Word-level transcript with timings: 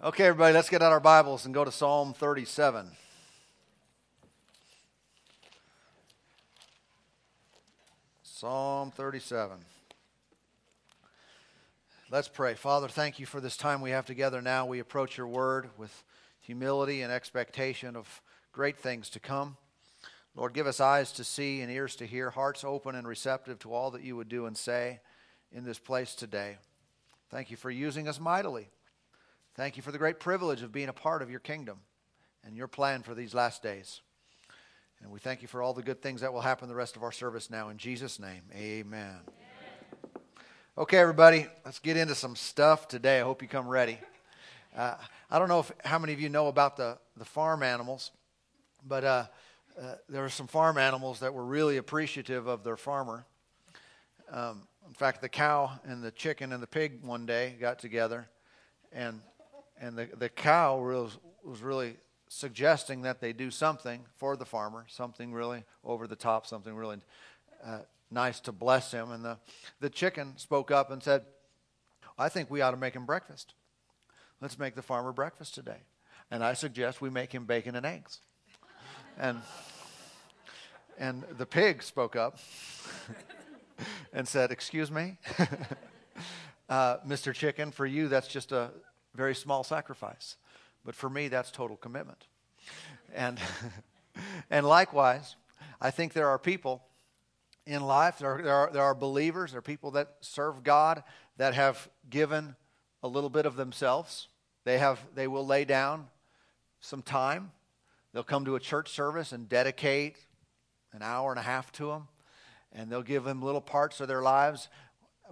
Okay, 0.00 0.26
everybody, 0.26 0.54
let's 0.54 0.70
get 0.70 0.80
out 0.80 0.92
our 0.92 1.00
Bibles 1.00 1.44
and 1.44 1.52
go 1.52 1.64
to 1.64 1.72
Psalm 1.72 2.14
37. 2.14 2.86
Psalm 8.22 8.92
37. 8.92 9.58
Let's 12.12 12.28
pray. 12.28 12.54
Father, 12.54 12.86
thank 12.86 13.18
you 13.18 13.26
for 13.26 13.40
this 13.40 13.56
time 13.56 13.80
we 13.80 13.90
have 13.90 14.06
together 14.06 14.40
now. 14.40 14.66
We 14.66 14.78
approach 14.78 15.18
your 15.18 15.26
word 15.26 15.68
with 15.76 16.04
humility 16.42 17.02
and 17.02 17.12
expectation 17.12 17.96
of 17.96 18.22
great 18.52 18.78
things 18.78 19.10
to 19.10 19.18
come. 19.18 19.56
Lord, 20.36 20.54
give 20.54 20.68
us 20.68 20.78
eyes 20.78 21.10
to 21.14 21.24
see 21.24 21.60
and 21.60 21.72
ears 21.72 21.96
to 21.96 22.06
hear, 22.06 22.30
hearts 22.30 22.62
open 22.62 22.94
and 22.94 23.08
receptive 23.08 23.58
to 23.58 23.74
all 23.74 23.90
that 23.90 24.04
you 24.04 24.14
would 24.14 24.28
do 24.28 24.46
and 24.46 24.56
say 24.56 25.00
in 25.50 25.64
this 25.64 25.80
place 25.80 26.14
today. 26.14 26.58
Thank 27.30 27.50
you 27.50 27.56
for 27.56 27.68
using 27.68 28.06
us 28.06 28.20
mightily. 28.20 28.68
Thank 29.58 29.76
you 29.76 29.82
for 29.82 29.90
the 29.90 29.98
great 29.98 30.20
privilege 30.20 30.62
of 30.62 30.70
being 30.70 30.88
a 30.88 30.92
part 30.92 31.20
of 31.20 31.32
your 31.32 31.40
kingdom 31.40 31.80
and 32.44 32.56
your 32.56 32.68
plan 32.68 33.02
for 33.02 33.12
these 33.12 33.34
last 33.34 33.60
days. 33.60 34.02
And 35.02 35.10
we 35.10 35.18
thank 35.18 35.42
you 35.42 35.48
for 35.48 35.62
all 35.62 35.74
the 35.74 35.82
good 35.82 36.00
things 36.00 36.20
that 36.20 36.32
will 36.32 36.42
happen 36.42 36.68
the 36.68 36.76
rest 36.76 36.94
of 36.94 37.02
our 37.02 37.10
service 37.10 37.50
now. 37.50 37.68
In 37.68 37.76
Jesus' 37.76 38.20
name, 38.20 38.42
amen. 38.54 38.84
amen. 38.92 39.18
Okay, 40.78 40.98
everybody, 40.98 41.48
let's 41.64 41.80
get 41.80 41.96
into 41.96 42.14
some 42.14 42.36
stuff 42.36 42.86
today. 42.86 43.18
I 43.18 43.24
hope 43.24 43.42
you 43.42 43.48
come 43.48 43.66
ready. 43.66 43.98
Uh, 44.76 44.94
I 45.28 45.40
don't 45.40 45.48
know 45.48 45.58
if, 45.58 45.72
how 45.84 45.98
many 45.98 46.12
of 46.12 46.20
you 46.20 46.28
know 46.28 46.46
about 46.46 46.76
the, 46.76 46.96
the 47.16 47.24
farm 47.24 47.64
animals, 47.64 48.12
but 48.86 49.02
uh, 49.02 49.26
uh, 49.76 49.94
there 50.08 50.22
were 50.22 50.28
some 50.28 50.46
farm 50.46 50.78
animals 50.78 51.18
that 51.18 51.34
were 51.34 51.44
really 51.44 51.78
appreciative 51.78 52.46
of 52.46 52.62
their 52.62 52.76
farmer. 52.76 53.26
Um, 54.30 54.68
in 54.86 54.94
fact, 54.94 55.20
the 55.20 55.28
cow 55.28 55.80
and 55.84 56.00
the 56.00 56.12
chicken 56.12 56.52
and 56.52 56.62
the 56.62 56.68
pig 56.68 57.02
one 57.02 57.26
day 57.26 57.56
got 57.58 57.80
together, 57.80 58.28
and 58.92 59.20
and 59.80 59.96
the, 59.96 60.08
the 60.16 60.28
cow 60.28 60.78
was, 60.78 61.18
was 61.44 61.62
really 61.62 61.96
suggesting 62.28 63.02
that 63.02 63.20
they 63.20 63.32
do 63.32 63.50
something 63.50 64.04
for 64.16 64.36
the 64.36 64.44
farmer, 64.44 64.84
something 64.88 65.32
really 65.32 65.64
over 65.84 66.06
the 66.06 66.16
top, 66.16 66.46
something 66.46 66.74
really 66.74 66.98
uh, 67.64 67.80
nice 68.10 68.40
to 68.40 68.52
bless 68.52 68.92
him. 68.92 69.10
And 69.10 69.24
the, 69.24 69.38
the 69.80 69.90
chicken 69.90 70.36
spoke 70.36 70.70
up 70.70 70.90
and 70.90 71.02
said, 71.02 71.22
I 72.18 72.28
think 72.28 72.50
we 72.50 72.60
ought 72.60 72.72
to 72.72 72.76
make 72.76 72.94
him 72.94 73.06
breakfast. 73.06 73.54
Let's 74.40 74.58
make 74.58 74.74
the 74.74 74.82
farmer 74.82 75.12
breakfast 75.12 75.54
today. 75.54 75.82
And 76.30 76.44
I 76.44 76.52
suggest 76.52 77.00
we 77.00 77.10
make 77.10 77.32
him 77.32 77.44
bacon 77.44 77.74
and 77.74 77.86
eggs. 77.86 78.20
And, 79.18 79.40
and 80.98 81.24
the 81.36 81.46
pig 81.46 81.82
spoke 81.82 82.16
up 82.16 82.38
and 84.12 84.28
said, 84.28 84.50
Excuse 84.50 84.90
me, 84.90 85.16
uh, 86.68 86.98
Mr. 87.06 87.32
Chicken, 87.32 87.70
for 87.72 87.86
you, 87.86 88.08
that's 88.08 88.28
just 88.28 88.52
a, 88.52 88.70
very 89.14 89.34
small 89.34 89.64
sacrifice. 89.64 90.36
But 90.84 90.94
for 90.94 91.10
me, 91.10 91.28
that's 91.28 91.50
total 91.50 91.76
commitment. 91.76 92.26
And, 93.14 93.38
and 94.50 94.66
likewise, 94.66 95.36
I 95.80 95.90
think 95.90 96.12
there 96.12 96.28
are 96.28 96.38
people 96.38 96.82
in 97.66 97.82
life, 97.82 98.18
there 98.18 98.38
are, 98.38 98.42
there, 98.42 98.54
are, 98.54 98.70
there 98.72 98.82
are 98.82 98.94
believers, 98.94 99.50
there 99.50 99.58
are 99.58 99.62
people 99.62 99.90
that 99.92 100.14
serve 100.20 100.62
God 100.64 101.02
that 101.36 101.54
have 101.54 101.88
given 102.08 102.56
a 103.02 103.08
little 103.08 103.28
bit 103.28 103.44
of 103.44 103.56
themselves. 103.56 104.28
They, 104.64 104.78
have, 104.78 104.98
they 105.14 105.28
will 105.28 105.46
lay 105.46 105.64
down 105.64 106.06
some 106.80 107.02
time. 107.02 107.52
They'll 108.12 108.22
come 108.22 108.44
to 108.46 108.56
a 108.56 108.60
church 108.60 108.90
service 108.90 109.32
and 109.32 109.48
dedicate 109.48 110.16
an 110.92 111.02
hour 111.02 111.30
and 111.30 111.38
a 111.38 111.42
half 111.42 111.70
to 111.72 111.88
them, 111.88 112.08
and 112.72 112.90
they'll 112.90 113.02
give 113.02 113.24
them 113.24 113.42
little 113.42 113.60
parts 113.60 114.00
of 114.00 114.08
their 114.08 114.22
lives, 114.22 114.68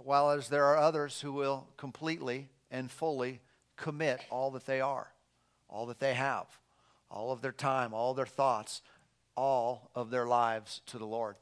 while 0.03 0.29
as 0.29 0.49
there 0.49 0.65
are 0.65 0.77
others 0.77 1.21
who 1.21 1.33
will 1.33 1.67
completely 1.75 2.49
and 2.69 2.91
fully 2.91 3.41
commit 3.77 4.19
all 4.29 4.51
that 4.51 4.65
they 4.65 4.81
are, 4.81 5.07
all 5.69 5.85
that 5.85 5.99
they 5.99 6.13
have, 6.13 6.45
all 7.09 7.31
of 7.31 7.41
their 7.41 7.51
time, 7.51 7.93
all 7.93 8.13
their 8.13 8.25
thoughts, 8.25 8.81
all 9.35 9.91
of 9.95 10.09
their 10.09 10.25
lives 10.25 10.81
to 10.87 10.97
the 10.97 11.05
Lord. 11.05 11.35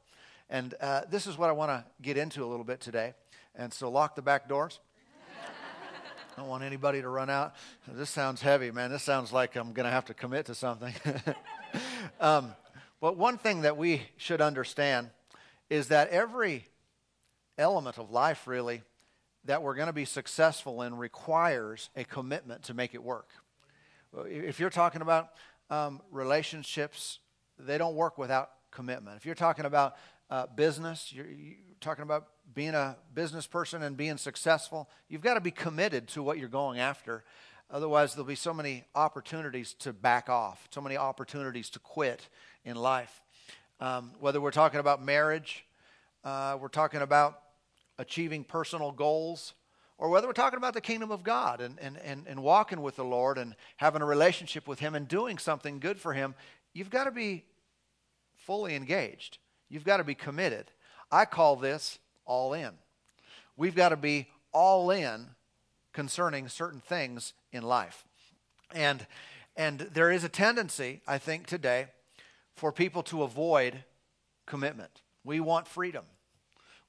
And 0.50 0.76
uh, 0.80 1.02
this 1.10 1.26
is 1.26 1.38
what 1.38 1.50
I 1.50 1.54
want 1.54 1.72
to 1.72 1.84
get 2.02 2.18
into 2.18 2.44
a 2.44 2.48
little 2.48 2.66
bit 2.66 2.80
today. 2.80 3.14
And 3.56 3.74
so 3.74 3.90
lock 3.90 4.16
the 4.16 4.22
back 4.22 4.48
doors. 4.48 4.80
I 6.36 6.38
don't 6.42 6.48
want 6.48 6.64
anybody 6.64 7.02
to 7.02 7.10
run 7.10 7.30
out. 7.30 7.56
This 7.88 8.10
sounds 8.10 8.42
heavy, 8.42 8.70
man. 8.70 8.92
This 8.92 9.02
sounds 9.02 9.32
like 9.32 9.56
I'm 9.56 9.74
going 9.74 9.86
to 9.86 9.92
have 9.92 10.06
to 10.06 10.14
commit 10.14 10.46
to 10.48 10.56
something. 10.56 10.94
um, 12.20 12.54
but 13.02 13.18
one 13.18 13.38
thing 13.38 13.62
that 13.62 13.78
we 13.78 14.04
should 14.18 14.42
understand 14.42 15.10
is 15.70 15.88
that 15.88 16.10
every 16.10 16.66
element 17.58 17.98
of 17.98 18.12
life, 18.12 18.46
really, 18.46 18.84
that 19.46 19.62
we're 19.62 19.76
going 19.76 19.88
to 19.88 19.94
be 19.94 20.06
successful 20.06 20.82
in 20.82 20.96
requires 20.98 21.90
a 21.96 22.04
commitment 22.04 22.64
to 22.64 22.74
make 22.74 22.94
it 22.94 23.04
work. 23.04 23.30
If 24.26 24.60
you're 24.60 24.70
talking 24.70 25.02
about 25.02 25.30
um, 25.70 26.02
relationships, 26.12 27.20
they 27.60 27.78
don't 27.78 27.96
work 27.96 28.18
without 28.18 28.52
commitment. 28.72 29.18
If 29.18 29.26
you're 29.26 29.36
talking 29.36 29.66
about 29.66 29.96
uh, 30.30 30.48
business, 30.56 31.12
you're, 31.14 31.28
you're 31.28 31.56
talking 31.80 32.04
about 32.04 32.28
being 32.54 32.74
a 32.74 32.98
business 33.14 33.48
person 33.48 33.84
and 33.84 33.96
being 33.98 34.18
successful, 34.18 34.90
you've 35.10 35.22
got 35.22 35.36
to 35.36 35.42
be 35.42 35.52
committed 35.52 36.08
to 36.10 36.24
what 36.24 36.38
you're 36.38 36.50
going 36.50 36.80
after. 36.80 37.24
Otherwise, 37.70 38.14
there'll 38.14 38.28
be 38.28 38.36
so 38.36 38.54
many 38.54 38.84
opportunities 38.94 39.74
to 39.74 39.92
back 39.92 40.30
off, 40.30 40.68
so 40.72 40.82
many 40.82 40.98
opportunities 40.98 41.70
to 41.72 41.80
quit 41.80 42.30
in 42.64 42.76
life. 42.76 43.22
Um, 43.80 44.12
whether 44.20 44.40
we're 44.40 44.52
talking 44.52 44.80
about 44.80 45.04
marriage, 45.04 45.66
uh, 46.24 46.58
we're 46.60 46.68
talking 46.68 47.02
about 47.02 47.40
achieving 47.98 48.44
personal 48.44 48.92
goals, 48.92 49.54
or 49.98 50.10
whether 50.10 50.28
we're 50.28 50.34
talking 50.34 50.58
about 50.58 50.74
the 50.74 50.82
kingdom 50.82 51.12
of 51.12 51.24
God 51.24 51.62
and, 51.62 51.80
and, 51.80 51.98
and, 51.98 52.26
and 52.28 52.44
walking 52.44 52.82
with 52.82 52.96
the 52.96 53.06
Lord 53.06 53.38
and 53.38 53.56
having 53.78 54.02
a 54.02 54.06
relationship 54.06 54.68
with 54.68 54.80
Him 54.80 54.96
and 54.96 55.08
doing 55.08 55.38
something 55.38 55.80
good 55.80 56.00
for 56.00 56.14
Him, 56.14 56.36
you've 56.74 56.90
got 56.90 57.06
to 57.06 57.12
be 57.12 57.46
fully 58.36 58.76
engaged. 58.76 59.38
You've 59.70 59.86
got 59.86 59.98
to 59.98 60.04
be 60.04 60.16
committed. 60.16 60.72
I 61.12 61.26
call 61.26 61.56
this 61.56 62.00
all 62.26 62.54
in. 62.54 62.72
We've 63.58 63.76
got 63.76 63.90
to 63.90 63.98
be 63.98 64.28
all 64.52 64.92
in 64.92 65.28
concerning 65.94 66.50
certain 66.50 66.82
things 66.82 67.34
in 67.52 67.64
life. 67.64 68.04
And, 68.74 69.06
and 69.56 69.80
there 69.80 70.12
is 70.12 70.24
a 70.24 70.30
tendency, 70.30 71.02
I 71.08 71.18
think, 71.18 71.48
today 71.48 71.88
for 72.54 72.72
people 72.72 73.04
to 73.04 73.24
avoid 73.24 73.84
commitment. 74.46 75.02
We 75.24 75.40
want 75.40 75.68
freedom. 75.68 76.04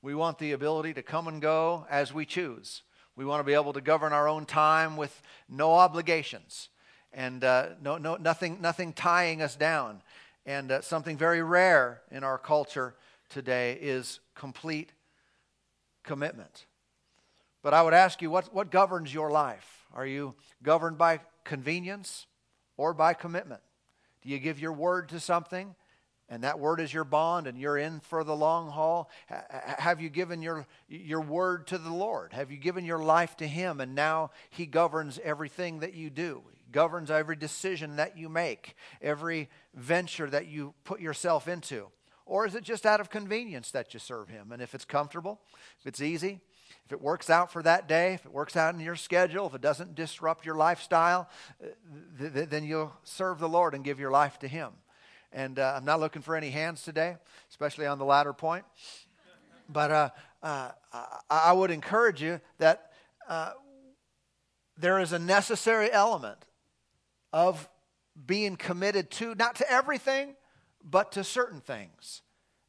We 0.03 0.15
want 0.15 0.39
the 0.39 0.53
ability 0.53 0.95
to 0.95 1.03
come 1.03 1.29
and 1.29 1.41
go 1.41 1.87
as 1.91 2.13
we 2.13 2.27
choose. 2.27 2.83
We 3.17 3.25
want 3.25 3.41
to 3.41 3.45
be 3.45 3.55
able 3.55 3.73
to 3.73 3.81
govern 3.81 4.13
our 4.13 4.29
own 4.29 4.45
time 4.45 4.97
with 4.97 5.23
no 5.49 5.73
obligations 5.73 6.69
and 7.13 7.43
uh, 7.43 7.69
no, 7.83 7.97
no, 7.97 8.17
nothing, 8.17 8.59
nothing 8.61 8.93
tying 8.93 9.41
us 9.41 9.57
down. 9.57 10.03
And 10.45 10.71
uh, 10.71 10.81
something 10.83 11.17
very 11.17 11.43
rare 11.43 12.03
in 12.11 12.23
our 12.23 12.39
culture 12.39 12.95
today 13.31 13.79
is 13.81 14.21
complete 14.35 14.93
commitment. 16.05 16.67
But 17.63 17.75
I 17.75 17.83
would 17.83 17.95
ask 17.95 18.23
you, 18.23 18.31
what, 18.31 18.55
what 18.55 18.71
governs 18.71 19.13
your 19.13 19.31
life? 19.31 19.87
Are 19.95 20.07
you 20.07 20.35
governed 20.63 20.99
by 20.99 21.21
convenience 21.43 22.27
or 22.77 22.93
by 22.93 23.15
commitment? 23.15 23.63
Do 24.23 24.29
you 24.29 24.39
give 24.39 24.61
your 24.61 24.73
word 24.73 25.09
to 25.09 25.19
something 25.19 25.75
and 26.29 26.43
that 26.43 26.59
word 26.59 26.81
is 26.81 26.93
your 26.93 27.05
bond 27.05 27.47
and 27.47 27.59
you're 27.59 27.79
in 27.79 28.01
for 28.01 28.25
the 28.25 28.35
long 28.35 28.71
haul. 28.71 29.11
Have 29.79 30.01
you 30.01 30.09
given 30.09 30.43
your 30.43 30.67
your 30.89 31.21
word 31.21 31.67
to 31.69 31.79
the 31.79 31.93
lord? 31.93 32.33
Have 32.33 32.51
you 32.51 32.57
given 32.57 32.85
your 32.85 33.03
life 33.03 33.37
to 33.39 33.47
him? 33.47 33.81
And 33.81 33.95
now 33.95 34.31
he 34.51 34.67
governs 34.67 35.21
everything 35.23 35.81
that 35.81 35.95
you 35.95 36.11
do. 36.11 36.43
He 36.53 36.73
governs 36.73 37.11
every 37.11 37.37
decision 37.37 37.97
that 37.97 38.19
you 38.19 38.29
make 38.29 38.75
every 39.01 39.49
venture 39.75 40.29
that 40.31 40.47
you 40.47 40.75
put 40.85 41.01
yourself 41.01 41.49
into. 41.49 41.89
Or 42.25 42.45
is 42.45 42.57
it 42.57 42.65
just 42.65 42.87
out 42.87 43.01
of 43.01 43.09
convenience 43.09 43.71
that 43.71 43.95
you 43.95 44.01
serve 44.01 44.29
him? 44.29 44.51
And 44.51 44.61
if 44.61 44.75
it's 44.75 44.85
comfortable 44.85 45.41
if 45.81 45.87
it's 45.87 46.01
easy 46.01 46.41
if 46.87 46.93
it 46.93 47.01
works 47.01 47.31
out 47.31 47.51
for 47.53 47.63
that 47.65 47.89
day, 47.89 48.15
if 48.15 48.25
it 48.25 48.33
works 48.33 48.57
out 48.57 48.75
in 48.75 48.81
your 48.81 48.95
schedule, 48.95 49.47
if 49.47 49.55
it 49.55 49.61
doesn't 49.61 49.97
disrupt 49.97 50.47
your 50.47 50.55
lifestyle, 50.55 51.29
uh, 51.63 51.67
th- 52.19 52.33
th- 52.33 52.49
then 52.49 52.65
you'll 52.65 52.93
serve 53.03 53.41
the 53.41 53.49
Lord 53.49 53.75
and 53.75 53.85
give 53.85 53.99
your 53.99 54.13
life 54.13 54.39
to 54.41 54.49
Him. 54.49 54.71
And 55.33 55.59
uh, 55.59 55.75
I'm 55.77 55.85
not 55.85 56.01
looking 56.01 56.23
for 56.23 56.37
any 56.37 56.51
hands 56.51 56.83
today, 56.83 57.17
especially 57.51 57.87
on 57.87 57.99
the 57.99 58.05
latter 58.05 58.33
point. 58.33 58.65
But 59.69 59.91
uh, 59.91 60.11
uh, 60.43 60.71
I 61.29 61.53
would 61.53 61.71
encourage 61.71 62.23
you 62.23 62.41
that 62.59 62.93
uh, 63.29 63.53
there 64.79 65.01
is 65.01 65.13
a 65.13 65.19
necessary 65.19 65.91
element 65.91 66.39
of 67.33 67.69
being 68.27 68.57
committed 68.57 69.11
to, 69.13 69.35
not 69.35 69.57
to 69.57 69.71
everything, 69.71 70.37
but 70.83 71.13
to 71.13 71.25
certain 71.25 71.61
things 71.61 72.23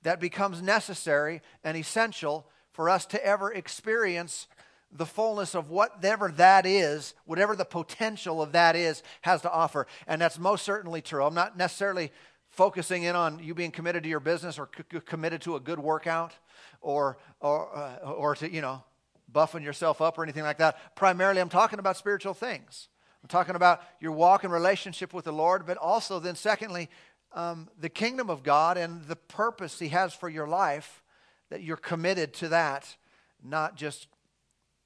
that 0.04 0.20
becomes 0.20 0.62
necessary 0.62 1.42
and 1.64 1.78
essential 1.78 2.48
for 2.72 2.90
us 2.90 3.06
to 3.08 3.26
ever 3.26 3.52
experience 3.52 4.48
the 4.92 5.06
fullness 5.06 5.54
of 5.54 5.70
whatever 5.70 6.30
that 6.32 6.66
is, 6.66 7.14
whatever 7.26 7.56
the 7.56 7.66
potential 7.66 8.42
of 8.42 8.54
that 8.54 8.76
is, 8.76 9.04
has 9.22 9.42
to 9.42 9.52
offer. 9.52 9.86
And 10.08 10.22
that's 10.22 10.40
most 10.40 10.64
certainly 10.64 11.02
true. 11.02 11.24
I'm 11.24 11.34
not 11.34 11.58
necessarily 11.58 12.12
focusing 12.58 13.04
in 13.04 13.16
on 13.16 13.40
you 13.40 13.54
being 13.54 13.72
committed 13.72 14.02
to 14.04 14.10
your 14.10 14.20
business 14.20 14.58
or 14.58 14.68
c- 14.76 15.00
committed 15.06 15.42
to 15.44 15.56
a 15.56 15.60
good 15.60 15.80
workout 15.80 16.34
or, 16.82 17.20
or, 17.40 17.76
uh, 17.78 18.12
or 18.12 18.36
to, 18.36 18.52
you 18.52 18.62
know, 18.62 18.84
buffing 19.32 19.64
yourself 19.64 20.02
up 20.02 20.18
or 20.18 20.24
anything 20.24 20.44
like 20.44 20.58
that. 20.58 20.96
Primarily, 20.96 21.40
I'm 21.40 21.50
talking 21.50 21.78
about 21.78 21.98
spiritual 21.98 22.34
things. 22.34 22.90
I'm 23.22 23.30
talking 23.30 23.56
about 23.56 23.84
your 24.00 24.12
walk 24.12 24.44
in 24.44 24.50
relationship 24.50 25.14
with 25.14 25.26
the 25.26 25.32
Lord, 25.32 25.68
but 25.68 25.78
also 25.78 26.20
then, 26.20 26.36
secondly, 26.36 26.90
um, 27.34 27.70
the 27.80 27.90
kingdom 27.90 28.30
of 28.30 28.42
God 28.42 28.78
and 28.78 29.06
the 29.06 29.16
purpose 29.16 29.78
He 29.80 29.90
has 29.90 30.14
for 30.14 30.28
your 30.28 30.48
life, 30.48 31.04
that 31.50 31.62
you're 31.62 31.78
committed 31.78 32.34
to 32.36 32.50
that, 32.50 32.98
not 33.44 33.76
just 33.76 34.08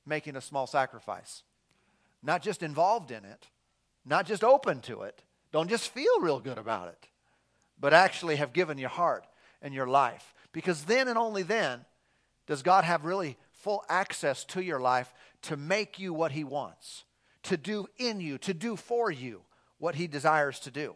making 0.06 0.36
a 0.36 0.42
small 0.42 0.68
sacrifice, 0.68 1.44
not 2.22 2.42
just 2.42 2.64
involved 2.64 3.12
in 3.12 3.24
it, 3.24 3.48
not 4.06 4.26
just 4.26 4.44
open 4.44 4.82
to 4.82 5.04
it. 5.04 5.24
Don't 5.52 5.70
just 5.70 5.90
feel 5.90 6.20
real 6.20 6.40
good 6.40 6.58
about 6.58 6.88
it, 6.88 7.08
but 7.82 7.94
actually 7.94 8.38
have 8.38 8.54
given 8.54 8.78
your 8.78 8.90
heart 8.90 9.26
and 9.62 9.74
your 9.74 9.88
life. 9.88 10.34
Because 10.54 10.86
then 10.86 11.08
and 11.08 11.18
only 11.18 11.44
then 11.44 11.82
does 12.48 12.62
God 12.62 12.84
have 12.84 13.04
really 13.04 13.38
full 13.52 13.84
access 13.90 14.46
to 14.46 14.62
your 14.62 14.80
life 14.80 15.14
to 15.44 15.58
make 15.58 16.00
you 16.00 16.14
what 16.14 16.32
He 16.32 16.44
wants, 16.44 17.04
to 17.44 17.58
do 17.58 17.88
in 17.98 18.22
you, 18.22 18.38
to 18.38 18.54
do 18.54 18.76
for 18.76 19.12
you 19.12 19.42
what 19.80 19.96
He 19.96 20.08
desires 20.08 20.60
to 20.62 20.72
do. 20.72 20.96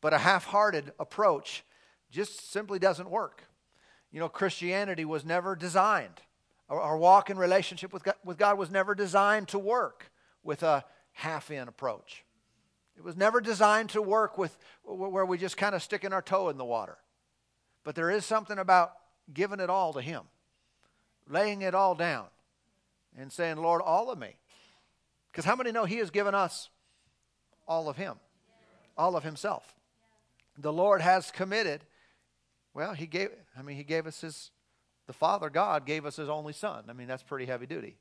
But 0.00 0.14
a 0.14 0.18
half 0.18 0.44
hearted 0.44 0.92
approach 1.00 1.64
just 2.10 2.50
simply 2.50 2.78
doesn't 2.78 3.10
work. 3.10 3.42
You 4.12 4.20
know, 4.20 4.28
Christianity 4.28 5.04
was 5.04 5.24
never 5.24 5.56
designed, 5.56 6.22
our, 6.70 6.96
walk 6.96 7.30
in 7.30 7.38
relationship 7.38 7.92
with 7.92 8.04
God, 8.04 8.14
with 8.24 8.38
God 8.38 8.56
was 8.56 8.70
never 8.70 8.94
designed 8.94 9.48
to 9.48 9.58
work 9.58 10.10
with 10.42 10.62
a 10.62 10.84
half 11.12 11.50
in 11.50 11.66
approach. 11.66 12.24
It 12.98 13.04
was 13.04 13.16
never 13.16 13.40
designed 13.40 13.90
to 13.90 14.02
work 14.02 14.36
with 14.36 14.58
where 14.84 15.24
we 15.24 15.38
just 15.38 15.56
kind 15.56 15.74
of 15.74 15.82
sticking 15.84 16.12
our 16.12 16.20
toe 16.20 16.48
in 16.48 16.58
the 16.58 16.64
water. 16.64 16.98
But 17.84 17.94
there 17.94 18.10
is 18.10 18.26
something 18.26 18.58
about 18.58 18.92
giving 19.32 19.60
it 19.60 19.70
all 19.70 19.92
to 19.92 20.00
Him, 20.00 20.22
laying 21.28 21.62
it 21.62 21.76
all 21.76 21.94
down, 21.94 22.26
and 23.16 23.32
saying, 23.32 23.56
Lord, 23.58 23.82
all 23.82 24.10
of 24.10 24.18
me. 24.18 24.34
Because 25.30 25.44
how 25.44 25.54
many 25.54 25.70
know 25.70 25.84
He 25.84 25.98
has 25.98 26.10
given 26.10 26.34
us 26.34 26.70
all 27.68 27.88
of 27.88 27.96
Him, 27.96 28.16
all 28.96 29.14
of 29.16 29.22
Himself? 29.22 29.76
The 30.58 30.72
Lord 30.72 31.00
has 31.00 31.30
committed. 31.30 31.84
Well, 32.74 32.94
He 32.94 33.06
gave, 33.06 33.30
I 33.56 33.62
mean, 33.62 33.76
He 33.76 33.84
gave 33.84 34.08
us 34.08 34.22
His, 34.22 34.50
the 35.06 35.12
Father 35.12 35.50
God 35.50 35.86
gave 35.86 36.04
us 36.04 36.16
His 36.16 36.28
only 36.28 36.52
Son. 36.52 36.82
I 36.88 36.94
mean, 36.94 37.06
that's 37.06 37.22
pretty 37.22 37.46
heavy 37.46 37.66
duty. 37.66 37.96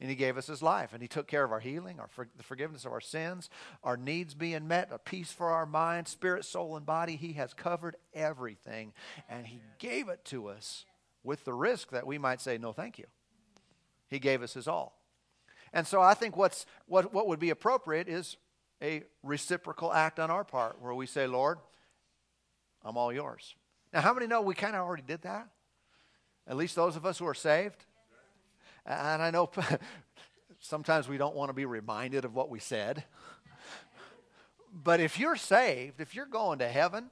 And 0.00 0.10
he 0.10 0.16
gave 0.16 0.36
us 0.36 0.48
his 0.48 0.60
life, 0.60 0.92
and 0.92 1.00
he 1.00 1.08
took 1.08 1.28
care 1.28 1.44
of 1.44 1.52
our 1.52 1.60
healing, 1.60 2.00
our 2.00 2.08
for, 2.08 2.26
the 2.36 2.42
forgiveness 2.42 2.84
of 2.84 2.92
our 2.92 3.00
sins, 3.00 3.48
our 3.84 3.96
needs 3.96 4.34
being 4.34 4.66
met, 4.66 4.90
a 4.90 4.98
peace 4.98 5.30
for 5.30 5.50
our 5.50 5.66
mind, 5.66 6.08
spirit, 6.08 6.44
soul, 6.44 6.76
and 6.76 6.84
body. 6.84 7.16
He 7.16 7.34
has 7.34 7.54
covered 7.54 7.96
everything, 8.12 8.92
and 9.28 9.46
he 9.46 9.60
gave 9.78 10.08
it 10.08 10.24
to 10.26 10.48
us 10.48 10.84
with 11.22 11.44
the 11.44 11.54
risk 11.54 11.90
that 11.90 12.06
we 12.06 12.18
might 12.18 12.40
say, 12.40 12.58
No, 12.58 12.72
thank 12.72 12.98
you. 12.98 13.06
He 14.08 14.18
gave 14.18 14.42
us 14.42 14.54
his 14.54 14.68
all. 14.68 15.00
And 15.72 15.86
so 15.86 16.00
I 16.00 16.14
think 16.14 16.36
what's, 16.36 16.66
what, 16.86 17.12
what 17.12 17.26
would 17.26 17.40
be 17.40 17.50
appropriate 17.50 18.08
is 18.08 18.36
a 18.82 19.02
reciprocal 19.22 19.92
act 19.92 20.20
on 20.20 20.30
our 20.30 20.44
part 20.44 20.80
where 20.80 20.94
we 20.94 21.06
say, 21.06 21.26
Lord, 21.26 21.58
I'm 22.84 22.96
all 22.96 23.12
yours. 23.12 23.54
Now, 23.92 24.00
how 24.00 24.12
many 24.12 24.26
know 24.26 24.42
we 24.42 24.54
kind 24.54 24.76
of 24.76 24.82
already 24.82 25.02
did 25.06 25.22
that? 25.22 25.48
At 26.46 26.56
least 26.56 26.76
those 26.76 26.96
of 26.96 27.06
us 27.06 27.18
who 27.18 27.26
are 27.26 27.34
saved. 27.34 27.84
And 28.86 29.22
I 29.22 29.30
know 29.30 29.50
sometimes 30.60 31.08
we 31.08 31.18
don't 31.18 31.34
want 31.34 31.48
to 31.48 31.54
be 31.54 31.64
reminded 31.64 32.24
of 32.24 32.34
what 32.34 32.50
we 32.50 32.58
said. 32.58 33.04
But 34.72 35.00
if 35.00 35.18
you're 35.18 35.36
saved, 35.36 36.00
if 36.00 36.14
you're 36.14 36.26
going 36.26 36.58
to 36.58 36.68
heaven, 36.68 37.10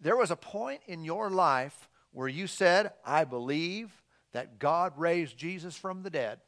there 0.00 0.16
was 0.16 0.30
a 0.30 0.36
point 0.36 0.80
in 0.86 1.04
your 1.04 1.30
life 1.30 1.88
where 2.12 2.28
you 2.28 2.46
said, 2.46 2.92
I 3.04 3.24
believe 3.24 4.02
that 4.32 4.58
God 4.58 4.92
raised 4.96 5.36
Jesus 5.36 5.76
from 5.76 6.02
the 6.02 6.10
dead. 6.10 6.40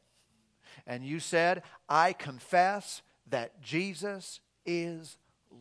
And 0.86 1.04
you 1.04 1.20
said, 1.20 1.62
I 1.88 2.12
confess 2.12 3.02
that 3.28 3.62
Jesus 3.62 4.40
is 4.66 5.16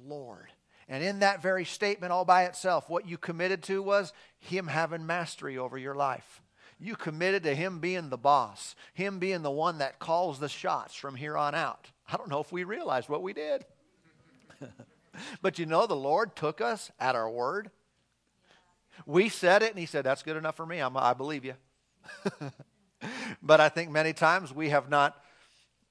Lord. 0.06 0.48
And 0.88 1.04
in 1.04 1.20
that 1.20 1.42
very 1.42 1.66
statement, 1.66 2.12
all 2.12 2.26
by 2.26 2.46
itself, 2.46 2.90
what 2.90 3.08
you 3.08 3.18
committed 3.18 3.64
to 3.64 3.84
was 3.84 4.14
Him 4.40 4.68
having 4.68 5.06
mastery 5.06 5.58
over 5.58 5.78
your 5.78 5.96
life. 5.96 6.41
You 6.84 6.96
committed 6.96 7.44
to 7.44 7.54
Him 7.54 7.78
being 7.78 8.10
the 8.10 8.18
boss, 8.18 8.76
Him 8.96 9.20
being 9.20 9.44
the 9.44 9.52
one 9.52 9.78
that 9.78 10.00
calls 10.00 10.40
the 10.40 10.50
shots 10.50 10.96
from 10.96 11.16
here 11.16 11.38
on 11.38 11.54
out. 11.54 11.92
I 12.12 12.18
don't 12.18 12.30
know 12.30 12.40
if 12.40 12.52
we 12.52 12.64
realized 12.64 13.08
what 13.08 13.22
we 13.22 13.34
did. 13.34 13.66
but 15.44 15.60
you 15.60 15.68
know, 15.68 15.86
the 15.86 15.96
Lord 15.96 16.36
took 16.36 16.60
us 16.60 16.90
at 17.00 17.16
our 17.16 17.30
word. 17.30 17.70
We 19.06 19.30
said 19.30 19.62
it, 19.62 19.70
and 19.70 19.80
He 19.80 19.86
said, 19.86 20.04
That's 20.04 20.24
good 20.24 20.36
enough 20.36 20.56
for 20.56 20.66
me. 20.66 20.80
I'm, 20.80 20.98
I 20.98 21.14
believe 21.14 21.46
you. 21.46 21.54
but 23.44 23.62
I 23.62 23.70
think 23.70 23.92
many 23.92 24.12
times 24.12 24.52
we 24.52 24.70
have 24.70 24.90
not, 24.90 25.24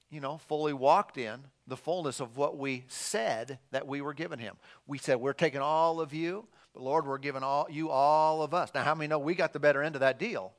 you 0.09 0.19
know, 0.19 0.39
fully 0.49 0.73
walked 0.73 1.17
in 1.17 1.39
the 1.67 1.77
fullness 1.77 2.19
of 2.19 2.35
what 2.35 2.57
we 2.57 2.83
said 2.89 3.59
that 3.71 3.87
we 3.87 4.01
were 4.01 4.13
giving 4.13 4.39
Him. 4.39 4.57
We 4.87 4.97
said, 4.97 5.21
We're 5.21 5.31
taking 5.31 5.61
all 5.61 6.01
of 6.01 6.13
you, 6.13 6.47
but 6.73 6.83
Lord, 6.83 7.07
we're 7.07 7.17
giving 7.17 7.43
all 7.43 7.67
you 7.69 7.89
all 7.89 8.43
of 8.43 8.53
us. 8.53 8.71
Now, 8.75 8.83
how 8.83 8.93
many 8.93 9.07
know 9.07 9.19
we 9.19 9.35
got 9.35 9.53
the 9.53 9.59
better 9.61 9.81
end 9.81 9.95
of 9.95 10.01
that 10.01 10.19
deal? 10.19 10.51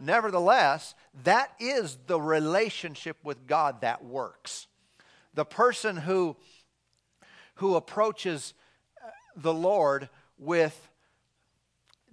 Nevertheless, 0.00 0.94
that 1.22 1.52
is 1.60 1.98
the 2.06 2.20
relationship 2.20 3.16
with 3.22 3.46
God 3.46 3.82
that 3.82 4.04
works. 4.04 4.66
The 5.34 5.44
person 5.44 5.96
who, 5.96 6.36
who 7.56 7.76
approaches 7.76 8.54
uh, 9.02 9.08
the 9.36 9.54
Lord 9.54 10.08
with 10.38 10.88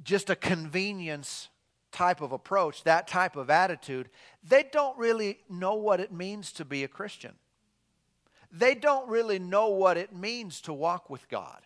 just 0.04 0.30
a 0.30 0.36
convenience 0.36 1.50
type 1.92 2.22
of 2.22 2.31
approach, 2.31 2.84
that 2.84 3.08
type 3.08 3.36
of 3.36 3.50
attitude, 3.50 4.10
they 4.44 4.64
don't 4.72 4.98
really 4.98 5.40
know 5.50 5.74
what 5.74 6.00
it 6.00 6.12
means 6.12 6.52
to 6.54 6.66
be 6.66 6.84
a 6.84 6.88
Christian. 6.88 7.34
They 8.52 8.76
don't 8.76 9.08
really 9.10 9.40
know 9.40 9.70
what 9.70 9.98
it 9.98 10.16
means 10.16 10.62
to 10.62 10.74
walk 10.74 11.10
with 11.10 11.28
God. 11.30 11.62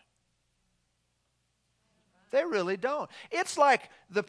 They 2.31 2.43
really 2.43 2.77
don't. 2.77 3.09
It's 3.31 3.57
like 3.57 3.89
the 4.09 4.23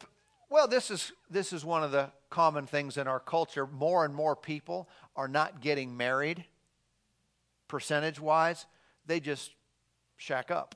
well, 0.49 0.67
this 0.67 0.91
is, 0.91 1.11
this 1.29 1.53
is 1.53 1.65
one 1.65 1.83
of 1.83 1.91
the 1.91 2.09
common 2.29 2.65
things 2.65 2.97
in 2.97 3.07
our 3.07 3.19
culture. 3.19 3.65
More 3.65 4.05
and 4.05 4.13
more 4.13 4.35
people 4.35 4.89
are 5.15 5.27
not 5.27 5.61
getting 5.61 5.95
married, 5.97 6.45
percentage 7.67 8.19
wise. 8.19 8.65
They 9.05 9.19
just 9.19 9.51
shack 10.17 10.51
up, 10.51 10.75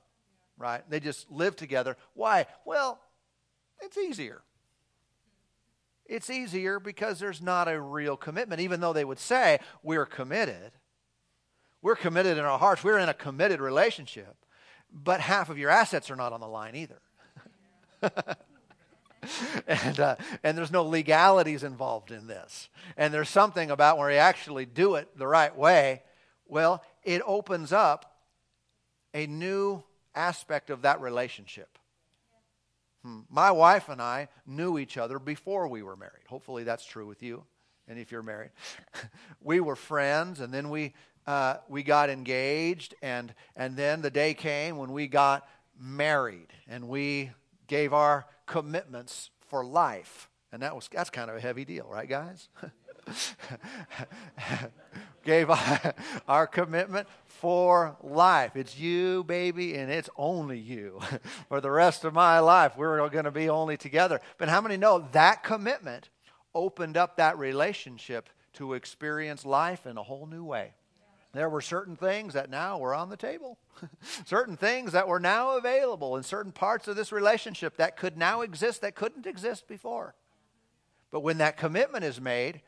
right? 0.57 0.87
They 0.89 0.99
just 0.99 1.29
live 1.31 1.55
together. 1.55 1.97
Why? 2.13 2.45
Well, 2.65 2.99
it's 3.81 3.97
easier. 3.97 4.41
It's 6.05 6.29
easier 6.29 6.79
because 6.79 7.19
there's 7.19 7.41
not 7.41 7.67
a 7.67 7.79
real 7.79 8.17
commitment, 8.17 8.61
even 8.61 8.79
though 8.79 8.93
they 8.93 9.05
would 9.05 9.19
say, 9.19 9.59
We're 9.83 10.07
committed. 10.07 10.71
We're 11.81 11.95
committed 11.95 12.37
in 12.37 12.43
our 12.43 12.59
hearts. 12.59 12.83
We're 12.83 12.97
in 12.97 13.09
a 13.09 13.13
committed 13.13 13.61
relationship. 13.61 14.35
But 14.91 15.21
half 15.21 15.49
of 15.49 15.57
your 15.57 15.69
assets 15.69 16.09
are 16.09 16.15
not 16.15 16.33
on 16.33 16.41
the 16.41 16.47
line 16.47 16.75
either. 16.75 17.01
and, 19.67 19.99
uh, 19.99 20.15
and 20.43 20.57
there's 20.57 20.71
no 20.71 20.83
legalities 20.83 21.63
involved 21.63 22.11
in 22.11 22.27
this. 22.27 22.69
And 22.97 23.13
there's 23.13 23.29
something 23.29 23.71
about 23.71 23.97
where 23.97 24.11
you 24.11 24.17
actually 24.17 24.65
do 24.65 24.95
it 24.95 25.17
the 25.17 25.27
right 25.27 25.55
way, 25.55 26.03
well, 26.47 26.83
it 27.03 27.21
opens 27.25 27.71
up 27.71 28.19
a 29.13 29.27
new 29.27 29.83
aspect 30.15 30.69
of 30.69 30.81
that 30.81 31.01
relationship. 31.01 31.77
Hmm. 33.03 33.19
My 33.29 33.51
wife 33.51 33.89
and 33.89 34.01
I 34.01 34.27
knew 34.45 34.77
each 34.77 34.97
other 34.97 35.19
before 35.19 35.67
we 35.67 35.83
were 35.83 35.95
married. 35.95 36.27
Hopefully 36.27 36.63
that's 36.63 36.85
true 36.85 37.07
with 37.07 37.23
you, 37.23 37.43
and 37.87 37.97
if 37.97 38.11
you're 38.11 38.23
married. 38.23 38.51
we 39.41 39.59
were 39.59 39.75
friends, 39.75 40.41
and 40.41 40.53
then 40.53 40.69
we, 40.69 40.93
uh, 41.25 41.57
we 41.69 41.83
got 41.83 42.09
engaged, 42.09 42.95
and, 43.01 43.33
and 43.55 43.77
then 43.77 44.01
the 44.01 44.11
day 44.11 44.33
came 44.33 44.77
when 44.77 44.91
we 44.91 45.07
got 45.07 45.47
married, 45.79 46.47
and 46.67 46.89
we 46.89 47.31
gave 47.69 47.93
our 47.93 48.25
commitments 48.45 49.29
for 49.47 49.63
life. 49.63 50.29
And 50.51 50.61
that 50.63 50.75
was 50.75 50.89
that's 50.91 51.09
kind 51.09 51.29
of 51.29 51.37
a 51.37 51.39
heavy 51.39 51.63
deal, 51.63 51.87
right, 51.89 52.09
guys? 52.09 52.49
Gave 55.23 55.49
our 56.27 56.47
commitment 56.47 57.07
for 57.25 57.95
life. 58.01 58.55
It's 58.55 58.77
you, 58.77 59.23
baby, 59.23 59.75
and 59.75 59.91
it's 59.91 60.09
only 60.17 60.57
you. 60.57 60.99
for 61.49 61.61
the 61.61 61.71
rest 61.71 62.03
of 62.03 62.13
my 62.13 62.39
life, 62.39 62.73
we're 62.77 63.07
going 63.09 63.25
to 63.25 63.31
be 63.31 63.49
only 63.49 63.77
together. 63.77 64.21
But 64.37 64.49
how 64.49 64.61
many 64.61 64.77
know 64.77 65.07
that 65.11 65.43
commitment 65.43 66.09
opened 66.55 66.97
up 66.97 67.17
that 67.17 67.37
relationship 67.37 68.29
to 68.53 68.73
experience 68.73 69.45
life 69.45 69.85
in 69.85 69.97
a 69.97 70.03
whole 70.03 70.25
new 70.25 70.43
way? 70.43 70.73
There 71.31 71.49
were 71.49 71.61
certain 71.61 71.95
things 71.95 72.33
that 72.33 72.49
now 72.49 72.79
were 72.79 72.95
on 72.95 73.09
the 73.09 73.17
table, 73.17 73.59
certain 74.25 74.57
things 74.57 74.93
that 74.93 75.07
were 75.07 75.19
now 75.19 75.57
available 75.57 76.17
in 76.17 76.23
certain 76.23 76.51
parts 76.51 76.87
of 76.87 76.95
this 76.95 77.11
relationship 77.11 77.77
that 77.77 77.97
could 77.97 78.17
now 78.17 78.41
exist 78.41 78.81
that 78.81 78.95
couldn't 78.95 79.27
exist 79.27 79.67
before. 79.67 80.15
But 81.11 81.19
when 81.19 81.37
that 81.37 81.57
commitment 81.57 82.03
is 82.03 82.19
made, 82.19 82.61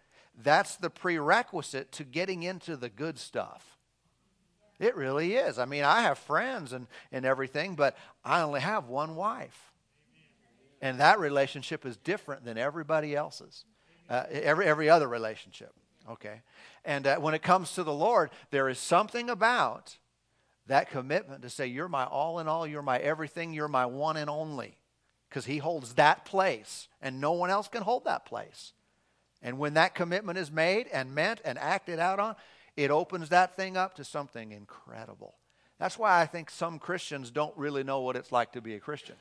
that's 0.44 0.76
the 0.76 0.90
prerequisite 0.90 1.92
to 1.94 2.04
getting 2.04 2.44
into 2.44 2.76
the 2.76 2.90
good 2.90 3.18
stuff. 3.18 3.78
It 4.80 4.96
really 4.96 5.36
is. 5.36 5.60
I 5.60 5.66
mean, 5.66 5.84
I 5.84 6.02
have 6.02 6.18
friends 6.18 6.74
and, 6.74 6.88
and 7.12 7.26
everything, 7.26 7.76
but 7.76 7.96
I 8.26 8.42
only 8.42 8.62
have 8.62 8.88
one 8.88 9.16
wife. 9.16 9.72
And 10.82 11.00
that 11.00 11.20
relationship 11.20 11.86
is 11.86 11.98
different 11.98 12.46
than 12.46 12.58
everybody 12.58 13.16
else's, 13.16 13.66
uh, 14.10 14.24
every, 14.32 14.66
every 14.66 14.90
other 14.90 15.08
relationship. 15.08 15.74
Okay. 16.10 16.42
And 16.84 17.06
uh, 17.06 17.18
when 17.18 17.34
it 17.34 17.42
comes 17.42 17.74
to 17.74 17.84
the 17.84 17.94
Lord, 17.94 18.32
there 18.50 18.70
is 18.70 18.80
something 18.80 19.30
about 19.30 19.98
that 20.68 20.90
commitment 20.90 21.42
to 21.44 21.50
say, 21.50 21.68
You're 21.68 21.88
my 21.88 22.06
all 22.06 22.40
in 22.40 22.48
all, 22.48 22.66
you're 22.66 22.82
my 22.82 22.98
everything, 22.98 23.54
you're 23.54 23.68
my 23.68 23.86
one 23.86 24.18
and 24.18 24.30
only. 24.30 24.78
Because 25.30 25.46
He 25.46 25.58
holds 25.58 25.94
that 25.94 26.26
place, 26.26 26.88
and 27.02 27.22
no 27.22 27.34
one 27.34 27.50
else 27.50 27.68
can 27.68 27.84
hold 27.84 28.06
that 28.06 28.26
place. 28.26 28.74
And 29.42 29.58
when 29.58 29.74
that 29.76 29.96
commitment 29.96 30.38
is 30.38 30.52
made 30.52 30.88
and 30.88 31.16
meant 31.16 31.42
and 31.44 31.58
acted 31.58 32.00
out 32.00 32.20
on, 32.20 32.36
it 32.78 32.92
opens 32.92 33.30
that 33.30 33.56
thing 33.56 33.76
up 33.76 33.96
to 33.96 34.04
something 34.04 34.52
incredible. 34.52 35.36
That's 35.80 35.98
why 35.98 36.22
I 36.22 36.26
think 36.28 36.50
some 36.52 36.78
Christians 36.78 37.32
don't 37.32 37.58
really 37.58 37.84
know 37.84 38.02
what 38.02 38.16
it's 38.16 38.32
like 38.32 38.52
to 38.54 38.62
be 38.62 38.76
a 38.76 38.80
Christian. 38.80 39.16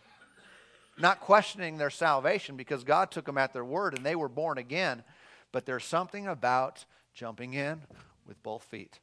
Not 0.99 1.21
questioning 1.21 1.79
their 1.79 1.91
salvation 1.91 2.57
because 2.57 2.85
God 2.85 3.11
took 3.11 3.25
them 3.25 3.39
at 3.39 3.55
their 3.55 3.65
word 3.65 3.97
and 3.97 4.05
they 4.05 4.15
were 4.15 4.29
born 4.29 4.59
again, 4.59 5.03
but 5.53 5.67
there's 5.67 5.85
something 5.85 6.27
about 6.27 6.85
jumping 7.15 7.55
in 7.55 7.83
with 8.27 8.43
both 8.43 8.63
feet. 8.65 9.01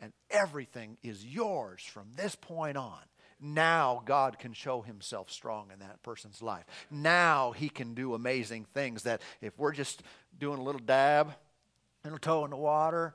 And 0.00 0.12
everything 0.30 0.98
is 1.02 1.24
yours 1.24 1.82
from 1.82 2.08
this 2.16 2.34
point 2.34 2.76
on. 2.76 2.98
Now 3.40 4.02
God 4.04 4.38
can 4.38 4.52
show 4.52 4.82
himself 4.82 5.30
strong 5.30 5.70
in 5.72 5.78
that 5.80 6.02
person's 6.02 6.42
life. 6.42 6.64
Now 6.90 7.52
he 7.52 7.68
can 7.68 7.94
do 7.94 8.14
amazing 8.14 8.66
things 8.74 9.04
that 9.04 9.22
if 9.40 9.56
we're 9.58 9.72
just 9.72 10.02
doing 10.38 10.58
a 10.58 10.62
little 10.62 10.80
dab, 10.80 11.28
a 11.28 12.06
little 12.06 12.18
toe 12.18 12.44
in 12.44 12.50
the 12.50 12.56
water, 12.56 13.14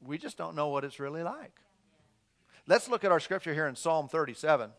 we 0.00 0.18
just 0.18 0.36
don't 0.36 0.56
know 0.56 0.68
what 0.68 0.84
it's 0.84 1.00
really 1.00 1.22
like. 1.22 1.52
Let's 2.66 2.88
look 2.88 3.04
at 3.04 3.12
our 3.12 3.20
scripture 3.20 3.52
here 3.52 3.66
in 3.66 3.76
Psalm 3.76 4.08
37. 4.08 4.70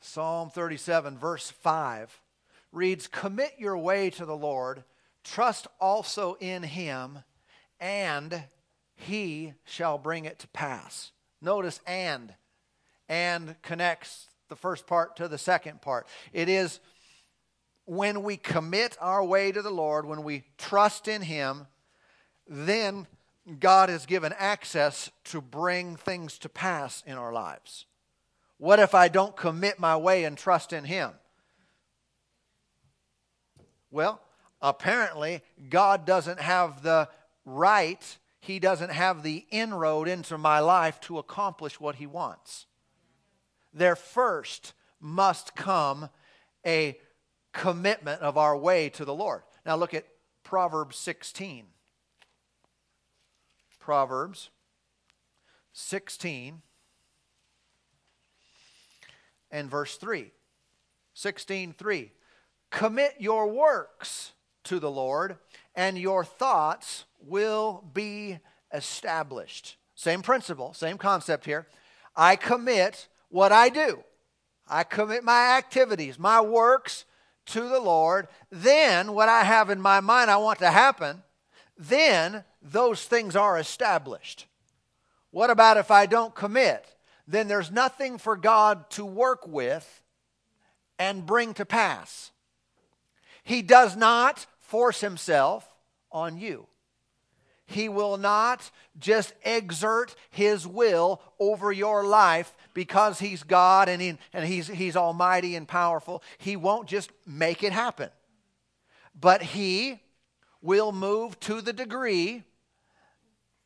Psalm 0.00 0.50
37, 0.50 1.18
verse 1.18 1.50
5 1.50 2.20
reads 2.76 3.08
Commit 3.08 3.54
your 3.58 3.76
way 3.76 4.10
to 4.10 4.24
the 4.24 4.36
Lord, 4.36 4.84
trust 5.24 5.66
also 5.80 6.36
in 6.40 6.62
him, 6.62 7.18
and 7.80 8.44
he 8.94 9.54
shall 9.64 9.98
bring 9.98 10.24
it 10.24 10.38
to 10.40 10.48
pass. 10.48 11.12
Notice 11.40 11.80
and. 11.86 12.34
And 13.08 13.54
connects 13.62 14.28
the 14.48 14.56
first 14.56 14.86
part 14.86 15.16
to 15.16 15.28
the 15.28 15.38
second 15.38 15.80
part. 15.80 16.06
It 16.32 16.48
is 16.48 16.80
when 17.84 18.22
we 18.22 18.36
commit 18.36 18.96
our 19.00 19.24
way 19.24 19.52
to 19.52 19.62
the 19.62 19.70
Lord, 19.70 20.06
when 20.06 20.24
we 20.24 20.44
trust 20.58 21.06
in 21.08 21.22
Him, 21.22 21.68
then 22.48 23.06
God 23.60 23.90
is 23.90 24.06
given 24.06 24.34
access 24.36 25.10
to 25.26 25.40
bring 25.40 25.96
things 25.96 26.36
to 26.38 26.48
pass 26.48 27.02
in 27.06 27.14
our 27.14 27.32
lives. 27.32 27.86
What 28.58 28.80
if 28.80 28.94
I 28.94 29.08
don't 29.08 29.36
commit 29.36 29.78
my 29.78 29.96
way 29.96 30.24
and 30.24 30.36
trust 30.36 30.72
in 30.72 30.84
Him? 30.84 31.12
Well, 33.96 34.20
apparently, 34.60 35.40
God 35.70 36.04
doesn't 36.04 36.38
have 36.38 36.82
the 36.82 37.08
right 37.46 38.18
he 38.40 38.58
doesn't 38.58 38.90
have 38.90 39.22
the 39.22 39.46
inroad 39.50 40.06
into 40.06 40.36
my 40.36 40.60
life 40.60 41.00
to 41.00 41.18
accomplish 41.18 41.80
what 41.80 41.96
he 41.96 42.06
wants. 42.06 42.66
There 43.72 43.96
first 43.96 44.74
must 45.00 45.56
come 45.56 46.10
a 46.64 46.98
commitment 47.54 48.20
of 48.20 48.36
our 48.36 48.54
way 48.56 48.90
to 48.90 49.06
the 49.06 49.14
Lord. 49.14 49.42
Now 49.64 49.76
look 49.76 49.94
at 49.94 50.06
Proverbs 50.44 50.96
16. 50.98 51.64
Proverbs 53.80 54.50
16 55.72 56.60
and 59.50 59.70
verse 59.70 59.96
3. 59.96 60.30
16 61.14 61.72
3. 61.72 62.12
Commit 62.76 63.14
your 63.18 63.46
works 63.46 64.32
to 64.64 64.78
the 64.78 64.90
Lord, 64.90 65.38
and 65.74 65.96
your 65.96 66.26
thoughts 66.26 67.06
will 67.22 67.82
be 67.94 68.38
established. 68.70 69.78
Same 69.94 70.20
principle, 70.20 70.74
same 70.74 70.98
concept 70.98 71.46
here. 71.46 71.66
I 72.14 72.36
commit 72.36 73.08
what 73.30 73.50
I 73.50 73.70
do, 73.70 74.04
I 74.68 74.84
commit 74.84 75.24
my 75.24 75.56
activities, 75.56 76.18
my 76.18 76.42
works 76.42 77.06
to 77.46 77.66
the 77.66 77.80
Lord. 77.80 78.28
Then, 78.50 79.14
what 79.14 79.30
I 79.30 79.44
have 79.44 79.70
in 79.70 79.80
my 79.80 80.00
mind 80.00 80.30
I 80.30 80.36
want 80.36 80.58
to 80.58 80.70
happen, 80.70 81.22
then 81.78 82.44
those 82.60 83.06
things 83.06 83.34
are 83.34 83.58
established. 83.58 84.44
What 85.30 85.48
about 85.48 85.78
if 85.78 85.90
I 85.90 86.04
don't 86.04 86.34
commit? 86.34 86.94
Then 87.26 87.48
there's 87.48 87.70
nothing 87.70 88.18
for 88.18 88.36
God 88.36 88.90
to 88.90 89.06
work 89.06 89.48
with 89.48 90.02
and 90.98 91.24
bring 91.24 91.54
to 91.54 91.64
pass. 91.64 92.32
He 93.46 93.62
does 93.62 93.94
not 93.94 94.44
force 94.58 95.00
himself 95.00 95.72
on 96.10 96.36
you. 96.36 96.66
He 97.64 97.88
will 97.88 98.16
not 98.16 98.68
just 98.98 99.34
exert 99.44 100.16
his 100.30 100.66
will 100.66 101.22
over 101.38 101.70
your 101.70 102.04
life 102.04 102.52
because 102.74 103.20
he's 103.20 103.44
God 103.44 103.88
and, 103.88 104.02
he, 104.02 104.18
and 104.32 104.44
he's, 104.44 104.66
he's 104.66 104.96
almighty 104.96 105.54
and 105.54 105.68
powerful. 105.68 106.24
He 106.38 106.56
won't 106.56 106.88
just 106.88 107.12
make 107.24 107.62
it 107.62 107.72
happen. 107.72 108.10
But 109.14 109.42
he 109.42 110.00
will 110.60 110.90
move 110.90 111.38
to 111.40 111.60
the 111.60 111.72
degree 111.72 112.42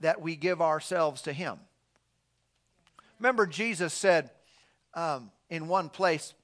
that 0.00 0.20
we 0.20 0.37
give 0.37 0.60
ourselves 0.60 1.22
to 1.22 1.32
him. 1.32 1.58
Remember, 3.18 3.46
Jesus 3.46 3.94
said 3.94 4.30
um, 4.92 5.30
in 5.49 5.68
one 5.68 5.88
place, 5.88 6.34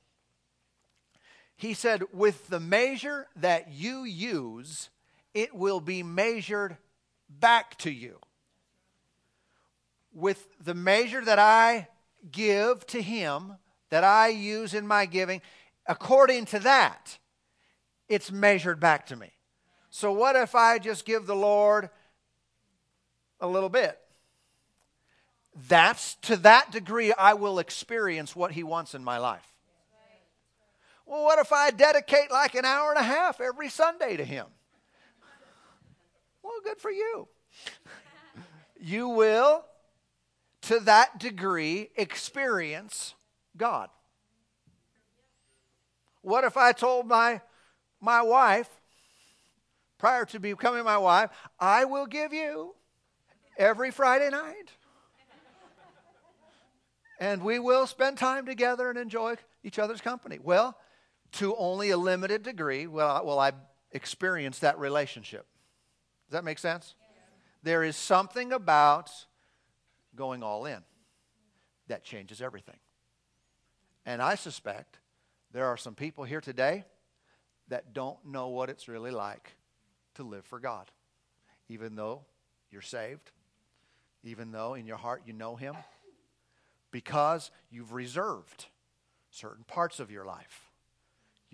He 1.57 1.75
said, 1.75 2.03
With 2.13 2.49
the 2.49 2.61
measure 2.61 3.27
that 3.37 3.73
you 3.73 4.05
use, 4.05 4.91
it 5.35 5.55
will 5.55 5.81
be 5.81 6.03
measured 6.03 6.77
back 7.29 7.77
to 7.79 7.91
you. 7.91 8.19
With 10.13 10.47
the 10.63 10.75
measure 10.75 11.25
that 11.25 11.39
I 11.39 11.89
give 12.31 12.87
to 12.89 13.03
Him, 13.03 13.57
that 13.91 14.05
I 14.05 14.29
use 14.29 14.75
in 14.75 14.87
my 14.87 15.07
giving, 15.07 15.41
according 15.87 16.47
to 16.47 16.59
that, 16.61 17.19
it's 18.09 18.31
measured 18.31 18.81
back 18.81 19.07
to 19.07 19.17
me. 19.17 19.33
So, 19.91 20.13
what 20.13 20.37
if 20.37 20.55
I 20.55 20.79
just 20.79 21.07
give 21.07 21.27
the 21.27 21.37
Lord 21.37 21.89
a 23.41 23.47
little 23.47 23.69
bit? 23.69 23.99
That's 25.69 26.17
to 26.17 26.37
that 26.37 26.71
degree 26.71 27.15
I 27.15 27.33
will 27.33 27.59
experience 27.59 28.37
what 28.37 28.53
He 28.53 28.63
wants 28.63 28.95
in 28.95 29.03
my 29.03 29.17
life. 29.17 29.56
Well, 31.07 31.23
what 31.23 31.39
if 31.39 31.53
I 31.53 31.71
dedicate 31.71 32.33
like 32.33 32.57
an 32.57 32.65
hour 32.65 32.91
and 32.91 32.99
a 32.99 33.05
half 33.05 33.41
every 33.41 33.69
Sunday 33.69 34.17
to 34.17 34.25
Him? 34.25 34.47
Well, 36.43 36.61
good 36.65 36.79
for 36.79 36.91
you. 36.91 37.29
you 38.81 39.09
will, 39.09 39.65
to 40.63 40.81
that 40.81 41.19
degree, 41.19 41.91
experience 41.97 43.15
God. 43.57 43.89
What 46.23 46.43
if 46.43 46.57
I 46.57 46.73
told 46.73 47.07
my, 47.07 47.41
my 48.01 48.21
wife, 48.21 48.69
prior 49.99 50.25
to 50.27 50.41
becoming 50.41 50.85
my 50.85 50.99
wife, 50.99 51.31
I 51.61 51.85
will 51.85 52.07
give 52.07 52.33
you 52.33 52.75
every 53.57 53.93
Friday 53.93 54.31
night? 54.31 54.73
and 57.19 57.43
we 57.43 57.59
will 57.59 57.87
spend 57.87 58.19
time 58.19 58.45
together 58.45 58.91
and 58.91 58.99
enjoy 58.99 59.37
each 59.65 59.79
other's 59.79 60.01
company. 60.01 60.39
Well, 60.43 60.77
to 61.33 61.55
only 61.57 61.91
a 61.91 61.97
limited 61.97 62.43
degree 62.43 62.87
will, 62.87 63.25
will 63.25 63.39
I 63.39 63.53
experience 63.93 64.61
that 64.61 64.79
relationship. 64.79 65.47
Does 66.29 66.33
that 66.33 66.45
make 66.45 66.59
sense? 66.59 66.95
There 67.63 67.83
is 67.83 67.97
something 67.97 68.53
about 68.53 69.11
going 70.15 70.43
all 70.43 70.67
in 70.67 70.83
that 71.89 72.05
changes 72.05 72.41
everything. 72.41 72.79
And 74.05 74.23
I 74.23 74.37
suspect 74.37 75.01
there 75.53 75.67
are 75.67 75.77
some 75.77 75.95
people 75.95 76.25
here 76.25 76.41
today 76.41 76.85
that 77.69 77.93
don't 77.93 78.25
know 78.25 78.49
what 78.49 78.71
it's 78.71 78.87
really 78.87 79.11
like 79.11 79.57
to 80.15 80.23
live 80.23 80.45
for 80.45 80.61
God. 80.61 80.91
Even 81.69 81.97
though 81.97 82.25
you're 82.71 82.83
saved, 82.83 83.33
even 84.23 84.53
though 84.53 84.75
in 84.75 84.87
your 84.87 84.97
heart 84.97 85.23
you 85.27 85.33
know 85.33 85.57
Him, 85.57 85.75
because 86.93 87.51
you've 87.71 87.93
reserved 87.93 88.67
certain 89.31 89.65
parts 89.65 89.99
of 89.99 90.11
your 90.11 90.25
life. 90.25 90.66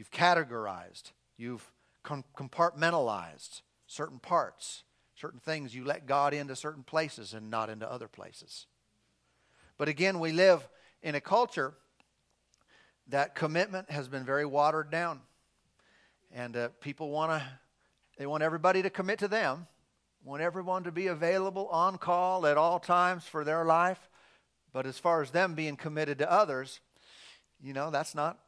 You've 0.02 0.10
categorized, 0.10 1.12
you've 1.36 1.70
compartmentalized 2.04 3.62
certain 3.86 4.18
parts, 4.18 4.82
certain 5.14 5.38
things. 5.38 5.76
You 5.76 5.84
let 5.84 6.06
God 6.06 6.34
into 6.34 6.56
certain 6.56 6.82
places 6.82 7.34
and 7.34 7.52
not 7.52 7.70
into 7.70 7.88
other 7.88 8.08
places. 8.08 8.66
But 9.78 9.86
again, 9.86 10.18
we 10.18 10.32
live 10.32 10.68
in 11.04 11.14
a 11.14 11.20
culture 11.20 11.74
that 13.10 13.36
commitment 13.36 13.92
has 13.92 14.08
been 14.08 14.24
very 14.24 14.44
watered 14.44 14.90
down. 14.90 15.20
And 16.32 16.56
uh, 16.56 16.70
people 16.80 17.10
want 17.10 17.30
to, 17.30 17.46
they 18.18 18.26
want 18.26 18.42
everybody 18.42 18.82
to 18.82 18.90
commit 18.90 19.20
to 19.20 19.28
them, 19.28 19.68
want 20.24 20.42
everyone 20.42 20.82
to 20.82 20.90
be 20.90 21.06
available 21.06 21.68
on 21.68 21.96
call 21.96 22.44
at 22.44 22.56
all 22.56 22.80
times 22.80 23.22
for 23.22 23.44
their 23.44 23.64
life. 23.64 24.08
But 24.72 24.84
as 24.84 24.98
far 24.98 25.22
as 25.22 25.30
them 25.30 25.54
being 25.54 25.76
committed 25.76 26.18
to 26.18 26.28
others, 26.28 26.80
you 27.62 27.72
know, 27.72 27.92
that's 27.92 28.16
not, 28.16 28.40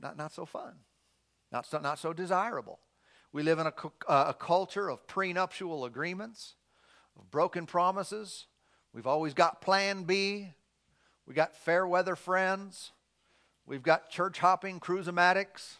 not, 0.00 0.16
not 0.16 0.32
so 0.32 0.44
fun. 0.46 0.74
not 1.52 1.66
so, 1.66 1.78
not 1.78 1.98
so 1.98 2.12
desirable. 2.12 2.78
We 3.32 3.42
live 3.42 3.58
in 3.58 3.66
a, 3.66 3.72
uh, 4.08 4.26
a 4.28 4.34
culture 4.34 4.88
of 4.88 5.06
prenuptial 5.06 5.84
agreements, 5.84 6.54
of 7.18 7.30
broken 7.30 7.66
promises. 7.66 8.46
We've 8.92 9.06
always 9.06 9.34
got 9.34 9.60
plan 9.60 10.04
B. 10.04 10.48
We've 11.26 11.36
got 11.36 11.54
fair 11.54 11.86
weather 11.86 12.16
friends. 12.16 12.92
We've 13.66 13.82
got 13.82 14.10
church 14.10 14.38
hopping 14.38 14.80
cruisematics. 14.80 15.76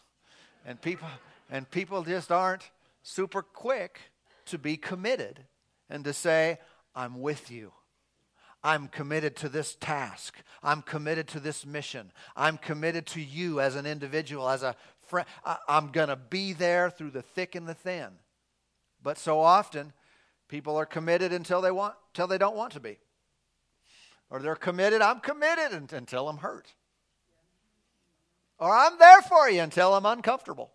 And 0.65 0.81
people, 0.81 1.07
and 1.49 1.69
people 1.69 2.03
just 2.03 2.31
aren't 2.31 2.69
super 3.03 3.41
quick 3.41 3.99
to 4.45 4.57
be 4.57 4.77
committed 4.77 5.45
and 5.89 6.03
to 6.05 6.13
say, 6.13 6.59
I'm 6.95 7.21
with 7.21 7.51
you. 7.51 7.73
I'm 8.63 8.87
committed 8.87 9.35
to 9.37 9.49
this 9.49 9.75
task. 9.75 10.35
I'm 10.61 10.81
committed 10.81 11.27
to 11.29 11.39
this 11.39 11.65
mission. 11.65 12.11
I'm 12.35 12.57
committed 12.57 13.07
to 13.07 13.21
you 13.21 13.59
as 13.59 13.75
an 13.75 13.85
individual, 13.85 14.49
as 14.49 14.63
a 14.63 14.75
friend. 15.07 15.27
I'm 15.67 15.87
going 15.91 16.09
to 16.09 16.15
be 16.15 16.53
there 16.53 16.89
through 16.89 17.11
the 17.11 17.23
thick 17.23 17.55
and 17.55 17.67
the 17.67 17.73
thin. 17.73 18.09
But 19.03 19.17
so 19.17 19.39
often, 19.39 19.93
people 20.47 20.75
are 20.77 20.85
committed 20.85 21.33
until 21.33 21.61
they 21.61 21.71
want, 21.71 21.95
until 22.13 22.27
they 22.27 22.37
don't 22.37 22.55
want 22.55 22.73
to 22.73 22.79
be, 22.79 22.99
or 24.29 24.39
they're 24.39 24.55
committed. 24.55 25.01
I'm 25.01 25.21
committed 25.21 25.91
until 25.91 26.29
I'm 26.29 26.37
hurt, 26.37 26.67
or 28.59 28.75
I'm 28.75 28.99
there 28.99 29.21
for 29.23 29.49
you 29.49 29.61
until 29.61 29.95
I'm 29.95 30.05
uncomfortable, 30.05 30.71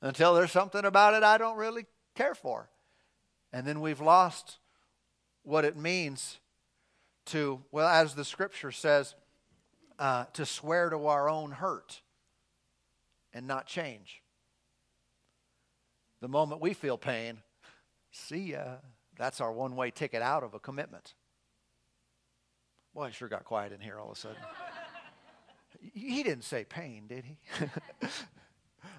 until 0.00 0.34
there's 0.34 0.52
something 0.52 0.84
about 0.84 1.12
it 1.12 1.22
I 1.22 1.36
don't 1.36 1.58
really 1.58 1.84
care 2.14 2.34
for, 2.34 2.70
and 3.52 3.66
then 3.66 3.82
we've 3.82 4.00
lost 4.00 4.58
what 5.42 5.66
it 5.66 5.76
means 5.76 6.38
to, 7.26 7.62
well, 7.70 7.88
as 7.88 8.14
the 8.14 8.24
scripture 8.24 8.72
says, 8.72 9.14
uh, 9.98 10.24
to 10.32 10.44
swear 10.46 10.90
to 10.90 11.06
our 11.06 11.28
own 11.28 11.52
hurt 11.52 12.00
and 13.32 13.46
not 13.46 13.66
change. 13.66 14.22
The 16.20 16.28
moment 16.28 16.60
we 16.60 16.72
feel 16.74 16.98
pain, 16.98 17.38
see 18.10 18.52
ya. 18.52 18.76
That's 19.18 19.40
our 19.40 19.52
one 19.52 19.76
way 19.76 19.90
ticket 19.90 20.22
out 20.22 20.42
of 20.42 20.54
a 20.54 20.58
commitment. 20.58 21.14
Boy, 22.94 23.06
it 23.06 23.14
sure 23.14 23.28
got 23.28 23.44
quiet 23.44 23.72
in 23.72 23.80
here 23.80 23.98
all 23.98 24.10
of 24.10 24.16
a 24.16 24.20
sudden. 24.20 24.36
he 25.94 26.22
didn't 26.22 26.44
say 26.44 26.64
pain, 26.64 27.06
did 27.08 27.24
he? 27.24 27.38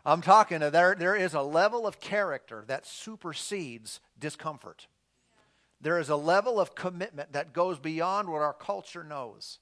I'm 0.05 0.21
talking, 0.21 0.59
there, 0.59 0.95
there 0.95 1.15
is 1.15 1.33
a 1.33 1.41
level 1.41 1.87
of 1.87 1.99
character 1.99 2.63
that 2.67 2.85
supersedes 2.85 3.99
discomfort. 4.19 4.87
There 5.83 5.99
is 5.99 6.09
a 6.09 6.15
level 6.15 6.61
of 6.61 6.75
commitment 6.75 7.33
that 7.33 7.51
goes 7.51 7.77
beyond 7.77 8.29
what 8.29 8.41
our 8.41 8.53
culture 8.53 9.03
knows. 9.03 9.59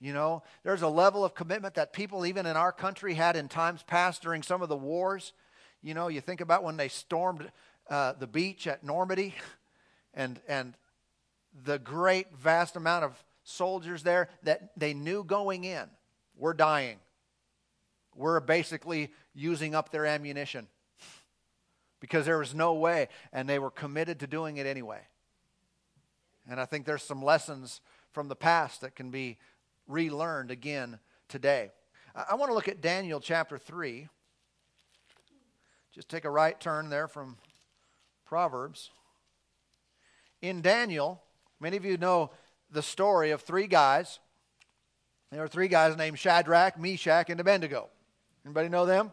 You 0.00 0.12
know, 0.12 0.42
there's 0.64 0.82
a 0.82 0.88
level 0.88 1.24
of 1.24 1.34
commitment 1.34 1.76
that 1.76 1.92
people, 1.92 2.26
even 2.26 2.44
in 2.44 2.56
our 2.56 2.72
country, 2.72 3.14
had 3.14 3.36
in 3.36 3.48
times 3.48 3.84
past 3.84 4.20
during 4.20 4.42
some 4.42 4.62
of 4.62 4.68
the 4.68 4.76
wars. 4.76 5.32
You 5.80 5.94
know, 5.94 6.08
you 6.08 6.20
think 6.20 6.40
about 6.40 6.64
when 6.64 6.76
they 6.76 6.88
stormed 6.88 7.50
uh, 7.88 8.14
the 8.14 8.26
beach 8.26 8.66
at 8.66 8.82
Normandy 8.82 9.32
and, 10.14 10.40
and 10.48 10.74
the 11.64 11.78
great, 11.78 12.36
vast 12.36 12.74
amount 12.74 13.04
of 13.04 13.24
soldiers 13.44 14.02
there 14.02 14.30
that 14.42 14.72
they 14.76 14.92
knew 14.92 15.22
going 15.22 15.62
in 15.62 15.88
we're 16.36 16.52
dying. 16.52 16.98
We're 18.16 18.40
basically 18.40 19.12
using 19.34 19.76
up 19.76 19.92
their 19.92 20.04
ammunition 20.04 20.66
because 22.00 22.26
there 22.26 22.38
was 22.38 22.56
no 22.56 22.74
way, 22.74 23.06
and 23.32 23.48
they 23.48 23.60
were 23.60 23.70
committed 23.70 24.18
to 24.18 24.26
doing 24.26 24.56
it 24.56 24.66
anyway. 24.66 25.00
And 26.48 26.60
I 26.60 26.64
think 26.66 26.84
there's 26.84 27.02
some 27.02 27.22
lessons 27.22 27.80
from 28.12 28.28
the 28.28 28.36
past 28.36 28.80
that 28.82 28.94
can 28.94 29.10
be 29.10 29.38
relearned 29.88 30.50
again 30.50 30.98
today. 31.28 31.70
I 32.14 32.34
want 32.36 32.50
to 32.50 32.54
look 32.54 32.68
at 32.68 32.80
Daniel 32.80 33.18
chapter 33.20 33.58
3. 33.58 34.08
Just 35.92 36.08
take 36.08 36.24
a 36.24 36.30
right 36.30 36.58
turn 36.58 36.90
there 36.90 37.08
from 37.08 37.36
Proverbs. 38.24 38.90
In 40.42 40.60
Daniel, 40.60 41.22
many 41.60 41.76
of 41.76 41.84
you 41.84 41.96
know 41.96 42.30
the 42.70 42.82
story 42.82 43.30
of 43.30 43.42
three 43.42 43.66
guys. 43.66 44.18
There 45.30 45.42
are 45.42 45.48
three 45.48 45.68
guys 45.68 45.96
named 45.96 46.18
Shadrach, 46.18 46.78
Meshach, 46.78 47.30
and 47.30 47.40
Abednego. 47.40 47.88
Anybody 48.44 48.68
know 48.68 48.86
them? 48.86 49.12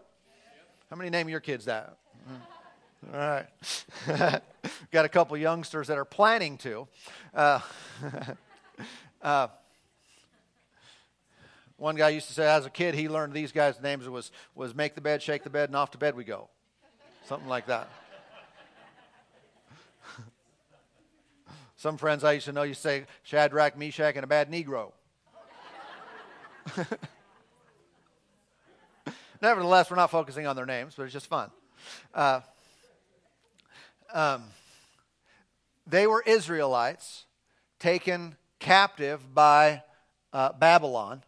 How 0.90 0.96
many 0.96 1.10
name 1.10 1.30
your 1.30 1.40
kids 1.40 1.66
that? 1.66 1.98
All 3.08 3.20
right. 3.20 3.48
Got 4.92 5.06
a 5.06 5.10
couple 5.10 5.36
youngsters 5.38 5.88
that 5.88 5.98
are 5.98 6.06
planning 6.06 6.58
to. 6.60 6.88
Uh, 7.34 7.60
uh, 9.22 9.48
one 11.78 11.96
guy 11.96 12.10
used 12.10 12.28
to 12.28 12.34
say, 12.34 12.46
as 12.46 12.66
a 12.66 12.70
kid, 12.70 12.94
he 12.94 13.10
learned 13.10 13.34
these 13.34 13.52
guys' 13.52 13.82
names 13.82 14.08
was, 14.08 14.32
was 14.54 14.76
make 14.76 14.94
the 14.94 15.02
bed, 15.02 15.24
shake 15.24 15.44
the 15.44 15.50
bed, 15.50 15.70
and 15.70 15.76
off 15.76 15.92
to 15.92 15.98
bed 15.98 16.16
we 16.16 16.24
go. 16.24 16.48
Something 17.26 17.50
like 17.50 17.66
that. 17.68 17.90
Some 21.76 21.98
friends 21.98 22.24
I 22.24 22.34
used 22.34 22.46
to 22.46 22.52
know 22.52 22.62
you 22.62 22.76
say 22.76 23.06
Shadrach, 23.24 23.76
Meshach, 23.76 24.16
and 24.16 24.24
a 24.24 24.28
bad 24.28 24.52
Negro. 24.52 24.92
Nevertheless, 29.42 29.90
we're 29.90 29.96
not 29.96 30.12
focusing 30.12 30.46
on 30.46 30.56
their 30.56 30.68
names, 30.68 30.94
but 30.96 31.02
it's 31.04 31.14
just 31.14 31.26
fun. 31.26 31.50
Uh, 32.14 32.42
um, 34.14 34.44
they 35.88 36.08
were 36.08 36.24
Israelites 36.26 37.26
taken 37.80 38.36
captive 38.60 39.34
by 39.34 39.84
uh, 40.34 40.54
Babylon, 40.54 41.24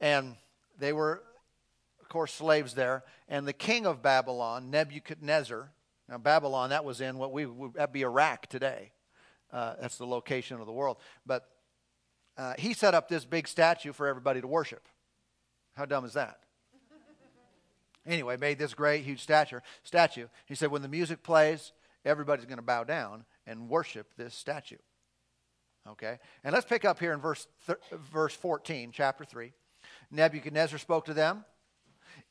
and 0.00 0.36
they 0.78 0.92
were, 0.92 1.22
of 2.00 2.08
course, 2.08 2.32
slaves 2.32 2.74
there. 2.74 3.04
And 3.28 3.46
the 3.46 3.52
king 3.52 3.86
of 3.86 4.02
Babylon, 4.02 4.70
Nebuchadnezzar, 4.70 5.70
now 6.08 6.18
Babylon, 6.18 6.70
that 6.70 6.84
was 6.84 7.00
in 7.00 7.18
what 7.18 7.32
we 7.32 7.46
would 7.46 7.74
that'd 7.74 7.92
be 7.92 8.02
Iraq 8.02 8.48
today. 8.48 8.90
Uh, 9.52 9.74
that's 9.80 9.98
the 9.98 10.06
location 10.06 10.60
of 10.60 10.66
the 10.66 10.72
world. 10.72 10.96
But 11.24 11.44
uh, 12.36 12.54
he 12.58 12.72
set 12.72 12.94
up 12.94 13.08
this 13.08 13.24
big 13.24 13.46
statue 13.46 13.92
for 13.92 14.06
everybody 14.06 14.40
to 14.40 14.46
worship. 14.46 14.82
How 15.74 15.84
dumb 15.84 16.04
is 16.04 16.14
that? 16.14 16.40
anyway, 18.06 18.36
made 18.36 18.58
this 18.58 18.74
great, 18.74 19.04
huge 19.04 19.22
statue. 19.22 19.60
Statue. 19.82 20.26
He 20.46 20.54
said, 20.54 20.70
when 20.70 20.82
the 20.82 20.88
music 20.88 21.22
plays, 21.22 21.72
everybody's 22.04 22.46
going 22.46 22.58
to 22.58 22.62
bow 22.62 22.84
down 22.84 23.24
and 23.46 23.68
worship 23.68 24.14
this 24.16 24.34
statue. 24.34 24.76
Okay? 25.88 26.18
And 26.44 26.52
let's 26.52 26.66
pick 26.66 26.84
up 26.84 26.98
here 26.98 27.12
in 27.12 27.20
verse, 27.20 27.46
th- 27.66 27.78
verse 28.12 28.34
14, 28.34 28.90
chapter 28.92 29.24
3. 29.24 29.52
Nebuchadnezzar 30.10 30.78
spoke 30.78 31.06
to 31.06 31.14
them 31.14 31.44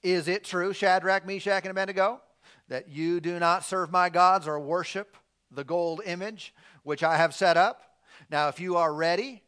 Is 0.03 0.27
it 0.27 0.43
true, 0.43 0.73
Shadrach, 0.73 1.25
Meshach, 1.25 1.63
and 1.63 1.71
Abednego, 1.71 2.21
that 2.67 2.89
you 2.89 3.19
do 3.19 3.39
not 3.39 3.65
serve 3.65 3.91
my 3.91 4.09
gods 4.09 4.47
or 4.47 4.59
worship 4.59 5.17
the 5.51 5.63
gold 5.63 6.01
image 6.05 6.53
which 6.83 7.03
I 7.03 7.17
have 7.17 7.33
set 7.33 7.57
up? 7.57 7.83
Now, 8.29 8.49
if 8.49 8.59
you 8.59 8.75
are 8.77 8.93
ready, 8.93 9.41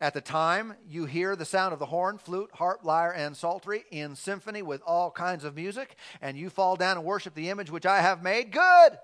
at 0.00 0.12
the 0.12 0.20
time 0.20 0.74
you 0.86 1.06
hear 1.06 1.34
the 1.34 1.44
sound 1.44 1.72
of 1.72 1.78
the 1.78 1.86
horn, 1.86 2.18
flute, 2.18 2.50
harp, 2.54 2.84
lyre, 2.84 3.14
and 3.14 3.36
psaltery 3.36 3.84
in 3.90 4.14
symphony 4.14 4.62
with 4.62 4.82
all 4.86 5.10
kinds 5.10 5.44
of 5.44 5.56
music, 5.56 5.96
and 6.20 6.36
you 6.36 6.50
fall 6.50 6.76
down 6.76 6.96
and 6.96 7.06
worship 7.06 7.34
the 7.34 7.48
image 7.48 7.70
which 7.70 7.86
I 7.86 8.00
have 8.00 8.22
made, 8.22 8.52
good. 8.52 8.98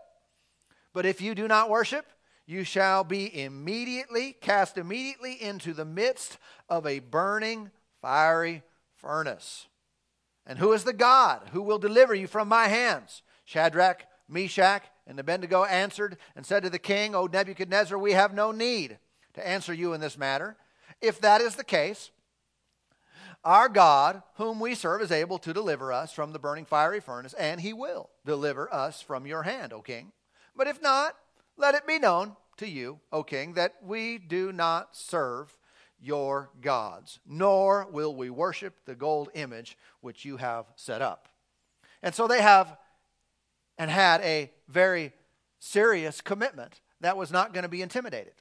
But 0.92 1.06
if 1.06 1.20
you 1.20 1.34
do 1.34 1.46
not 1.46 1.70
worship, 1.70 2.06
you 2.46 2.64
shall 2.64 3.04
be 3.04 3.42
immediately 3.42 4.32
cast 4.40 4.76
immediately 4.76 5.40
into 5.40 5.72
the 5.72 5.84
midst 5.84 6.38
of 6.68 6.86
a 6.86 6.98
burning 6.98 7.70
fiery 8.02 8.62
furnace. 8.96 9.68
And 10.46 10.58
who 10.58 10.72
is 10.72 10.84
the 10.84 10.92
God 10.92 11.50
who 11.52 11.62
will 11.62 11.78
deliver 11.78 12.14
you 12.14 12.26
from 12.26 12.48
my 12.48 12.66
hands? 12.66 13.22
Shadrach, 13.44 14.06
Meshach, 14.28 14.82
and 15.06 15.18
Abednego 15.18 15.64
answered 15.64 16.16
and 16.34 16.44
said 16.44 16.62
to 16.64 16.70
the 16.70 16.78
king, 16.78 17.14
O 17.14 17.26
Nebuchadnezzar, 17.26 17.98
we 17.98 18.12
have 18.12 18.34
no 18.34 18.50
need 18.50 18.98
to 19.34 19.46
answer 19.46 19.72
you 19.72 19.92
in 19.92 20.00
this 20.00 20.18
matter. 20.18 20.56
If 21.00 21.20
that 21.20 21.40
is 21.40 21.54
the 21.54 21.64
case, 21.64 22.10
our 23.44 23.68
God, 23.68 24.22
whom 24.34 24.60
we 24.60 24.74
serve, 24.74 25.02
is 25.02 25.12
able 25.12 25.38
to 25.38 25.52
deliver 25.52 25.92
us 25.92 26.12
from 26.12 26.32
the 26.32 26.38
burning 26.38 26.66
fiery 26.66 27.00
furnace, 27.00 27.32
and 27.34 27.60
he 27.60 27.72
will 27.72 28.10
deliver 28.26 28.72
us 28.72 29.00
from 29.00 29.26
your 29.26 29.44
hand, 29.44 29.72
O 29.72 29.80
king. 29.80 30.12
But 30.56 30.66
if 30.66 30.82
not, 30.82 31.14
let 31.56 31.74
it 31.74 31.86
be 31.86 31.98
known 31.98 32.36
to 32.58 32.68
you, 32.68 33.00
O 33.12 33.22
king, 33.22 33.54
that 33.54 33.76
we 33.82 34.18
do 34.18 34.52
not 34.52 34.96
serve 34.96 35.56
your 36.00 36.50
gods, 36.60 37.20
nor 37.26 37.86
will 37.90 38.14
we 38.14 38.30
worship 38.30 38.84
the 38.86 38.94
gold 38.94 39.28
image 39.34 39.76
which 40.00 40.24
you 40.24 40.38
have 40.38 40.66
set 40.76 41.02
up. 41.02 41.28
And 42.02 42.14
so 42.14 42.26
they 42.26 42.40
have 42.40 42.76
and 43.78 43.90
had 43.90 44.20
a 44.22 44.50
very 44.68 45.12
serious 45.58 46.20
commitment 46.20 46.80
that 47.00 47.16
was 47.16 47.30
not 47.30 47.52
going 47.52 47.62
to 47.62 47.68
be 47.68 47.82
intimidated, 47.82 48.34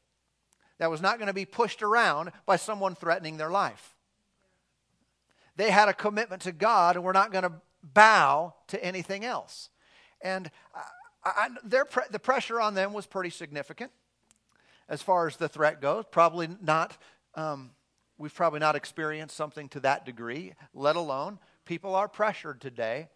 that 0.77 0.89
was 0.89 1.01
not 1.01 1.17
going 1.17 1.27
to 1.27 1.33
be 1.33 1.45
pushed 1.45 1.81
around 1.81 2.31
by 2.45 2.55
someone 2.55 2.95
threatening 2.95 3.37
their 3.37 3.51
life. 3.51 3.95
They 5.55 5.71
had 5.71 5.89
a 5.89 5.93
commitment 5.93 6.41
to 6.43 6.53
God 6.53 6.95
and 6.95 7.03
were 7.03 7.13
not 7.13 7.33
going 7.33 7.43
to 7.43 7.53
bow 7.83 8.53
to 8.67 8.83
anything 8.83 9.25
else. 9.25 9.69
And 10.21 10.49
uh, 10.73 10.81
I, 11.35 11.49
their 11.63 11.85
pre- 11.85 12.03
the 12.11 12.19
pressure 12.19 12.59
on 12.61 12.73
them 12.73 12.93
was 12.93 13.05
pretty 13.05 13.29
significant 13.29 13.91
as 14.87 15.01
far 15.01 15.27
as 15.27 15.37
the 15.37 15.49
threat 15.49 15.81
goes. 15.81 16.05
Probably 16.09 16.49
not, 16.61 16.97
um, 17.35 17.71
we've 18.17 18.33
probably 18.33 18.59
not 18.59 18.75
experienced 18.75 19.35
something 19.35 19.69
to 19.69 19.79
that 19.81 20.05
degree, 20.05 20.53
let 20.73 20.95
alone 20.95 21.39
people 21.65 21.95
are 21.95 22.07
pressured 22.07 22.59
today 22.59 23.07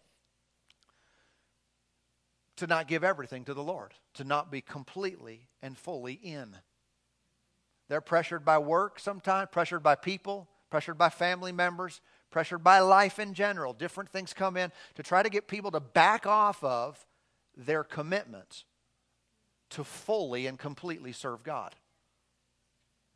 to 2.56 2.66
not 2.66 2.86
give 2.86 3.02
everything 3.02 3.44
to 3.44 3.54
the 3.54 3.62
Lord, 3.62 3.92
to 4.14 4.24
not 4.24 4.50
be 4.50 4.60
completely 4.60 5.48
and 5.60 5.76
fully 5.76 6.14
in. 6.14 6.56
They're 7.88 8.00
pressured 8.00 8.44
by 8.44 8.58
work 8.58 8.98
sometimes, 8.98 9.48
pressured 9.50 9.82
by 9.82 9.96
people, 9.96 10.48
pressured 10.70 10.96
by 10.96 11.08
family 11.08 11.52
members, 11.52 12.00
pressured 12.30 12.64
by 12.64 12.78
life 12.78 13.18
in 13.18 13.34
general. 13.34 13.72
Different 13.72 14.10
things 14.10 14.32
come 14.32 14.56
in 14.56 14.72
to 14.94 15.02
try 15.02 15.22
to 15.22 15.28
get 15.28 15.48
people 15.48 15.70
to 15.72 15.80
back 15.80 16.26
off 16.26 16.62
of 16.62 17.04
their 17.56 17.84
commitment 17.84 18.64
to 19.70 19.84
fully 19.84 20.46
and 20.46 20.58
completely 20.58 21.12
serve 21.12 21.42
God. 21.42 21.74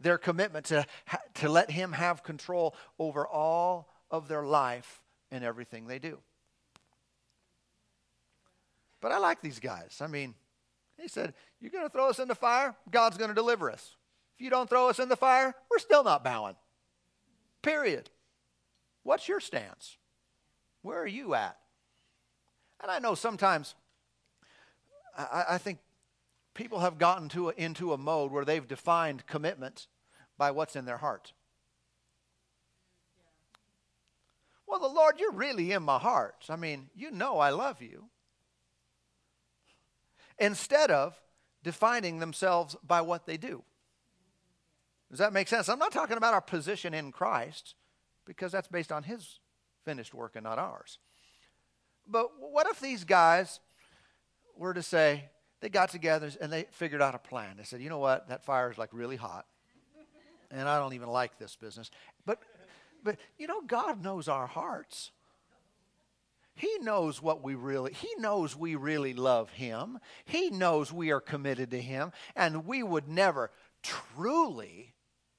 Their 0.00 0.18
commitment 0.18 0.66
to, 0.66 0.86
to 1.34 1.48
let 1.48 1.70
Him 1.70 1.92
have 1.92 2.22
control 2.22 2.74
over 2.98 3.26
all 3.26 3.88
of 4.10 4.28
their 4.28 4.44
life 4.44 5.02
and 5.30 5.44
everything 5.44 5.86
they 5.86 5.98
do. 5.98 6.18
But 9.00 9.12
I 9.12 9.18
like 9.18 9.40
these 9.40 9.60
guys. 9.60 9.98
I 10.00 10.06
mean, 10.06 10.34
he 11.00 11.08
said, 11.08 11.34
You're 11.60 11.70
going 11.70 11.84
to 11.84 11.90
throw 11.90 12.08
us 12.08 12.18
in 12.18 12.28
the 12.28 12.34
fire? 12.34 12.74
God's 12.90 13.16
going 13.16 13.28
to 13.28 13.34
deliver 13.34 13.70
us. 13.70 13.96
If 14.36 14.42
you 14.44 14.50
don't 14.50 14.68
throw 14.68 14.88
us 14.88 14.98
in 14.98 15.08
the 15.08 15.16
fire, 15.16 15.54
we're 15.70 15.78
still 15.78 16.04
not 16.04 16.24
bowing. 16.24 16.56
Period. 17.62 18.10
What's 19.02 19.28
your 19.28 19.40
stance? 19.40 19.96
Where 20.82 21.00
are 21.00 21.06
you 21.06 21.34
at? 21.34 21.56
And 22.80 22.90
I 22.90 22.98
know 22.98 23.14
sometimes, 23.14 23.74
I, 25.18 25.44
I 25.50 25.58
think 25.58 25.78
people 26.54 26.80
have 26.80 26.98
gotten 26.98 27.28
to 27.30 27.50
a, 27.50 27.52
into 27.56 27.92
a 27.92 27.98
mode 27.98 28.30
where 28.30 28.44
they've 28.44 28.66
defined 28.66 29.26
commitment 29.26 29.88
by 30.38 30.50
what's 30.52 30.76
in 30.76 30.84
their 30.84 30.98
heart. 30.98 31.32
Well, 34.66 34.80
the 34.80 34.86
Lord, 34.86 35.16
you're 35.18 35.32
really 35.32 35.72
in 35.72 35.82
my 35.82 35.98
heart. 35.98 36.46
I 36.48 36.56
mean, 36.56 36.90
you 36.94 37.10
know 37.10 37.38
I 37.38 37.50
love 37.50 37.82
you. 37.82 38.04
Instead 40.38 40.90
of 40.90 41.18
defining 41.64 42.18
themselves 42.18 42.76
by 42.86 43.00
what 43.00 43.26
they 43.26 43.36
do. 43.36 43.64
Does 45.10 45.18
that 45.18 45.32
make 45.32 45.48
sense? 45.48 45.68
I'm 45.68 45.78
not 45.78 45.92
talking 45.92 46.16
about 46.16 46.34
our 46.34 46.40
position 46.40 46.94
in 46.94 47.12
Christ 47.12 47.74
because 48.26 48.52
that's 48.52 48.68
based 48.68 48.92
on 48.92 49.02
His 49.02 49.40
finished 49.84 50.14
work 50.14 50.36
and 50.36 50.44
not 50.44 50.58
ours. 50.58 50.98
But 52.06 52.28
what 52.38 52.66
if 52.68 52.78
these 52.78 53.04
guys 53.04 53.60
were 54.58 54.74
to 54.74 54.82
say, 54.82 55.24
they 55.60 55.68
got 55.68 55.90
together 55.90 56.30
and 56.40 56.52
they 56.52 56.66
figured 56.70 57.02
out 57.02 57.14
a 57.14 57.18
plan. 57.18 57.56
They 57.56 57.64
said, 57.64 57.80
you 57.80 57.88
know 57.88 57.98
what, 57.98 58.28
that 58.28 58.44
fire 58.44 58.70
is 58.70 58.78
like 58.78 58.90
really 58.92 59.16
hot, 59.16 59.46
and 60.50 60.68
I 60.68 60.78
don't 60.78 60.94
even 60.94 61.08
like 61.08 61.38
this 61.38 61.56
business. 61.56 61.90
But, 62.26 62.40
but 63.02 63.16
you 63.38 63.46
know, 63.46 63.62
God 63.62 64.02
knows 64.02 64.28
our 64.28 64.46
hearts. 64.46 65.10
He 66.54 66.78
knows 66.80 67.22
what 67.22 67.42
we 67.42 67.54
really, 67.54 67.92
He 67.92 68.08
knows 68.18 68.56
we 68.56 68.74
really 68.74 69.14
love 69.14 69.50
Him. 69.50 69.98
He 70.24 70.50
knows 70.50 70.92
we 70.92 71.12
are 71.12 71.20
committed 71.20 71.70
to 71.70 71.80
Him, 71.80 72.12
and 72.34 72.66
we 72.66 72.82
would 72.82 73.08
never 73.08 73.50
truly 73.82 74.94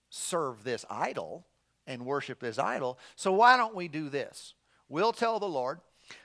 serve 0.10 0.64
this 0.64 0.86
idol 0.90 1.46
and 1.86 2.06
worship 2.06 2.40
this 2.40 2.58
idol. 2.58 3.00
So 3.16 3.34
why 3.34 3.58
don't 3.58 3.76
we 3.76 3.88
do 3.88 4.10
this? 4.10 4.54
We'll 4.88 5.12
tell 5.12 5.40
the 5.40 5.48
Lord 5.48 5.80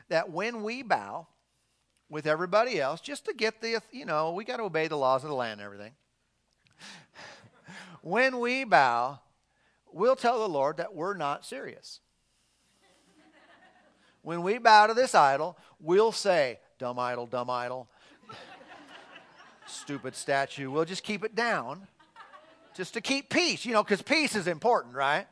that 0.09 0.31
when 0.31 0.63
we 0.63 0.83
bow 0.83 1.27
with 2.09 2.27
everybody 2.27 2.81
else, 2.81 3.01
just 3.01 3.25
to 3.27 3.35
get 3.35 3.61
the, 3.61 3.81
you 3.91 4.05
know, 4.05 4.33
we 4.33 4.45
got 4.45 4.59
to 4.59 4.65
obey 4.65 4.89
the 4.89 4.97
laws 4.97 5.23
of 5.25 5.31
the 5.31 5.35
land 5.35 5.61
and 5.61 5.63
everything. 5.63 5.93
when 8.03 8.39
we 8.39 8.65
bow, 8.65 9.21
we'll 9.93 10.17
tell 10.17 10.39
the 10.39 10.49
Lord 10.49 10.77
that 10.77 10.95
we're 10.95 11.17
not 11.17 11.45
serious. 11.45 12.01
when 14.23 14.43
we 14.43 14.59
bow 14.59 14.87
to 14.87 14.95
this 14.95 15.15
idol, 15.15 15.57
we'll 15.81 16.13
say, 16.13 16.59
dumb 16.79 16.99
idol, 16.99 17.27
dumb 17.27 17.51
idol, 17.51 17.89
stupid 19.67 20.15
statue. 20.15 20.71
We'll 20.71 20.85
just 20.85 21.03
keep 21.03 21.25
it 21.25 21.35
down 21.35 21.87
just 22.75 22.95
to 22.95 23.01
keep 23.01 23.31
peace, 23.31 23.65
you 23.65 23.73
know, 23.73 23.83
because 23.83 24.03
peace 24.03 24.35
is 24.35 24.47
important, 24.47 24.95
right? 24.95 25.27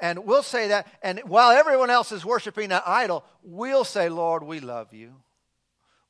And 0.00 0.24
we'll 0.24 0.42
say 0.42 0.68
that, 0.68 0.86
and 1.02 1.20
while 1.20 1.50
everyone 1.50 1.90
else 1.90 2.10
is 2.10 2.24
worshiping 2.24 2.70
that 2.70 2.86
idol, 2.86 3.24
we'll 3.42 3.84
say, 3.84 4.08
Lord, 4.08 4.42
we 4.42 4.60
love 4.60 4.94
you. 4.94 5.16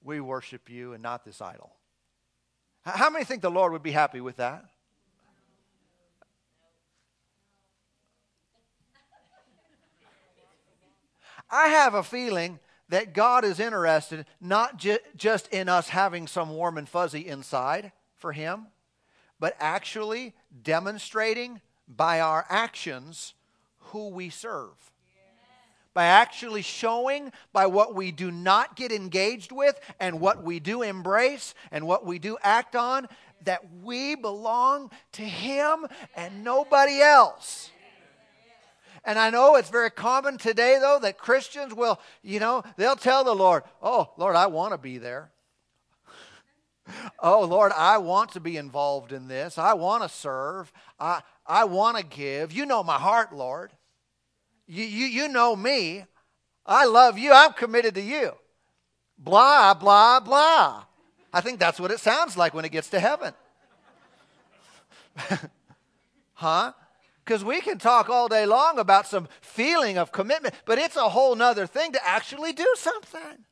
We 0.03 0.21
worship 0.21 0.71
you 0.71 0.93
and 0.93 1.03
not 1.03 1.25
this 1.25 1.41
idol. 1.41 1.75
How 2.83 3.11
many 3.11 3.25
think 3.25 3.43
the 3.43 3.51
Lord 3.51 3.73
would 3.73 3.83
be 3.83 3.91
happy 3.91 4.21
with 4.21 4.37
that? 4.37 4.65
I 11.51 11.69
have 11.69 11.95
a 11.95 12.03
feeling 12.03 12.61
that 12.89 13.13
God 13.13 13.45
is 13.45 13.61
interested 13.61 14.25
not 14.41 14.77
ju- 14.77 14.99
just 15.17 15.49
in 15.49 15.69
us 15.69 15.89
having 15.89 16.27
some 16.27 16.51
warm 16.51 16.79
and 16.79 16.89
fuzzy 16.89 17.27
inside, 17.27 17.93
for 18.17 18.33
Him, 18.33 18.67
but 19.41 19.57
actually 19.59 20.35
demonstrating 20.63 21.61
by 21.89 22.21
our 22.21 22.47
actions 22.49 23.35
who 23.91 24.09
we 24.09 24.31
serve. 24.31 24.75
By 25.93 26.05
actually 26.05 26.63
showing 26.63 27.33
by 27.53 27.67
what 27.67 27.95
we 27.95 28.13
do 28.13 28.31
not 28.31 28.77
get 28.77 28.93
engaged 28.93 29.51
with 29.51 29.79
and 29.99 30.21
what 30.21 30.43
we 30.45 30.61
do 30.61 30.83
embrace 30.83 31.55
and 31.73 31.87
what 31.87 32.07
we 32.07 32.19
do 32.19 32.39
act 32.43 32.77
on 32.77 33.09
that 33.45 33.63
we 33.83 34.15
belong 34.15 34.91
to 35.13 35.23
Him 35.23 35.87
and 36.15 36.45
nobody 36.45 37.01
else. 37.01 37.71
And 39.05 39.19
I 39.19 39.31
know 39.31 39.57
it's 39.57 39.71
very 39.71 39.91
common 39.91 40.37
today, 40.37 40.79
though, 40.81 40.99
that 41.01 41.19
Christians 41.19 41.75
will, 41.75 41.99
you 42.23 42.39
know, 42.39 42.63
they'll 42.77 42.97
tell 42.97 43.25
the 43.25 43.35
Lord, 43.35 43.65
Oh, 43.83 44.11
Lord, 44.17 44.37
I 44.37 44.47
want 44.47 44.73
to 44.73 44.79
be 44.79 44.99
there 44.99 45.33
oh, 47.23 47.45
Lord, 47.45 47.73
I 47.73 47.99
want 47.99 48.33
to 48.33 48.41
be 48.41 48.57
involved 48.57 49.13
in 49.13 49.29
this. 49.29 49.59
I 49.59 49.75
want 49.75 50.03
to 50.03 50.09
serve. 50.09 50.73
I, 50.99 51.23
I 51.47 51.65
want 51.65 51.97
to 51.99 52.05
give. 52.05 52.53
You 52.53 52.67
know 52.67 52.83
my 52.83 52.99
heart, 52.99 53.35
Lord. 53.35 53.73
You, 54.71 54.85
you, 54.85 55.07
you 55.07 55.29
know 55.29 55.57
me. 55.57 56.05
I 56.65 56.85
love 56.85 57.19
you. 57.19 57.33
I'm 57.33 57.55
committed 57.55 57.97
to 57.97 58.01
you. 58.01 58.31
Blah, 59.19 59.75
blah, 59.75 60.21
blah. 60.21 60.85
I 61.33 61.41
think 61.41 61.59
that's 61.59 61.81
what 61.81 61.91
it 61.91 61.99
sounds 61.99 62.37
like 62.37 62.55
when 62.55 62.65
it 62.65 62.71
gets 62.71 62.89
to 62.91 63.01
heaven. 63.01 63.35
huh? 66.35 66.73
Because 67.25 67.45
we 67.45 67.61
can 67.61 67.79
talk 67.79 68.09
all 68.09 68.29
day 68.29 68.47
long 68.47 68.79
about 68.79 69.09
some 69.09 69.27
feeling 69.41 69.99
of 69.99 70.13
commitment, 70.13 70.55
but 70.67 70.79
it's 70.79 70.95
a 70.95 71.09
whole 71.09 71.35
nother 71.35 71.67
thing 71.67 71.91
to 71.91 72.07
actually 72.07 72.53
do 72.53 72.73
something 72.77 73.45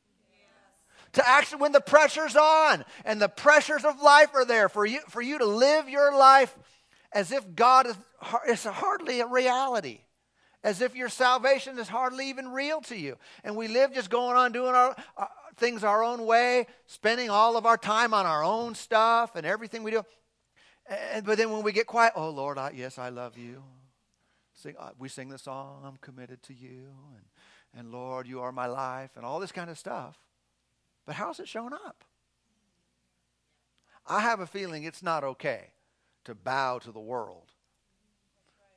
to 1.11 1.27
actually 1.27 1.59
when 1.59 1.71
the 1.73 1.81
pressure's 1.81 2.35
on 2.37 2.85
and 3.03 3.21
the 3.21 3.27
pressures 3.27 3.83
of 3.83 3.99
life 3.99 4.29
are 4.35 4.45
there 4.45 4.69
for 4.69 4.85
you 4.85 4.99
for 5.09 5.23
you 5.23 5.39
to 5.39 5.45
live 5.45 5.89
your 5.89 6.15
life 6.15 6.55
as 7.11 7.31
if 7.31 7.55
God 7.55 7.87
is, 7.87 7.97
is 8.47 8.63
hardly 8.63 9.19
a 9.19 9.25
reality. 9.25 10.01
As 10.63 10.81
if 10.81 10.95
your 10.95 11.09
salvation 11.09 11.79
is 11.79 11.87
hardly 11.87 12.29
even 12.29 12.49
real 12.49 12.81
to 12.81 12.97
you. 12.97 13.17
And 13.43 13.55
we 13.55 13.67
live 13.67 13.93
just 13.93 14.09
going 14.09 14.35
on 14.35 14.51
doing 14.51 14.75
our, 14.75 14.95
uh, 15.17 15.25
things 15.55 15.83
our 15.83 16.03
own 16.03 16.25
way, 16.25 16.67
spending 16.85 17.29
all 17.29 17.55
of 17.55 17.65
our 17.65 17.77
time 17.77 18.13
on 18.13 18.25
our 18.25 18.43
own 18.43 18.75
stuff 18.75 19.35
and 19.35 19.45
everything 19.45 19.83
we 19.83 19.91
do. 19.91 20.03
And, 21.13 21.25
but 21.25 21.37
then 21.37 21.51
when 21.51 21.63
we 21.63 21.71
get 21.71 21.87
quiet, 21.87 22.13
oh 22.15 22.29
Lord, 22.29 22.57
I, 22.57 22.71
yes, 22.75 22.97
I 22.97 23.09
love 23.09 23.37
you. 23.37 23.63
Sing, 24.53 24.75
uh, 24.77 24.89
we 24.97 25.07
sing 25.07 25.29
the 25.29 25.37
song, 25.37 25.83
I'm 25.85 25.97
committed 26.01 26.43
to 26.43 26.53
you, 26.53 26.87
and, 27.15 27.23
and 27.79 27.91
Lord, 27.93 28.27
you 28.27 28.41
are 28.41 28.51
my 28.51 28.65
life, 28.65 29.11
and 29.15 29.25
all 29.25 29.39
this 29.39 29.53
kind 29.53 29.69
of 29.69 29.77
stuff. 29.77 30.17
But 31.05 31.15
how's 31.15 31.39
it 31.39 31.47
showing 31.47 31.71
up? 31.71 32.03
I 34.05 34.21
have 34.21 34.41
a 34.41 34.47
feeling 34.47 34.83
it's 34.83 35.03
not 35.03 35.23
okay 35.23 35.67
to 36.25 36.35
bow 36.35 36.79
to 36.79 36.91
the 36.91 36.99
world, 36.99 37.53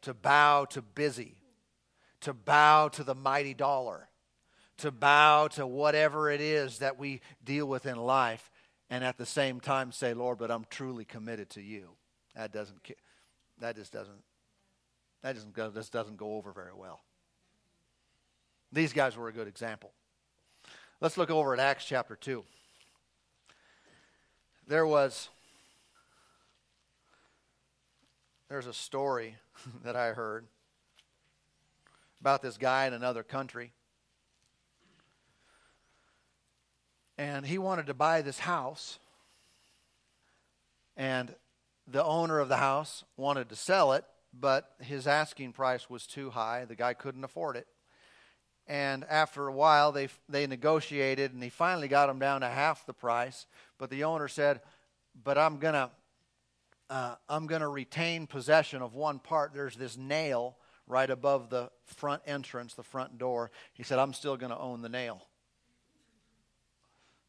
to 0.02 0.14
bow 0.14 0.66
to 0.66 0.82
busy, 0.82 1.41
to 2.22 2.32
bow 2.32 2.88
to 2.88 3.04
the 3.04 3.14
mighty 3.14 3.54
dollar, 3.54 4.08
to 4.78 4.90
bow 4.90 5.48
to 5.48 5.66
whatever 5.66 6.30
it 6.30 6.40
is 6.40 6.78
that 6.78 6.98
we 6.98 7.20
deal 7.44 7.66
with 7.66 7.86
in 7.86 7.96
life, 7.96 8.50
and 8.90 9.04
at 9.04 9.18
the 9.18 9.26
same 9.26 9.60
time 9.60 9.92
say, 9.92 10.14
Lord, 10.14 10.38
but 10.38 10.50
I'm 10.50 10.66
truly 10.70 11.04
committed 11.04 11.50
to 11.50 11.62
you. 11.62 11.90
That 12.34 12.52
doesn't, 12.52 12.78
that 13.60 13.76
just 13.76 13.92
doesn't, 13.92 14.22
that 15.22 15.34
just, 15.34 15.46
just 15.74 15.92
doesn't 15.92 16.16
go 16.16 16.34
over 16.34 16.52
very 16.52 16.74
well. 16.74 17.00
These 18.72 18.92
guys 18.92 19.16
were 19.16 19.28
a 19.28 19.32
good 19.32 19.48
example. 19.48 19.92
Let's 21.00 21.18
look 21.18 21.30
over 21.30 21.52
at 21.52 21.60
Acts 21.60 21.84
chapter 21.84 22.16
2. 22.16 22.44
There 24.68 24.86
was 24.86 25.28
there's 28.48 28.66
a 28.66 28.72
story 28.72 29.36
that 29.84 29.96
I 29.96 30.12
heard 30.12 30.46
about 32.22 32.40
this 32.40 32.56
guy 32.56 32.86
in 32.86 32.92
another 32.92 33.24
country. 33.24 33.72
And 37.18 37.44
he 37.44 37.58
wanted 37.58 37.86
to 37.86 37.94
buy 37.94 38.22
this 38.22 38.38
house. 38.38 39.00
And 40.96 41.34
the 41.88 42.04
owner 42.04 42.38
of 42.38 42.48
the 42.48 42.58
house 42.58 43.02
wanted 43.16 43.48
to 43.48 43.56
sell 43.56 43.92
it, 43.94 44.04
but 44.32 44.70
his 44.80 45.08
asking 45.08 45.52
price 45.52 45.90
was 45.90 46.06
too 46.06 46.30
high. 46.30 46.64
The 46.64 46.76
guy 46.76 46.94
couldn't 46.94 47.24
afford 47.24 47.56
it. 47.56 47.66
And 48.68 49.04
after 49.10 49.48
a 49.48 49.52
while, 49.52 49.90
they, 49.90 50.08
they 50.28 50.46
negotiated, 50.46 51.32
and 51.32 51.42
he 51.42 51.48
finally 51.48 51.88
got 51.88 52.08
him 52.08 52.20
down 52.20 52.42
to 52.42 52.48
half 52.48 52.86
the 52.86 52.94
price. 52.94 53.46
But 53.78 53.90
the 53.90 54.04
owner 54.04 54.28
said, 54.28 54.60
But 55.24 55.38
I'm 55.38 55.58
going 55.58 55.74
to. 55.74 55.90
Uh, 56.88 57.14
I'm 57.26 57.46
going 57.46 57.62
to 57.62 57.68
retain 57.68 58.26
possession 58.26 58.82
of 58.82 58.94
one 58.94 59.18
part. 59.18 59.54
There's 59.54 59.76
this 59.76 59.96
nail 59.96 60.58
right 60.86 61.08
above 61.10 61.50
the 61.50 61.70
front 61.84 62.22
entrance, 62.26 62.74
the 62.74 62.82
front 62.82 63.18
door. 63.18 63.50
He 63.72 63.82
said, 63.82 63.98
I'm 63.98 64.12
still 64.12 64.36
going 64.36 64.50
to 64.52 64.58
own 64.58 64.82
the 64.82 64.88
nail. 64.88 65.26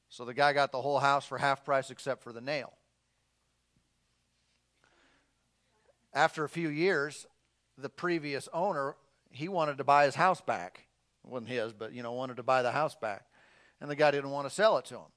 So 0.10 0.26
the 0.26 0.34
guy 0.34 0.54
got 0.54 0.72
the 0.72 0.82
whole 0.82 1.00
house 1.00 1.26
for 1.26 1.38
half 1.38 1.66
price 1.66 1.90
except 1.90 2.24
for 2.24 2.32
the 2.32 2.42
nail. 2.42 2.74
After 6.14 6.44
a 6.44 6.50
few 6.50 6.70
years, 6.70 7.26
the 7.78 7.90
previous 7.90 8.48
owner, 8.54 8.96
he 9.32 9.48
wanted 9.48 9.80
to 9.80 9.84
buy 9.84 10.06
his 10.06 10.14
house 10.14 10.42
back. 10.42 10.86
It 11.26 11.32
wasn't 11.32 11.50
his, 11.50 11.74
but 11.74 11.94
you 11.94 12.04
know, 12.04 12.12
wanted 12.12 12.38
to 12.38 12.44
buy 12.44 12.62
the 12.62 12.72
house 12.72 12.96
back. 12.96 13.26
And 13.82 13.90
the 13.90 13.96
guy 13.96 14.12
didn't 14.12 14.30
want 14.30 14.48
to 14.48 14.54
sell 14.54 14.78
it 14.78 14.86
to 14.86 14.96
him. 14.96 15.12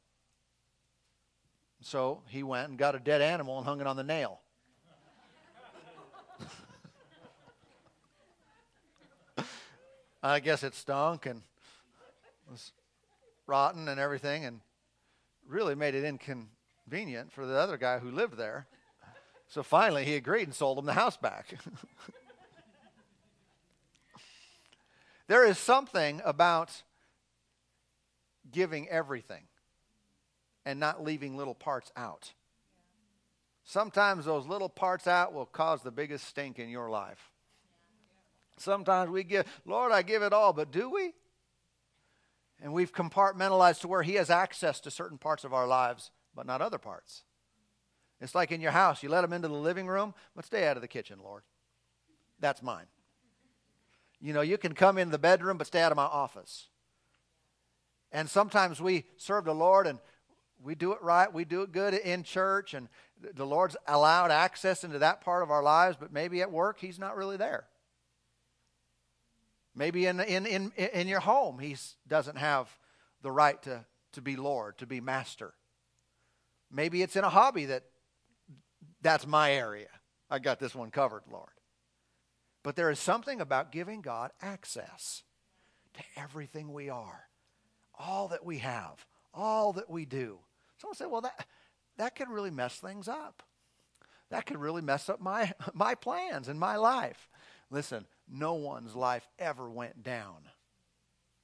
So 1.82 2.22
he 2.28 2.42
went 2.42 2.70
and 2.70 2.78
got 2.78 2.94
a 2.94 2.98
dead 2.98 3.20
animal 3.20 3.58
and 3.58 3.66
hung 3.66 3.80
it 3.80 3.86
on 3.86 3.96
the 3.96 4.02
nail. 4.02 4.40
I 10.26 10.40
guess 10.40 10.62
it 10.62 10.74
stunk 10.74 11.26
and 11.26 11.42
was 12.50 12.72
rotten 13.46 13.88
and 13.88 14.00
everything 14.00 14.44
and 14.44 14.60
really 15.46 15.74
made 15.74 15.94
it 15.94 16.04
inconvenient 16.04 17.32
for 17.32 17.46
the 17.46 17.54
other 17.54 17.76
guy 17.76 17.98
who 17.98 18.10
lived 18.10 18.36
there. 18.36 18.66
So 19.48 19.62
finally, 19.62 20.04
he 20.04 20.16
agreed 20.16 20.44
and 20.44 20.54
sold 20.54 20.78
him 20.78 20.86
the 20.86 20.92
house 20.92 21.16
back. 21.16 21.54
there 25.28 25.46
is 25.46 25.58
something 25.58 26.20
about 26.24 26.82
giving 28.50 28.88
everything 28.88 29.44
and 30.64 30.80
not 30.80 31.04
leaving 31.04 31.36
little 31.36 31.54
parts 31.54 31.92
out. 31.96 32.32
Sometimes 33.62 34.24
those 34.24 34.46
little 34.46 34.68
parts 34.68 35.06
out 35.06 35.32
will 35.32 35.46
cause 35.46 35.82
the 35.82 35.92
biggest 35.92 36.26
stink 36.26 36.58
in 36.58 36.68
your 36.68 36.90
life. 36.90 37.30
Sometimes 38.56 39.10
we 39.10 39.22
give, 39.24 39.46
Lord, 39.64 39.92
I 39.92 40.02
give 40.02 40.22
it 40.22 40.32
all, 40.32 40.52
but 40.52 40.70
do 40.70 40.90
we? 40.90 41.12
And 42.60 42.72
we've 42.72 42.92
compartmentalized 42.92 43.80
to 43.80 43.88
where 43.88 44.02
He 44.02 44.14
has 44.14 44.30
access 44.30 44.80
to 44.80 44.90
certain 44.90 45.18
parts 45.18 45.44
of 45.44 45.52
our 45.52 45.66
lives, 45.66 46.10
but 46.34 46.46
not 46.46 46.62
other 46.62 46.78
parts. 46.78 47.24
It's 48.20 48.34
like 48.34 48.50
in 48.50 48.62
your 48.62 48.70
house, 48.70 49.02
you 49.02 49.10
let 49.10 49.24
Him 49.24 49.34
into 49.34 49.48
the 49.48 49.54
living 49.54 49.86
room, 49.86 50.14
but 50.34 50.46
stay 50.46 50.66
out 50.66 50.76
of 50.76 50.80
the 50.80 50.88
kitchen, 50.88 51.18
Lord. 51.22 51.42
That's 52.40 52.62
mine. 52.62 52.86
You 54.20 54.32
know, 54.32 54.40
you 54.40 54.56
can 54.56 54.74
come 54.74 54.96
in 54.96 55.10
the 55.10 55.18
bedroom, 55.18 55.58
but 55.58 55.66
stay 55.66 55.82
out 55.82 55.92
of 55.92 55.96
my 55.96 56.04
office. 56.04 56.68
And 58.10 58.30
sometimes 58.30 58.80
we 58.80 59.04
serve 59.18 59.44
the 59.44 59.54
Lord 59.54 59.86
and 59.86 59.98
we 60.62 60.74
do 60.74 60.92
it 60.92 61.02
right, 61.02 61.30
we 61.32 61.44
do 61.44 61.62
it 61.62 61.72
good 61.72 61.92
in 61.92 62.22
church, 62.22 62.72
and 62.72 62.88
the 63.34 63.44
Lord's 63.44 63.76
allowed 63.86 64.30
access 64.30 64.84
into 64.84 64.98
that 65.00 65.20
part 65.20 65.42
of 65.42 65.50
our 65.50 65.62
lives, 65.62 65.98
but 66.00 66.12
maybe 66.12 66.40
at 66.40 66.50
work, 66.50 66.80
He's 66.80 66.98
not 66.98 67.16
really 67.16 67.36
there. 67.36 67.66
Maybe 69.76 70.06
in, 70.06 70.18
in, 70.20 70.46
in, 70.46 70.72
in 70.74 71.06
your 71.06 71.20
home, 71.20 71.58
He 71.58 71.76
doesn't 72.08 72.38
have 72.38 72.68
the 73.22 73.30
right 73.30 73.62
to, 73.62 73.84
to 74.12 74.22
be 74.22 74.34
Lord, 74.34 74.78
to 74.78 74.86
be 74.86 75.00
master. 75.00 75.52
Maybe 76.72 77.02
it's 77.02 77.14
in 77.14 77.24
a 77.24 77.28
hobby 77.28 77.66
that 77.66 77.84
that's 79.02 79.26
my 79.26 79.52
area. 79.52 79.88
I 80.30 80.38
got 80.38 80.58
this 80.58 80.74
one 80.74 80.90
covered, 80.90 81.22
Lord. 81.30 81.50
But 82.64 82.74
there 82.74 82.90
is 82.90 82.98
something 82.98 83.40
about 83.40 83.70
giving 83.70 84.00
God 84.00 84.32
access 84.42 85.22
to 85.94 86.00
everything 86.16 86.72
we 86.72 86.88
are, 86.88 87.28
all 87.96 88.28
that 88.28 88.44
we 88.44 88.58
have, 88.58 89.06
all 89.32 89.74
that 89.74 89.88
we 89.88 90.04
do. 90.04 90.38
Someone 90.78 90.96
said, 90.96 91.06
well, 91.08 91.20
that, 91.20 91.46
that 91.98 92.16
could 92.16 92.28
really 92.28 92.50
mess 92.50 92.76
things 92.78 93.06
up. 93.06 93.42
That 94.30 94.46
could 94.46 94.58
really 94.58 94.82
mess 94.82 95.08
up 95.08 95.20
my, 95.20 95.52
my 95.74 95.94
plans 95.94 96.48
and 96.48 96.58
my 96.58 96.76
life. 96.76 97.28
Listen, 97.70 98.06
no 98.30 98.54
one's 98.54 98.94
life 98.94 99.26
ever 99.38 99.70
went 99.70 100.02
down 100.02 100.36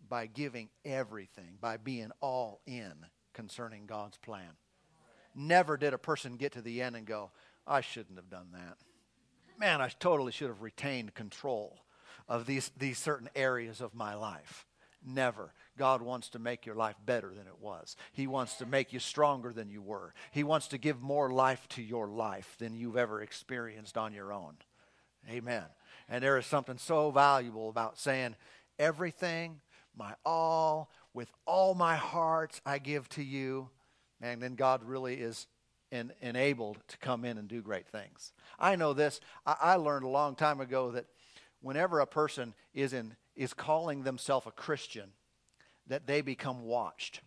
by 0.08 0.26
giving 0.26 0.68
everything, 0.84 1.56
by 1.60 1.76
being 1.76 2.10
all 2.20 2.60
in 2.66 2.92
concerning 3.32 3.86
God's 3.86 4.18
plan. 4.18 4.56
Never 5.34 5.76
did 5.76 5.94
a 5.94 5.98
person 5.98 6.36
get 6.36 6.52
to 6.52 6.62
the 6.62 6.82
end 6.82 6.96
and 6.96 7.06
go, 7.06 7.30
I 7.66 7.80
shouldn't 7.80 8.18
have 8.18 8.28
done 8.28 8.48
that. 8.52 8.76
Man, 9.58 9.80
I 9.80 9.88
totally 9.88 10.32
should 10.32 10.48
have 10.48 10.62
retained 10.62 11.14
control 11.14 11.78
of 12.28 12.46
these, 12.46 12.70
these 12.76 12.98
certain 12.98 13.30
areas 13.34 13.80
of 13.80 13.94
my 13.94 14.14
life. 14.14 14.66
Never. 15.04 15.52
God 15.78 16.02
wants 16.02 16.28
to 16.30 16.38
make 16.38 16.66
your 16.66 16.74
life 16.74 16.96
better 17.04 17.28
than 17.28 17.46
it 17.46 17.58
was. 17.60 17.96
He 18.12 18.26
wants 18.26 18.56
to 18.56 18.66
make 18.66 18.92
you 18.92 18.98
stronger 18.98 19.52
than 19.52 19.70
you 19.70 19.82
were. 19.82 20.14
He 20.30 20.44
wants 20.44 20.68
to 20.68 20.78
give 20.78 21.00
more 21.00 21.30
life 21.30 21.66
to 21.70 21.82
your 21.82 22.08
life 22.08 22.56
than 22.58 22.76
you've 22.76 22.96
ever 22.96 23.20
experienced 23.20 23.96
on 23.96 24.12
your 24.12 24.32
own. 24.32 24.54
Amen. 25.30 25.64
And 26.12 26.22
there 26.22 26.36
is 26.36 26.44
something 26.44 26.76
so 26.76 27.10
valuable 27.10 27.70
about 27.70 27.98
saying, 27.98 28.36
everything, 28.78 29.62
my 29.96 30.12
all, 30.26 30.90
with 31.14 31.32
all 31.46 31.74
my 31.74 31.96
heart, 31.96 32.60
I 32.66 32.76
give 32.76 33.08
to 33.10 33.22
you. 33.22 33.70
And 34.20 34.42
then 34.42 34.54
God 34.54 34.84
really 34.84 35.14
is 35.14 35.46
en- 35.90 36.12
enabled 36.20 36.80
to 36.88 36.98
come 36.98 37.24
in 37.24 37.38
and 37.38 37.48
do 37.48 37.62
great 37.62 37.88
things. 37.88 38.34
I 38.58 38.76
know 38.76 38.92
this. 38.92 39.20
I, 39.46 39.56
I 39.58 39.74
learned 39.76 40.04
a 40.04 40.08
long 40.08 40.34
time 40.34 40.60
ago 40.60 40.90
that 40.90 41.06
whenever 41.62 41.98
a 41.98 42.06
person 42.06 42.52
is 42.74 42.92
in 42.92 43.16
is 43.34 43.54
calling 43.54 44.02
themselves 44.02 44.46
a 44.46 44.50
Christian, 44.50 45.12
that 45.86 46.06
they 46.06 46.20
become 46.20 46.64
watched 46.64 47.22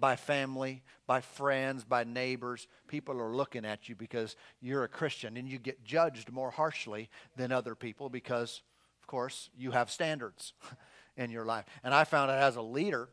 by 0.00 0.16
family, 0.16 0.82
by 1.06 1.20
friends, 1.20 1.84
by 1.84 2.04
neighbors. 2.04 2.66
People 2.86 3.20
are 3.20 3.34
looking 3.34 3.64
at 3.64 3.88
you 3.88 3.94
because 3.94 4.36
you're 4.60 4.84
a 4.84 4.88
Christian 4.88 5.36
and 5.36 5.48
you 5.48 5.58
get 5.58 5.84
judged 5.84 6.30
more 6.30 6.50
harshly 6.50 7.08
than 7.36 7.52
other 7.52 7.74
people 7.74 8.08
because, 8.08 8.62
of 9.00 9.06
course, 9.06 9.50
you 9.56 9.70
have 9.72 9.90
standards 9.90 10.52
in 11.16 11.30
your 11.30 11.44
life. 11.44 11.64
And 11.82 11.94
I 11.94 12.04
found 12.04 12.30
out 12.30 12.38
as 12.38 12.56
a 12.56 12.62
leader 12.62 13.08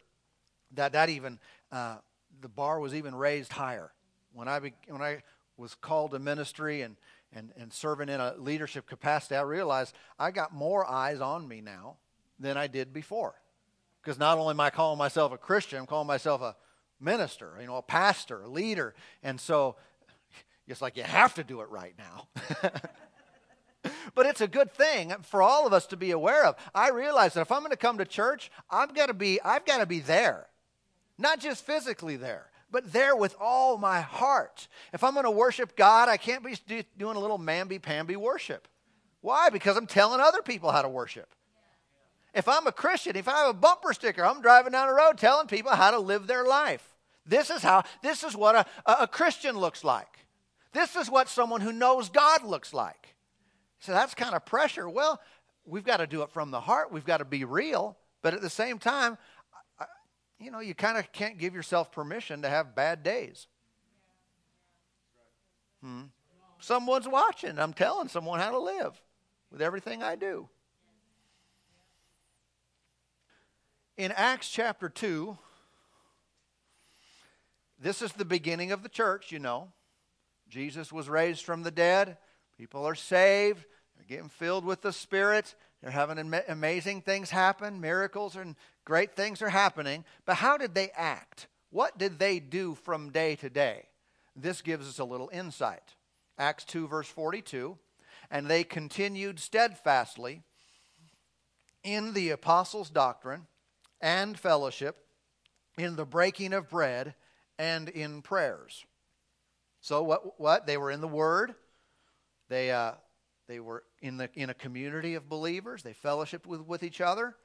that 0.73 0.93
that 0.93 1.09
even, 1.09 1.39
uh, 1.71 1.97
the 2.41 2.49
bar 2.49 2.79
was 2.79 2.93
even 2.93 3.15
raised 3.15 3.51
higher. 3.51 3.91
When 4.33 4.47
I, 4.47 4.59
be, 4.59 4.73
when 4.87 5.01
I 5.01 5.23
was 5.57 5.75
called 5.75 6.11
to 6.11 6.19
ministry 6.19 6.81
and, 6.81 6.97
and, 7.31 7.51
and 7.57 7.71
serving 7.71 8.09
in 8.09 8.19
a 8.19 8.35
leadership 8.37 8.87
capacity, 8.87 9.35
I 9.35 9.41
realized 9.41 9.95
I 10.19 10.31
got 10.31 10.53
more 10.53 10.89
eyes 10.89 11.21
on 11.21 11.47
me 11.47 11.61
now 11.61 11.97
than 12.39 12.57
I 12.57 12.67
did 12.67 12.93
before. 12.93 13.35
Because 14.01 14.19
not 14.19 14.37
only 14.37 14.51
am 14.51 14.59
I 14.59 14.69
calling 14.69 14.99
myself 14.99 15.31
a 15.31 15.37
Christian, 15.37 15.79
I'm 15.79 15.85
calling 15.87 16.07
myself 16.07 16.41
a 16.41 16.55
minister, 16.99 17.53
you 17.59 17.67
know, 17.67 17.77
a 17.77 17.81
pastor, 17.81 18.41
a 18.41 18.47
leader. 18.47 18.93
And 19.23 19.39
so 19.39 19.75
it's 20.67 20.81
like 20.81 20.97
you 20.97 21.03
have 21.03 21.35
to 21.35 21.43
do 21.43 21.61
it 21.61 21.69
right 21.69 21.93
now. 21.97 22.27
but 24.15 24.25
it's 24.25 24.41
a 24.41 24.47
good 24.47 24.73
thing 24.73 25.13
for 25.21 25.41
all 25.41 25.67
of 25.67 25.73
us 25.73 25.85
to 25.87 25.97
be 25.97 26.11
aware 26.11 26.45
of. 26.45 26.55
I 26.73 26.89
realize 26.89 27.33
that 27.33 27.41
if 27.41 27.51
I'm 27.51 27.59
going 27.59 27.71
to 27.71 27.77
come 27.77 27.97
to 27.99 28.05
church, 28.05 28.51
I've 28.69 28.93
got 28.93 29.07
to 29.07 29.13
be 29.13 29.41
I've 29.41 29.65
got 29.65 29.79
to 29.79 29.85
be 29.85 29.99
there. 29.99 30.47
Not 31.17 31.39
just 31.39 31.65
physically 31.65 32.17
there, 32.17 32.49
but 32.71 32.91
there 32.91 33.15
with 33.15 33.35
all 33.39 33.77
my 33.77 34.01
heart. 34.01 34.67
If 34.91 35.03
I'm 35.03 35.13
going 35.13 35.25
to 35.25 35.31
worship 35.31 35.75
God, 35.75 36.09
I 36.09 36.17
can't 36.17 36.43
be 36.43 36.55
doing 36.97 37.15
a 37.15 37.19
little 37.19 37.39
mamby-pamby 37.39 38.17
worship. 38.17 38.67
Why? 39.21 39.49
Because 39.49 39.77
I'm 39.77 39.87
telling 39.87 40.19
other 40.19 40.41
people 40.41 40.71
how 40.71 40.81
to 40.81 40.89
worship. 40.89 41.33
If 42.35 42.49
I'm 42.49 42.67
a 42.67 42.71
Christian, 42.71 43.15
if 43.15 43.29
I 43.29 43.37
have 43.37 43.49
a 43.49 43.53
bumper 43.53 43.93
sticker, 43.93 44.25
I'm 44.25 44.41
driving 44.41 44.73
down 44.73 44.89
the 44.89 44.93
road 44.93 45.17
telling 45.17 45.47
people 45.47 45.71
how 45.71 45.91
to 45.91 45.99
live 45.99 46.27
their 46.27 46.43
life. 46.43 46.85
This 47.25 47.49
is 47.49 47.63
how, 47.63 47.83
this 48.03 48.23
is 48.23 48.35
what 48.35 48.55
a, 48.85 49.03
a 49.03 49.07
Christian 49.07 49.57
looks 49.57 49.83
like. 49.83 50.19
This 50.73 50.97
is 50.97 51.09
what 51.09 51.29
someone 51.29 51.61
who 51.61 51.71
knows 51.71 52.09
God 52.09 52.43
looks 52.43 52.73
like. 52.73 53.15
So 53.79 53.93
that's 53.93 54.13
kind 54.13 54.35
of 54.35 54.45
pressure. 54.45 54.89
Well, 54.89 55.21
we've 55.65 55.85
got 55.85 55.97
to 55.97 56.07
do 56.07 56.21
it 56.23 56.29
from 56.29 56.51
the 56.51 56.59
heart. 56.59 56.91
We've 56.91 57.05
got 57.05 57.17
to 57.17 57.25
be 57.25 57.45
real. 57.45 57.97
But 58.21 58.33
at 58.33 58.41
the 58.41 58.49
same 58.49 58.79
time, 58.79 59.17
you 60.37 60.51
know, 60.51 60.59
you 60.59 60.75
kind 60.75 60.97
of 60.97 61.09
can't 61.13 61.37
give 61.37 61.55
yourself 61.55 61.91
permission 61.91 62.41
to 62.41 62.49
have 62.49 62.75
bad 62.75 63.01
days. 63.01 63.47
Hmm. 65.81 66.03
Someone's 66.59 67.07
watching. 67.07 67.57
I'm 67.57 67.73
telling 67.73 68.09
someone 68.09 68.39
how 68.39 68.51
to 68.51 68.59
live 68.59 69.01
with 69.51 69.61
everything 69.61 70.03
I 70.03 70.15
do. 70.15 70.49
In 73.97 74.11
Acts 74.11 74.49
chapter 74.49 74.89
2, 74.89 75.37
this 77.79 78.01
is 78.01 78.11
the 78.11 78.25
beginning 78.25 78.73
of 78.73 78.83
the 78.83 78.89
church, 78.89 79.31
you 79.31 79.39
know. 79.39 79.71
Jesus 80.49 80.91
was 80.91 81.07
raised 81.07 81.45
from 81.45 81.63
the 81.63 81.71
dead. 81.71 82.17
People 82.57 82.85
are 82.85 82.95
saved. 82.95 83.63
They're 83.95 84.17
getting 84.17 84.27
filled 84.27 84.65
with 84.65 84.81
the 84.81 84.91
Spirit. 84.91 85.55
They're 85.81 85.91
having 85.91 86.33
amazing 86.49 87.03
things 87.03 87.29
happen. 87.29 87.79
Miracles 87.79 88.35
and 88.35 88.57
great 88.83 89.15
things 89.15 89.41
are 89.41 89.49
happening. 89.49 90.03
But 90.25 90.35
how 90.35 90.57
did 90.57 90.75
they 90.75 90.89
act? 90.93 91.47
What 91.69 91.97
did 91.97 92.19
they 92.19 92.39
do 92.41 92.75
from 92.75 93.11
day 93.11 93.37
to 93.37 93.49
day? 93.49 93.85
This 94.35 94.61
gives 94.61 94.89
us 94.89 94.99
a 94.99 95.05
little 95.05 95.29
insight. 95.31 95.95
Acts 96.37 96.65
2, 96.65 96.89
verse 96.89 97.07
42. 97.07 97.77
And 98.29 98.47
they 98.47 98.65
continued 98.65 99.39
steadfastly 99.39 100.41
in 101.81 102.11
the 102.11 102.31
apostles' 102.31 102.89
doctrine 102.89 103.47
and 104.01 104.37
fellowship, 104.37 104.97
in 105.77 105.95
the 105.95 106.05
breaking 106.05 106.53
of 106.53 106.69
bread, 106.69 107.15
and 107.57 107.89
in 107.89 108.21
prayers. 108.21 108.85
So 109.81 110.03
what? 110.03 110.39
What 110.39 110.65
they 110.65 110.77
were 110.77 110.91
in 110.91 111.01
the 111.01 111.07
Word. 111.07 111.55
They 112.49 112.71
uh, 112.71 112.93
they 113.47 113.59
were 113.59 113.83
in 114.01 114.17
the 114.17 114.29
in 114.33 114.49
a 114.49 114.53
community 114.53 115.15
of 115.15 115.29
believers. 115.29 115.83
They 115.83 115.93
fellowshiped 115.93 116.45
with 116.45 116.61
with 116.61 116.83
each 116.83 117.01
other. 117.01 117.35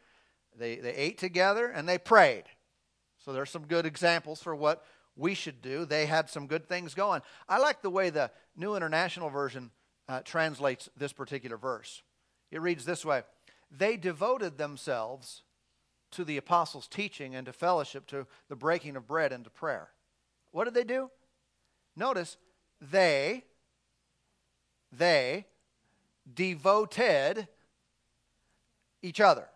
They 0.56 0.76
they 0.76 0.94
ate 0.94 1.18
together 1.18 1.68
and 1.68 1.88
they 1.88 1.98
prayed. 1.98 2.44
So 3.18 3.32
there's 3.32 3.50
some 3.50 3.66
good 3.66 3.86
examples 3.86 4.42
for 4.42 4.54
what 4.54 4.84
we 5.16 5.34
should 5.34 5.60
do. 5.60 5.84
They 5.84 6.06
had 6.06 6.30
some 6.30 6.46
good 6.46 6.66
things 6.68 6.94
going. 6.94 7.20
I 7.48 7.58
like 7.58 7.82
the 7.82 7.90
way 7.90 8.10
the 8.10 8.30
New 8.56 8.74
International 8.74 9.28
Version 9.28 9.70
uh, 10.08 10.20
translates 10.24 10.88
this 10.96 11.12
particular 11.12 11.56
verse. 11.56 12.02
It 12.50 12.60
reads 12.60 12.84
this 12.84 13.04
way 13.04 13.22
They 13.70 13.96
devoted 13.96 14.58
themselves 14.58 15.42
to 16.12 16.24
the 16.24 16.36
apostles' 16.36 16.88
teaching 16.88 17.34
and 17.34 17.46
to 17.46 17.52
fellowship, 17.52 18.06
to 18.08 18.26
the 18.48 18.56
breaking 18.56 18.96
of 18.96 19.06
bread 19.06 19.32
and 19.32 19.44
to 19.44 19.50
prayer. 19.50 19.90
What 20.50 20.64
did 20.64 20.74
they 20.74 20.84
do? 20.84 21.10
Notice, 21.96 22.36
they, 22.80 23.44
they 24.92 25.46
devoted 26.32 27.46
each 29.02 29.20
other. 29.20 29.48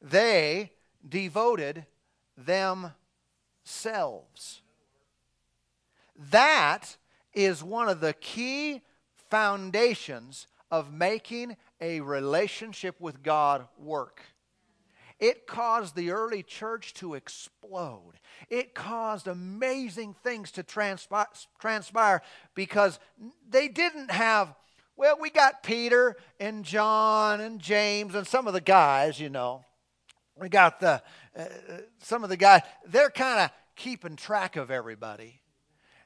They 0.00 0.72
devoted 1.08 1.86
themselves. 2.36 2.92
That 6.30 6.96
is 7.34 7.62
one 7.62 7.88
of 7.88 8.00
the 8.00 8.14
key 8.14 8.82
foundations 9.30 10.46
of 10.70 10.92
making 10.92 11.56
a 11.80 12.00
relationship 12.00 13.00
with 13.00 13.22
God 13.22 13.66
work. 13.78 14.22
It 15.18 15.46
caused 15.46 15.96
the 15.96 16.10
early 16.10 16.42
church 16.42 16.92
to 16.94 17.14
explode. 17.14 18.14
It 18.50 18.74
caused 18.74 19.26
amazing 19.26 20.14
things 20.22 20.50
to 20.52 20.62
transpire, 20.62 21.26
transpire 21.58 22.22
because 22.54 22.98
they 23.48 23.68
didn't 23.68 24.10
have, 24.10 24.54
well, 24.94 25.16
we 25.18 25.30
got 25.30 25.62
Peter 25.62 26.16
and 26.38 26.64
John 26.64 27.40
and 27.40 27.60
James 27.60 28.14
and 28.14 28.26
some 28.26 28.46
of 28.46 28.52
the 28.52 28.60
guys, 28.60 29.18
you 29.18 29.30
know. 29.30 29.64
We 30.38 30.50
got 30.50 30.80
the, 30.80 31.02
uh, 31.34 31.44
some 32.02 32.22
of 32.22 32.28
the 32.28 32.36
guys, 32.36 32.60
they're 32.86 33.08
kind 33.08 33.40
of 33.40 33.50
keeping 33.74 34.16
track 34.16 34.56
of 34.56 34.70
everybody. 34.70 35.40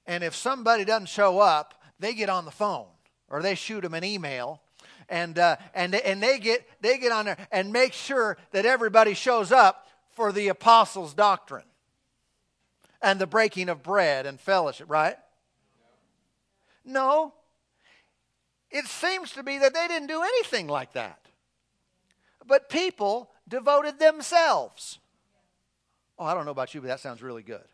And 0.06 0.22
if 0.22 0.36
somebody 0.36 0.84
doesn't 0.84 1.08
show 1.08 1.40
up, 1.40 1.82
they 1.98 2.14
get 2.14 2.28
on 2.28 2.44
the 2.44 2.52
phone 2.52 2.86
or 3.28 3.42
they 3.42 3.56
shoot 3.56 3.80
them 3.80 3.94
an 3.94 4.04
email 4.04 4.62
and, 5.10 5.38
uh, 5.38 5.56
and, 5.74 5.94
and 5.94 6.22
they, 6.22 6.38
get, 6.38 6.66
they 6.80 6.96
get 6.96 7.12
on 7.12 7.26
there 7.26 7.36
and 7.52 7.72
make 7.72 7.92
sure 7.92 8.38
that 8.52 8.64
everybody 8.64 9.12
shows 9.12 9.52
up 9.52 9.88
for 10.12 10.32
the 10.32 10.48
apostles' 10.48 11.12
doctrine 11.12 11.64
and 13.02 13.20
the 13.20 13.26
breaking 13.26 13.68
of 13.68 13.82
bread 13.82 14.24
and 14.24 14.40
fellowship, 14.40 14.88
right? 14.88 15.16
No. 16.84 17.34
It 18.70 18.86
seems 18.86 19.32
to 19.32 19.42
be 19.42 19.58
that 19.58 19.74
they 19.74 19.88
didn't 19.88 20.08
do 20.08 20.22
anything 20.22 20.68
like 20.68 20.92
that. 20.92 21.18
But 22.46 22.68
people 22.68 23.30
devoted 23.48 23.98
themselves. 23.98 24.98
Oh, 26.18 26.24
I 26.24 26.34
don't 26.34 26.44
know 26.44 26.50
about 26.52 26.74
you, 26.74 26.80
but 26.80 26.88
that 26.88 27.00
sounds 27.00 27.22
really 27.22 27.42
good. 27.42 27.64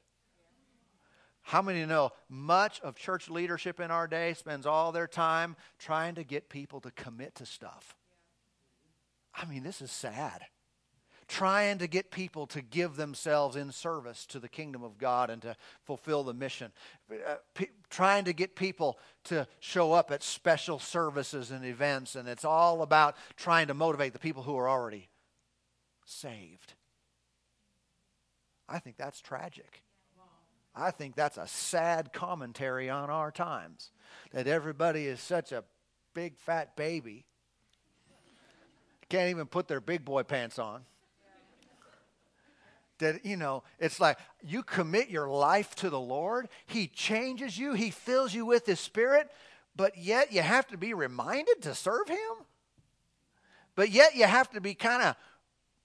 How 1.46 1.62
many 1.62 1.86
know 1.86 2.10
much 2.28 2.80
of 2.80 2.96
church 2.96 3.30
leadership 3.30 3.78
in 3.78 3.92
our 3.92 4.08
day 4.08 4.34
spends 4.34 4.66
all 4.66 4.90
their 4.90 5.06
time 5.06 5.54
trying 5.78 6.16
to 6.16 6.24
get 6.24 6.48
people 6.48 6.80
to 6.80 6.90
commit 6.90 7.36
to 7.36 7.46
stuff? 7.46 7.94
I 9.32 9.44
mean, 9.44 9.62
this 9.62 9.80
is 9.80 9.92
sad. 9.92 10.44
Trying 11.28 11.78
to 11.78 11.86
get 11.86 12.10
people 12.10 12.48
to 12.48 12.60
give 12.62 12.96
themselves 12.96 13.54
in 13.54 13.70
service 13.70 14.26
to 14.26 14.40
the 14.40 14.48
kingdom 14.48 14.82
of 14.82 14.98
God 14.98 15.30
and 15.30 15.40
to 15.42 15.54
fulfill 15.84 16.24
the 16.24 16.34
mission. 16.34 16.72
Uh, 17.08 17.36
p- 17.54 17.68
trying 17.90 18.24
to 18.24 18.32
get 18.32 18.56
people 18.56 18.98
to 19.24 19.46
show 19.60 19.92
up 19.92 20.10
at 20.10 20.24
special 20.24 20.80
services 20.80 21.52
and 21.52 21.64
events, 21.64 22.16
and 22.16 22.28
it's 22.28 22.44
all 22.44 22.82
about 22.82 23.14
trying 23.36 23.68
to 23.68 23.74
motivate 23.74 24.12
the 24.14 24.18
people 24.18 24.42
who 24.42 24.56
are 24.56 24.68
already 24.68 25.08
saved. 26.04 26.74
I 28.68 28.80
think 28.80 28.96
that's 28.96 29.20
tragic. 29.20 29.84
I 30.76 30.90
think 30.90 31.14
that's 31.14 31.38
a 31.38 31.46
sad 31.46 32.12
commentary 32.12 32.90
on 32.90 33.08
our 33.08 33.30
times. 33.30 33.90
That 34.32 34.46
everybody 34.46 35.06
is 35.06 35.20
such 35.20 35.52
a 35.52 35.64
big 36.12 36.36
fat 36.36 36.76
baby. 36.76 37.24
Can't 39.08 39.30
even 39.30 39.46
put 39.46 39.68
their 39.68 39.80
big 39.80 40.04
boy 40.04 40.24
pants 40.24 40.58
on. 40.58 40.82
That, 42.98 43.24
you 43.24 43.36
know, 43.36 43.62
it's 43.78 44.00
like 44.00 44.18
you 44.42 44.62
commit 44.62 45.08
your 45.08 45.28
life 45.28 45.74
to 45.76 45.90
the 45.90 46.00
Lord, 46.00 46.48
He 46.66 46.86
changes 46.86 47.58
you, 47.58 47.74
He 47.74 47.90
fills 47.90 48.34
you 48.34 48.46
with 48.46 48.66
His 48.66 48.80
Spirit, 48.80 49.30
but 49.74 49.98
yet 49.98 50.32
you 50.32 50.40
have 50.42 50.66
to 50.68 50.78
be 50.78 50.94
reminded 50.94 51.62
to 51.62 51.74
serve 51.74 52.08
Him. 52.08 52.46
But 53.74 53.90
yet 53.90 54.16
you 54.16 54.24
have 54.24 54.50
to 54.52 54.60
be 54.60 54.74
kind 54.74 55.02
of 55.02 55.16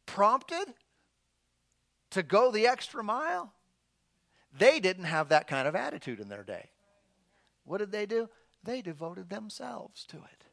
prompted 0.05 0.73
to 2.11 2.23
go 2.23 2.51
the 2.51 2.67
extra 2.67 3.03
mile. 3.03 3.53
They 4.57 4.79
didn't 4.79 5.05
have 5.05 5.29
that 5.29 5.47
kind 5.47 5.67
of 5.67 5.75
attitude 5.75 6.19
in 6.19 6.29
their 6.29 6.43
day. 6.43 6.69
What 7.63 7.77
did 7.77 7.91
they 7.91 8.05
do? 8.05 8.29
They 8.63 8.81
devoted 8.81 9.29
themselves 9.29 10.05
to 10.07 10.17
it. 10.17 10.43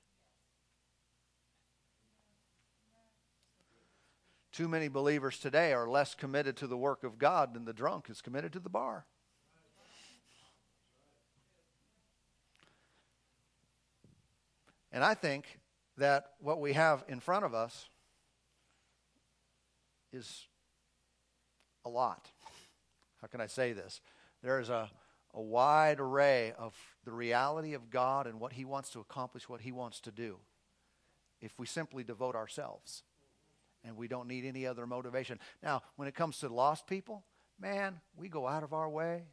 Too 4.53 4.69
many 4.69 4.89
believers 4.89 5.39
today 5.39 5.73
are 5.73 5.89
less 5.89 6.15
committed 6.15 6.57
to 6.57 6.67
the 6.67 6.77
work 6.77 7.05
of 7.05 7.19
God 7.19 7.55
than 7.55 7.65
the 7.65 7.73
drunk 7.73 8.11
is 8.11 8.21
committed 8.21 8.53
to 8.55 8.59
the 8.59 8.69
bar. 8.69 9.07
And 14.91 15.05
I 15.05 15.15
think 15.15 15.61
that 15.99 16.33
what 16.41 16.61
we 16.61 16.73
have 16.73 17.05
in 17.09 17.21
front 17.21 17.45
of 17.45 17.55
us 17.55 17.89
is 20.13 20.47
a 21.85 21.89
lot 21.89 22.31
how 23.21 23.29
can 23.29 23.41
I 23.41 23.47
say 23.47 23.73
this? 23.73 24.01
There 24.43 24.61
is 24.61 24.69
a, 24.69 24.91
a 25.35 25.41
wide 25.41 26.01
array 26.01 26.53
of 26.59 26.75
the 27.05 27.13
reality 27.13 27.75
of 27.75 27.91
God 27.91 28.27
and 28.27 28.41
what 28.41 28.53
He 28.53 28.65
wants 28.65 28.91
to 28.91 29.01
accomplish, 29.01 29.49
what 29.49 29.61
He 29.61 29.73
wants 29.73 30.01
to 30.01 30.11
do, 30.11 30.39
if 31.41 31.53
we 31.59 31.67
simply 31.67 32.05
devote 32.05 32.35
ourselves 32.35 33.03
and 33.85 33.97
we 33.97 34.09
don't 34.09 34.29
need 34.29 34.45
any 34.45 34.67
other 34.67 34.87
motivation. 34.87 35.39
Now, 35.63 35.83
when 35.97 36.09
it 36.09 36.15
comes 36.15 36.39
to 36.39 36.49
lost 36.49 36.87
people, 36.87 37.25
man, 37.61 38.01
we 38.17 38.29
go 38.29 38.47
out 38.47 38.63
of 38.63 38.73
our 38.73 38.89
way, 38.89 39.25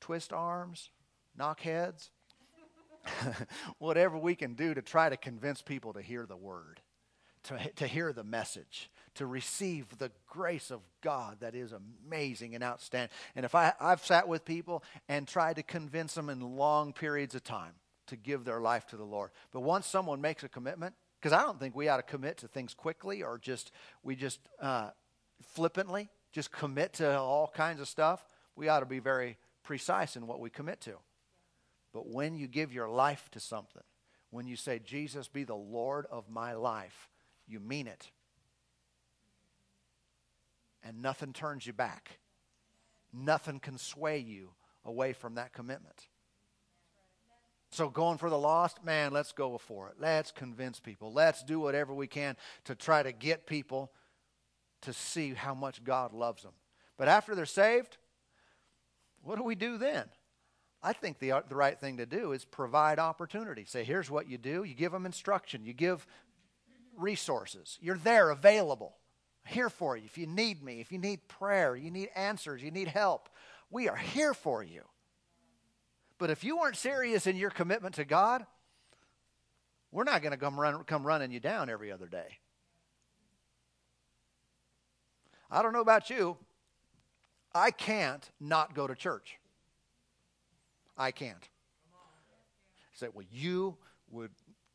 twist 0.00 0.32
arms, 0.32 0.90
knock 1.36 1.60
heads, 1.60 2.10
whatever 3.78 4.18
we 4.18 4.34
can 4.34 4.54
do 4.54 4.74
to 4.74 4.82
try 4.82 5.08
to 5.08 5.16
convince 5.16 5.62
people 5.62 5.92
to 5.94 6.02
hear 6.02 6.26
the 6.26 6.36
word, 6.36 6.80
to, 7.44 7.58
to 7.76 7.86
hear 7.86 8.12
the 8.12 8.24
message, 8.24 8.90
to 9.20 9.26
receive 9.26 9.86
the 9.98 10.10
grace 10.26 10.70
of 10.70 10.80
God 11.02 11.40
that 11.40 11.54
is 11.54 11.74
amazing 11.74 12.54
and 12.54 12.64
outstanding. 12.64 13.10
And 13.36 13.44
if 13.44 13.54
I, 13.54 13.74
I've 13.78 14.02
sat 14.02 14.26
with 14.26 14.46
people 14.46 14.82
and 15.10 15.28
tried 15.28 15.56
to 15.56 15.62
convince 15.62 16.14
them 16.14 16.30
in 16.30 16.40
long 16.40 16.94
periods 16.94 17.34
of 17.34 17.44
time 17.44 17.74
to 18.06 18.16
give 18.16 18.46
their 18.46 18.62
life 18.62 18.86
to 18.86 18.96
the 18.96 19.04
Lord. 19.04 19.30
But 19.52 19.60
once 19.60 19.86
someone 19.86 20.22
makes 20.22 20.42
a 20.42 20.48
commitment, 20.48 20.94
because 21.20 21.34
I 21.34 21.42
don't 21.42 21.60
think 21.60 21.76
we 21.76 21.88
ought 21.88 21.98
to 21.98 22.02
commit 22.02 22.38
to 22.38 22.48
things 22.48 22.72
quickly 22.72 23.22
or 23.22 23.36
just, 23.36 23.72
we 24.02 24.16
just 24.16 24.40
uh, 24.58 24.88
flippantly 25.42 26.08
just 26.32 26.50
commit 26.50 26.94
to 26.94 27.18
all 27.18 27.52
kinds 27.54 27.82
of 27.82 27.88
stuff. 27.88 28.24
We 28.56 28.68
ought 28.68 28.80
to 28.80 28.86
be 28.86 29.00
very 29.00 29.36
precise 29.62 30.16
in 30.16 30.26
what 30.26 30.40
we 30.40 30.48
commit 30.48 30.80
to. 30.82 30.94
But 31.92 32.08
when 32.08 32.36
you 32.36 32.46
give 32.46 32.72
your 32.72 32.88
life 32.88 33.28
to 33.32 33.40
something, 33.40 33.82
when 34.30 34.46
you 34.46 34.56
say, 34.56 34.78
Jesus, 34.78 35.28
be 35.28 35.44
the 35.44 35.54
Lord 35.54 36.06
of 36.10 36.30
my 36.30 36.54
life, 36.54 37.10
you 37.46 37.60
mean 37.60 37.86
it 37.86 38.10
and 40.82 41.02
nothing 41.02 41.32
turns 41.32 41.66
you 41.66 41.72
back. 41.72 42.18
Nothing 43.12 43.60
can 43.60 43.78
sway 43.78 44.18
you 44.18 44.50
away 44.84 45.12
from 45.12 45.34
that 45.34 45.52
commitment. 45.52 46.08
So, 47.72 47.88
going 47.88 48.18
for 48.18 48.30
the 48.30 48.38
lost, 48.38 48.84
man, 48.84 49.12
let's 49.12 49.30
go 49.30 49.56
for 49.56 49.88
it. 49.88 49.94
Let's 50.00 50.32
convince 50.32 50.80
people. 50.80 51.12
Let's 51.12 51.44
do 51.44 51.60
whatever 51.60 51.94
we 51.94 52.08
can 52.08 52.36
to 52.64 52.74
try 52.74 53.02
to 53.02 53.12
get 53.12 53.46
people 53.46 53.92
to 54.82 54.92
see 54.92 55.34
how 55.34 55.54
much 55.54 55.84
God 55.84 56.12
loves 56.12 56.42
them. 56.42 56.52
But 56.96 57.08
after 57.08 57.34
they're 57.34 57.46
saved, 57.46 57.96
what 59.22 59.36
do 59.36 59.44
we 59.44 59.54
do 59.54 59.78
then? 59.78 60.06
I 60.82 60.94
think 60.94 61.18
the, 61.18 61.44
the 61.48 61.54
right 61.54 61.78
thing 61.78 61.98
to 61.98 62.06
do 62.06 62.32
is 62.32 62.44
provide 62.44 62.98
opportunity. 62.98 63.64
Say, 63.66 63.84
here's 63.84 64.10
what 64.10 64.28
you 64.28 64.38
do. 64.38 64.64
You 64.64 64.74
give 64.74 64.92
them 64.92 65.06
instruction, 65.06 65.64
you 65.64 65.72
give 65.72 66.06
resources. 66.96 67.78
You're 67.80 67.98
there 67.98 68.30
available 68.30 68.96
here 69.46 69.70
for 69.70 69.96
you. 69.96 70.04
If 70.04 70.18
you 70.18 70.26
need 70.26 70.62
me, 70.62 70.80
if 70.80 70.92
you 70.92 70.98
need 70.98 71.26
prayer, 71.28 71.74
you 71.74 71.90
need 71.90 72.10
answers, 72.14 72.62
you 72.62 72.70
need 72.70 72.88
help, 72.88 73.28
we 73.70 73.88
are 73.88 73.96
here 73.96 74.34
for 74.34 74.62
you. 74.62 74.82
But 76.18 76.30
if 76.30 76.44
you 76.44 76.58
aren't 76.58 76.76
serious 76.76 77.26
in 77.26 77.36
your 77.36 77.50
commitment 77.50 77.94
to 77.96 78.04
God, 78.04 78.44
we're 79.90 80.04
not 80.04 80.22
going 80.22 80.32
to 80.32 80.38
come, 80.38 80.60
run, 80.60 80.84
come 80.84 81.04
running 81.04 81.32
you 81.32 81.40
down 81.40 81.70
every 81.70 81.90
other 81.90 82.06
day. 82.06 82.38
I 85.50 85.62
don't 85.62 85.72
know 85.72 85.80
about 85.80 86.10
you. 86.10 86.36
I 87.54 87.70
can't 87.70 88.30
not 88.38 88.74
go 88.74 88.86
to 88.86 88.94
church. 88.94 89.38
I 90.96 91.10
can't. 91.10 91.48
Say, 92.92 93.08
well, 93.12 93.26
you 93.32 93.76
would 94.10 94.30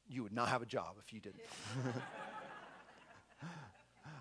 you 0.08 0.24
would 0.24 0.34
not 0.34 0.50
have 0.50 0.62
a 0.62 0.66
job 0.66 0.96
if 1.04 1.14
you 1.14 1.20
didn't. 1.20 1.42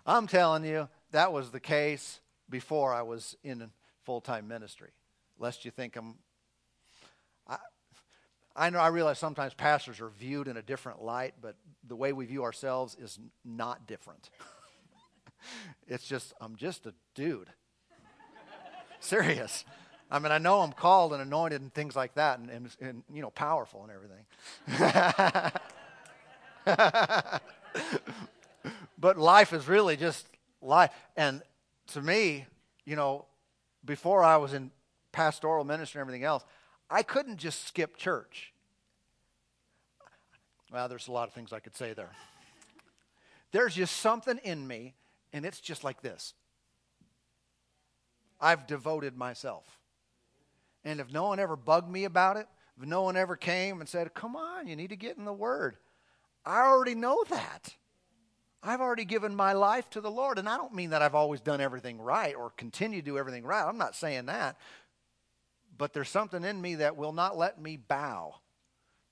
I'm 0.06 0.26
telling 0.26 0.64
you, 0.64 0.88
that 1.12 1.32
was 1.32 1.50
the 1.50 1.60
case 1.60 2.20
before 2.50 2.92
I 2.92 3.02
was 3.02 3.36
in 3.42 3.70
full 4.04 4.20
time 4.20 4.48
ministry. 4.48 4.90
Lest 5.38 5.64
you 5.64 5.70
think 5.70 5.96
I'm. 5.96 6.16
I, 7.48 7.56
I 8.56 8.70
know 8.70 8.78
I 8.78 8.88
realize 8.88 9.18
sometimes 9.18 9.54
pastors 9.54 10.00
are 10.00 10.10
viewed 10.10 10.46
in 10.46 10.56
a 10.56 10.62
different 10.62 11.02
light, 11.02 11.34
but 11.40 11.56
the 11.86 11.96
way 11.96 12.12
we 12.12 12.26
view 12.26 12.44
ourselves 12.44 12.96
is 13.00 13.18
not 13.44 13.86
different. 13.86 14.30
it's 15.88 16.06
just, 16.06 16.32
I'm 16.40 16.54
just 16.54 16.86
a 16.86 16.94
dude. 17.14 17.48
Serious. 19.00 19.64
I 20.10 20.20
mean, 20.20 20.30
I 20.30 20.38
know 20.38 20.60
I'm 20.60 20.72
called 20.72 21.12
and 21.14 21.20
anointed 21.20 21.62
and 21.62 21.74
things 21.74 21.96
like 21.96 22.14
that, 22.14 22.38
and, 22.38 22.48
and, 22.50 22.76
and 22.80 23.02
you 23.12 23.22
know, 23.22 23.30
powerful 23.30 23.82
and 23.82 23.90
everything. 23.90 24.24
but 28.98 29.18
life 29.18 29.52
is 29.52 29.68
really 29.68 29.96
just 29.96 30.26
life. 30.60 30.90
And 31.16 31.42
to 31.88 32.00
me, 32.00 32.46
you 32.84 32.96
know, 32.96 33.26
before 33.84 34.22
I 34.22 34.36
was 34.36 34.54
in 34.54 34.70
pastoral 35.12 35.64
ministry 35.64 36.00
and 36.00 36.08
everything 36.08 36.24
else, 36.24 36.44
I 36.90 37.02
couldn't 37.02 37.38
just 37.38 37.66
skip 37.66 37.96
church. 37.96 38.52
Well, 40.72 40.88
there's 40.88 41.08
a 41.08 41.12
lot 41.12 41.28
of 41.28 41.34
things 41.34 41.52
I 41.52 41.60
could 41.60 41.76
say 41.76 41.92
there. 41.92 42.10
There's 43.52 43.74
just 43.74 43.98
something 43.98 44.38
in 44.42 44.66
me, 44.66 44.94
and 45.32 45.46
it's 45.46 45.60
just 45.60 45.84
like 45.84 46.02
this 46.02 46.34
I've 48.40 48.66
devoted 48.66 49.16
myself. 49.16 49.64
And 50.84 51.00
if 51.00 51.12
no 51.12 51.24
one 51.28 51.38
ever 51.38 51.56
bugged 51.56 51.88
me 51.88 52.04
about 52.04 52.36
it, 52.36 52.46
if 52.76 52.86
no 52.86 53.02
one 53.02 53.16
ever 53.16 53.36
came 53.36 53.80
and 53.80 53.88
said, 53.88 54.12
Come 54.14 54.36
on, 54.36 54.66
you 54.66 54.76
need 54.76 54.90
to 54.90 54.96
get 54.96 55.16
in 55.16 55.24
the 55.24 55.32
Word, 55.32 55.76
I 56.44 56.62
already 56.62 56.94
know 56.94 57.24
that. 57.30 57.74
I've 58.64 58.80
already 58.80 59.04
given 59.04 59.36
my 59.36 59.52
life 59.52 59.88
to 59.90 60.00
the 60.00 60.10
Lord. 60.10 60.38
And 60.38 60.48
I 60.48 60.56
don't 60.56 60.74
mean 60.74 60.90
that 60.90 61.02
I've 61.02 61.14
always 61.14 61.40
done 61.40 61.60
everything 61.60 62.00
right 62.00 62.34
or 62.34 62.50
continue 62.50 63.00
to 63.00 63.04
do 63.04 63.18
everything 63.18 63.44
right. 63.44 63.66
I'm 63.66 63.78
not 63.78 63.94
saying 63.94 64.26
that. 64.26 64.56
But 65.76 65.92
there's 65.92 66.08
something 66.08 66.44
in 66.44 66.60
me 66.60 66.76
that 66.76 66.96
will 66.96 67.12
not 67.12 67.36
let 67.36 67.60
me 67.60 67.76
bow 67.76 68.36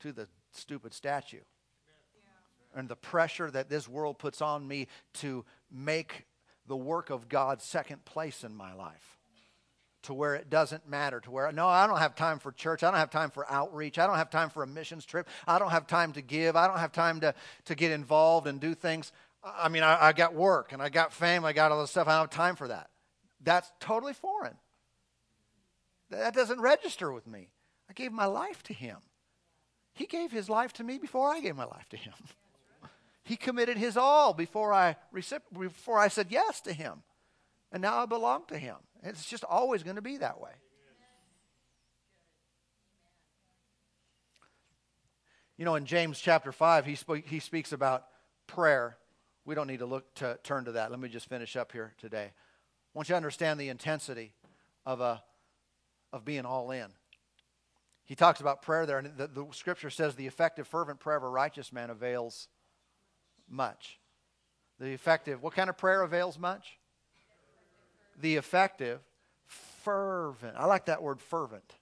to 0.00 0.12
the 0.12 0.28
stupid 0.52 0.94
statue. 0.94 1.40
And 2.74 2.88
the 2.88 2.96
pressure 2.96 3.50
that 3.50 3.68
this 3.68 3.86
world 3.86 4.18
puts 4.18 4.40
on 4.40 4.66
me 4.66 4.88
to 5.14 5.44
make 5.70 6.26
the 6.66 6.76
work 6.76 7.10
of 7.10 7.28
God 7.28 7.60
second 7.60 8.04
place 8.04 8.44
in 8.44 8.54
my 8.54 8.72
life 8.72 9.18
to 10.02 10.14
where 10.14 10.34
it 10.34 10.50
doesn't 10.50 10.88
matter, 10.88 11.20
to 11.20 11.30
where, 11.30 11.50
no, 11.52 11.66
I 11.68 11.86
don't 11.86 11.98
have 11.98 12.14
time 12.14 12.38
for 12.38 12.50
church. 12.50 12.82
I 12.82 12.90
don't 12.90 12.98
have 12.98 13.10
time 13.10 13.30
for 13.30 13.50
outreach. 13.50 13.98
I 13.98 14.06
don't 14.06 14.16
have 14.16 14.30
time 14.30 14.50
for 14.50 14.62
a 14.62 14.66
missions 14.66 15.04
trip. 15.04 15.28
I 15.46 15.58
don't 15.58 15.70
have 15.70 15.86
time 15.86 16.12
to 16.14 16.22
give. 16.22 16.56
I 16.56 16.66
don't 16.66 16.78
have 16.78 16.92
time 16.92 17.20
to, 17.20 17.34
to 17.66 17.74
get 17.74 17.92
involved 17.92 18.46
and 18.46 18.60
do 18.60 18.74
things. 18.74 19.12
I 19.44 19.68
mean, 19.68 19.82
I, 19.82 20.06
I 20.06 20.12
got 20.12 20.34
work 20.34 20.72
and 20.72 20.80
I 20.80 20.88
got 20.88 21.12
family, 21.12 21.50
I 21.50 21.52
got 21.52 21.72
all 21.72 21.80
this 21.80 21.90
stuff. 21.90 22.08
I 22.08 22.12
don't 22.12 22.20
have 22.20 22.30
time 22.30 22.56
for 22.56 22.68
that. 22.68 22.90
That's 23.42 23.70
totally 23.80 24.12
foreign. 24.12 24.56
That 26.10 26.34
doesn't 26.34 26.60
register 26.60 27.10
with 27.12 27.26
me. 27.26 27.48
I 27.90 27.92
gave 27.92 28.12
my 28.12 28.26
life 28.26 28.62
to 28.64 28.72
him. 28.74 28.98
He 29.94 30.06
gave 30.06 30.30
his 30.30 30.48
life 30.48 30.72
to 30.74 30.84
me 30.84 30.98
before 30.98 31.28
I 31.28 31.40
gave 31.40 31.56
my 31.56 31.64
life 31.64 31.88
to 31.90 31.96
him. 31.96 32.14
He 33.24 33.36
committed 33.36 33.78
his 33.78 33.96
all 33.96 34.34
before 34.34 34.72
I, 34.72 34.96
before 35.56 35.96
I 35.96 36.08
said 36.08 36.26
yes 36.30 36.60
to 36.62 36.72
him. 36.72 37.04
And 37.70 37.80
now 37.80 37.98
I 37.98 38.06
belong 38.06 38.42
to 38.48 38.58
him. 38.58 38.74
It's 39.04 39.24
just 39.26 39.44
always 39.44 39.84
going 39.84 39.94
to 39.94 40.02
be 40.02 40.16
that 40.16 40.40
way. 40.40 40.50
You 45.56 45.64
know, 45.64 45.76
in 45.76 45.86
James 45.86 46.18
chapter 46.18 46.50
5, 46.50 46.84
he, 46.84 46.96
sp- 46.98 47.22
he 47.24 47.38
speaks 47.38 47.70
about 47.70 48.06
prayer 48.48 48.96
we 49.44 49.54
don't 49.54 49.66
need 49.66 49.80
to 49.80 49.86
look 49.86 50.14
to 50.16 50.38
turn 50.42 50.64
to 50.66 50.72
that. 50.72 50.90
Let 50.90 51.00
me 51.00 51.08
just 51.08 51.28
finish 51.28 51.56
up 51.56 51.72
here 51.72 51.94
today. 51.98 52.32
I 52.32 52.98
want 52.98 53.08
you 53.08 53.14
to 53.14 53.16
understand 53.16 53.58
the 53.58 53.68
intensity 53.68 54.32
of 54.84 55.00
a 55.00 55.22
of 56.12 56.24
being 56.24 56.44
all 56.44 56.70
in. 56.70 56.88
He 58.04 58.14
talks 58.14 58.40
about 58.40 58.62
prayer 58.62 58.84
there, 58.84 58.98
and 58.98 59.16
the, 59.16 59.26
the 59.26 59.46
scripture 59.52 59.90
says 59.90 60.14
the 60.14 60.26
effective, 60.26 60.66
fervent 60.66 61.00
prayer 61.00 61.16
of 61.16 61.22
a 61.22 61.28
righteous 61.28 61.72
man 61.72 61.88
avails 61.88 62.48
much. 63.48 63.98
The 64.78 64.90
effective, 64.90 65.42
what 65.42 65.54
kind 65.54 65.70
of 65.70 65.78
prayer 65.78 66.02
avails 66.02 66.38
much? 66.38 66.78
The 68.20 68.36
effective, 68.36 69.00
fervent. 69.46 70.56
I 70.56 70.66
like 70.66 70.86
that 70.86 71.02
word 71.02 71.20
fervent. 71.20 71.74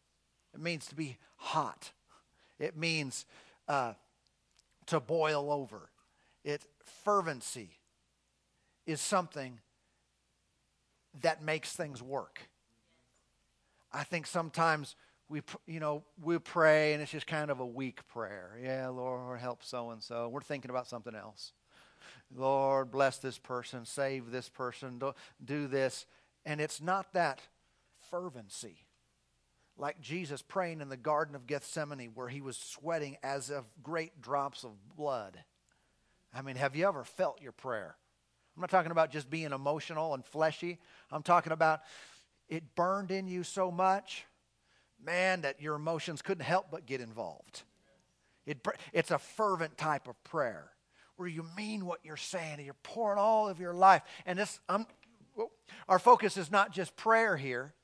It 0.54 0.60
means 0.60 0.86
to 0.86 0.94
be 0.94 1.16
hot. 1.36 1.90
It 2.58 2.76
means 2.76 3.24
uh, 3.66 3.94
to 4.86 5.00
boil 5.00 5.50
over. 5.50 5.90
It 6.44 6.64
fervency 7.04 7.78
is 8.86 9.00
something 9.00 9.60
that 11.22 11.42
makes 11.42 11.72
things 11.72 12.02
work. 12.02 12.40
I 13.92 14.04
think 14.04 14.26
sometimes 14.26 14.94
we, 15.28 15.42
you 15.66 15.80
know, 15.80 16.02
we 16.22 16.38
pray 16.38 16.92
and 16.92 17.02
it's 17.02 17.12
just 17.12 17.26
kind 17.26 17.50
of 17.50 17.60
a 17.60 17.66
weak 17.66 18.06
prayer. 18.08 18.58
Yeah, 18.62 18.88
Lord, 18.88 19.40
help 19.40 19.62
so 19.62 19.90
and 19.90 20.02
so. 20.02 20.28
We're 20.28 20.40
thinking 20.40 20.70
about 20.70 20.86
something 20.86 21.14
else. 21.14 21.52
Lord, 22.34 22.90
bless 22.90 23.18
this 23.18 23.38
person, 23.38 23.84
save 23.84 24.30
this 24.30 24.48
person, 24.48 25.00
do 25.44 25.66
this. 25.66 26.06
And 26.44 26.60
it's 26.60 26.80
not 26.80 27.12
that 27.12 27.40
fervency. 28.10 28.86
Like 29.76 30.00
Jesus 30.00 30.42
praying 30.42 30.80
in 30.80 30.88
the 30.88 30.96
Garden 30.96 31.34
of 31.34 31.46
Gethsemane, 31.46 32.12
where 32.14 32.28
he 32.28 32.40
was 32.40 32.56
sweating 32.56 33.16
as 33.22 33.50
of 33.50 33.64
great 33.82 34.20
drops 34.20 34.62
of 34.62 34.72
blood. 34.96 35.38
I 36.34 36.42
mean, 36.42 36.56
have 36.56 36.76
you 36.76 36.86
ever 36.86 37.04
felt 37.04 37.40
your 37.40 37.52
prayer? 37.52 37.96
I'm 38.56 38.60
not 38.60 38.70
talking 38.70 38.92
about 38.92 39.10
just 39.10 39.30
being 39.30 39.52
emotional 39.52 40.14
and 40.14 40.24
fleshy. 40.24 40.78
I'm 41.10 41.22
talking 41.22 41.52
about 41.52 41.80
it 42.48 42.74
burned 42.74 43.10
in 43.10 43.26
you 43.26 43.42
so 43.42 43.70
much, 43.70 44.24
man, 45.04 45.42
that 45.42 45.60
your 45.60 45.76
emotions 45.76 46.22
couldn't 46.22 46.44
help 46.44 46.66
but 46.70 46.86
get 46.86 47.00
involved. 47.00 47.62
It, 48.46 48.66
it's 48.92 49.10
a 49.10 49.18
fervent 49.18 49.76
type 49.76 50.08
of 50.08 50.22
prayer 50.24 50.70
where 51.16 51.28
you 51.28 51.44
mean 51.56 51.86
what 51.86 52.00
you're 52.02 52.16
saying 52.16 52.54
and 52.54 52.64
you're 52.64 52.74
pouring 52.82 53.18
all 53.18 53.48
of 53.48 53.60
your 53.60 53.74
life. 53.74 54.02
And 54.26 54.38
this, 54.38 54.58
I'm, 54.68 54.86
our 55.88 55.98
focus 55.98 56.36
is 56.36 56.50
not 56.50 56.72
just 56.72 56.96
prayer 56.96 57.36
here, 57.36 57.74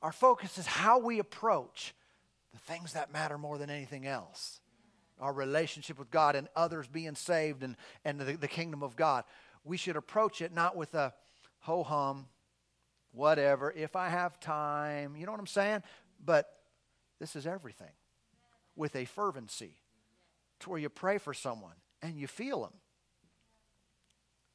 our 0.00 0.12
focus 0.12 0.58
is 0.58 0.66
how 0.66 0.98
we 0.98 1.18
approach 1.18 1.94
the 2.52 2.58
things 2.60 2.92
that 2.92 3.12
matter 3.12 3.36
more 3.36 3.58
than 3.58 3.68
anything 3.70 4.06
else 4.06 4.60
our 5.20 5.32
relationship 5.32 5.98
with 5.98 6.10
God 6.10 6.36
and 6.36 6.48
others 6.56 6.86
being 6.88 7.14
saved 7.14 7.62
and, 7.62 7.76
and 8.04 8.20
the, 8.20 8.36
the 8.36 8.48
kingdom 8.48 8.82
of 8.82 8.96
God. 8.96 9.24
We 9.64 9.76
should 9.76 9.96
approach 9.96 10.42
it 10.42 10.52
not 10.52 10.76
with 10.76 10.94
a 10.94 11.14
ho 11.60 11.82
hum, 11.82 12.26
whatever, 13.12 13.72
if 13.74 13.96
I 13.96 14.08
have 14.08 14.38
time, 14.40 15.16
you 15.16 15.24
know 15.24 15.32
what 15.32 15.40
I'm 15.40 15.46
saying? 15.46 15.82
But 16.22 16.46
this 17.20 17.36
is 17.36 17.46
everything 17.46 17.92
with 18.76 18.96
a 18.96 19.04
fervency 19.04 19.76
to 20.60 20.70
where 20.70 20.78
you 20.78 20.88
pray 20.88 21.18
for 21.18 21.32
someone 21.32 21.76
and 22.02 22.18
you 22.18 22.26
feel 22.26 22.62
them. 22.62 22.72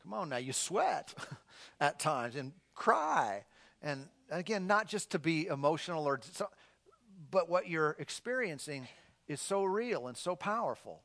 Come 0.04 0.14
on 0.14 0.30
now, 0.30 0.38
you 0.38 0.54
sweat 0.54 1.14
at 1.80 2.00
times 2.00 2.36
and 2.36 2.52
cry. 2.76 3.46
And 3.82 4.08
again, 4.30 4.68
not 4.68 4.88
just 4.88 5.12
to 5.12 5.20
be 5.20 5.48
emotional 5.48 6.06
or, 6.06 6.20
but 7.32 7.50
what 7.50 7.68
you're 7.68 7.96
experiencing 8.00 8.88
is 9.30 9.40
so 9.40 9.64
real 9.64 10.08
and 10.08 10.18
so 10.18 10.36
powerful. 10.36 11.04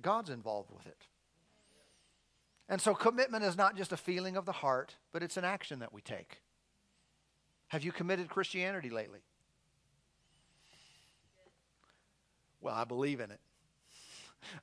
God's 0.00 0.30
involved 0.30 0.70
with 0.70 0.86
it. 0.86 1.06
And 2.68 2.80
so 2.80 2.94
commitment 2.94 3.44
is 3.44 3.56
not 3.56 3.76
just 3.76 3.92
a 3.92 3.96
feeling 3.96 4.36
of 4.36 4.46
the 4.46 4.52
heart, 4.52 4.94
but 5.12 5.22
it's 5.22 5.36
an 5.36 5.44
action 5.44 5.80
that 5.80 5.92
we 5.92 6.00
take. 6.00 6.40
Have 7.68 7.84
you 7.84 7.90
committed 7.90 8.28
Christianity 8.28 8.88
lately? 8.88 9.20
Well, 12.60 12.74
I 12.74 12.84
believe 12.84 13.20
in 13.20 13.32
it. 13.32 13.40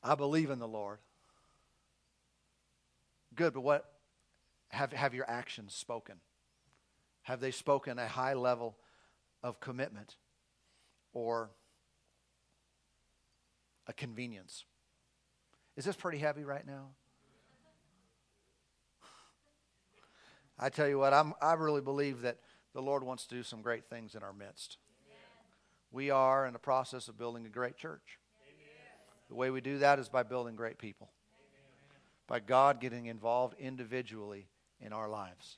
I 0.04 0.16
believe 0.16 0.50
in 0.50 0.60
the 0.60 0.68
Lord. 0.68 1.00
Good, 3.36 3.54
but 3.54 3.62
what 3.62 3.92
have, 4.70 4.94
have 4.94 5.14
your 5.14 5.30
actions 5.30 5.74
spoken? 5.74 6.16
Have 7.24 7.42
they 7.42 7.52
spoken 7.52 8.00
a 8.00 8.08
high 8.08 8.34
level 8.34 8.78
of 9.44 9.60
commitment? 9.60 10.16
Or 11.18 11.50
a 13.88 13.94
convenience. 13.94 14.66
Is 15.76 15.84
this 15.84 15.96
pretty 15.96 16.20
heavy 16.20 16.44
right 16.44 16.66
now? 16.66 16.90
I 20.60 20.70
tell 20.70 20.88
you 20.88 21.00
what, 21.00 21.16
I'm, 21.16 21.34
I 21.42 21.54
really 21.54 21.82
believe 21.82 22.22
that 22.22 22.38
the 22.76 22.84
Lord 22.84 23.04
wants 23.04 23.26
to 23.26 23.36
do 23.36 23.42
some 23.42 23.64
great 23.64 23.86
things 23.90 24.14
in 24.14 24.22
our 24.22 24.32
midst. 24.32 24.78
We 25.92 26.12
are 26.12 26.46
in 26.46 26.54
the 26.54 26.60
process 26.60 27.08
of 27.08 27.18
building 27.18 27.48
a 27.48 27.50
great 27.50 27.78
church. 27.78 28.20
The 29.30 29.36
way 29.36 29.50
we 29.50 29.60
do 29.60 29.80
that 29.80 29.98
is 29.98 30.10
by 30.10 30.22
building 30.22 30.56
great 30.56 30.78
people. 30.78 31.10
by 32.28 32.42
God 32.42 32.80
getting 32.80 33.08
involved 33.08 33.56
individually 33.58 34.50
in 34.80 34.94
our 34.94 35.10
lives, 35.10 35.58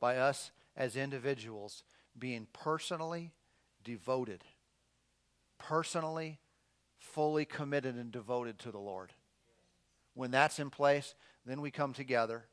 by 0.00 0.16
us 0.16 0.50
as 0.76 0.96
individuals 0.96 1.82
being 2.18 2.46
personally 2.54 3.32
devoted, 3.84 4.44
personally, 5.58 6.38
fully 6.98 7.44
committed 7.44 7.96
and 7.96 8.10
devoted 8.10 8.58
to 8.60 8.70
the 8.70 8.78
Lord. 8.78 9.12
When 10.14 10.30
that's 10.30 10.58
in 10.58 10.70
place, 10.70 11.14
then 11.46 11.60
we 11.60 11.70
come 11.70 11.92
together 11.92 12.44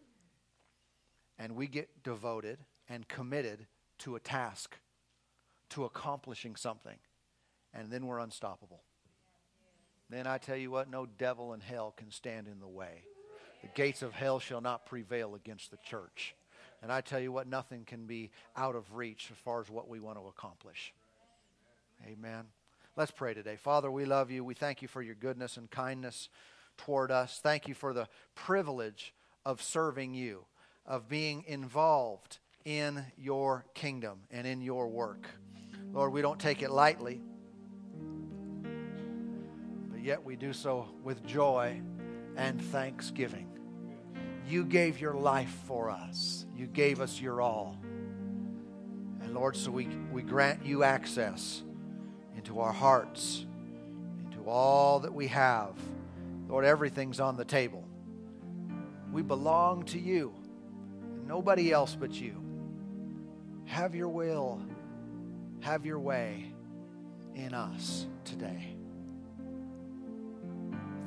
and 1.38 1.56
we 1.56 1.68
get 1.68 2.04
devoted 2.04 2.60
and 2.88 3.08
committed 3.08 3.66
to 4.00 4.16
a 4.16 4.20
task, 4.20 4.78
to 5.70 5.86
accomplishing 5.86 6.56
something, 6.56 6.98
and 7.74 7.92
then 7.92 8.06
we're 8.06 8.20
unstoppable. 8.20 8.84
Then 10.10 10.28
I 10.28 10.38
tell 10.38 10.56
you 10.56 10.70
what, 10.72 10.90
no 10.90 11.06
devil 11.06 11.54
in 11.54 11.62
hell 11.62 11.94
can 11.96 12.12
stand 12.12 12.48
in 12.48 12.60
the 12.60 12.68
way. 12.68 13.04
The 13.62 13.70
gates 13.70 14.04
of 14.04 14.14
hell 14.14 14.40
shall 14.40 14.62
not 14.62 14.86
prevail 14.86 15.34
against 15.34 15.72
the 15.72 15.78
church. 15.78 16.36
And 16.84 16.92
I 16.92 17.02
tell 17.02 17.20
you 17.20 17.32
what, 17.32 17.48
nothing 17.48 17.84
can 17.84 18.06
be 18.06 18.30
out 18.56 18.76
of 18.76 18.94
reach 18.94 19.30
as 19.32 19.38
far 19.38 19.60
as 19.62 19.70
what 19.70 19.90
we 19.90 20.00
want 20.00 20.20
to 20.20 20.28
accomplish. 20.28 20.94
Amen. 22.06 22.46
Let's 22.98 23.12
pray 23.12 23.34
today. 23.34 23.58
Father, 23.58 23.92
we 23.92 24.06
love 24.06 24.32
you. 24.32 24.42
We 24.46 24.54
thank 24.54 24.82
you 24.82 24.88
for 24.88 25.02
your 25.02 25.16
goodness 25.16 25.58
and 25.58 25.70
kindness 25.70 26.30
toward 26.78 27.12
us. 27.12 27.42
Thank 27.44 27.68
you 27.68 27.74
for 27.74 27.92
the 27.92 28.08
privilege 28.36 29.14
of 29.46 29.62
serving 29.62 30.14
you, 30.14 30.46
of 30.86 31.10
being 31.10 31.44
involved 31.46 32.40
in 32.64 33.04
your 33.18 33.66
kingdom 33.74 34.20
and 34.32 34.48
in 34.48 34.62
your 34.62 34.88
work. 34.88 35.28
Lord, 35.92 36.14
we 36.14 36.22
don't 36.22 36.40
take 36.40 36.62
it 36.62 36.72
lightly, 36.72 37.22
but 39.92 40.02
yet 40.02 40.24
we 40.24 40.38
do 40.38 40.54
so 40.54 40.88
with 41.04 41.26
joy 41.26 41.82
and 42.38 42.62
thanksgiving. 42.62 43.50
You 44.48 44.64
gave 44.64 45.02
your 45.02 45.16
life 45.16 45.54
for 45.68 45.90
us, 45.90 46.46
you 46.56 46.68
gave 46.68 47.02
us 47.02 47.20
your 47.20 47.42
all. 47.42 47.76
And 49.22 49.34
Lord, 49.34 49.58
so 49.58 49.70
we, 49.70 49.88
we 50.14 50.22
grant 50.22 50.66
you 50.66 50.84
access 50.84 51.65
into 52.46 52.60
our 52.60 52.72
hearts, 52.72 53.44
into 54.24 54.48
all 54.48 55.00
that 55.00 55.12
we 55.12 55.26
have. 55.26 55.74
Lord, 56.48 56.64
everything's 56.64 57.20
on 57.20 57.38
the 57.38 57.46
table. 57.46 57.84
We 59.12 59.24
belong 59.24 59.86
to 59.86 60.00
you, 60.00 60.32
nobody 61.26 61.72
else 61.72 61.98
but 62.00 62.12
you. 62.12 62.36
Have 63.66 63.96
your 63.96 64.10
will, 64.10 64.62
have 65.62 65.88
your 65.88 66.00
way 66.00 66.54
in 67.34 67.56
us 67.56 68.06
today. 68.26 68.76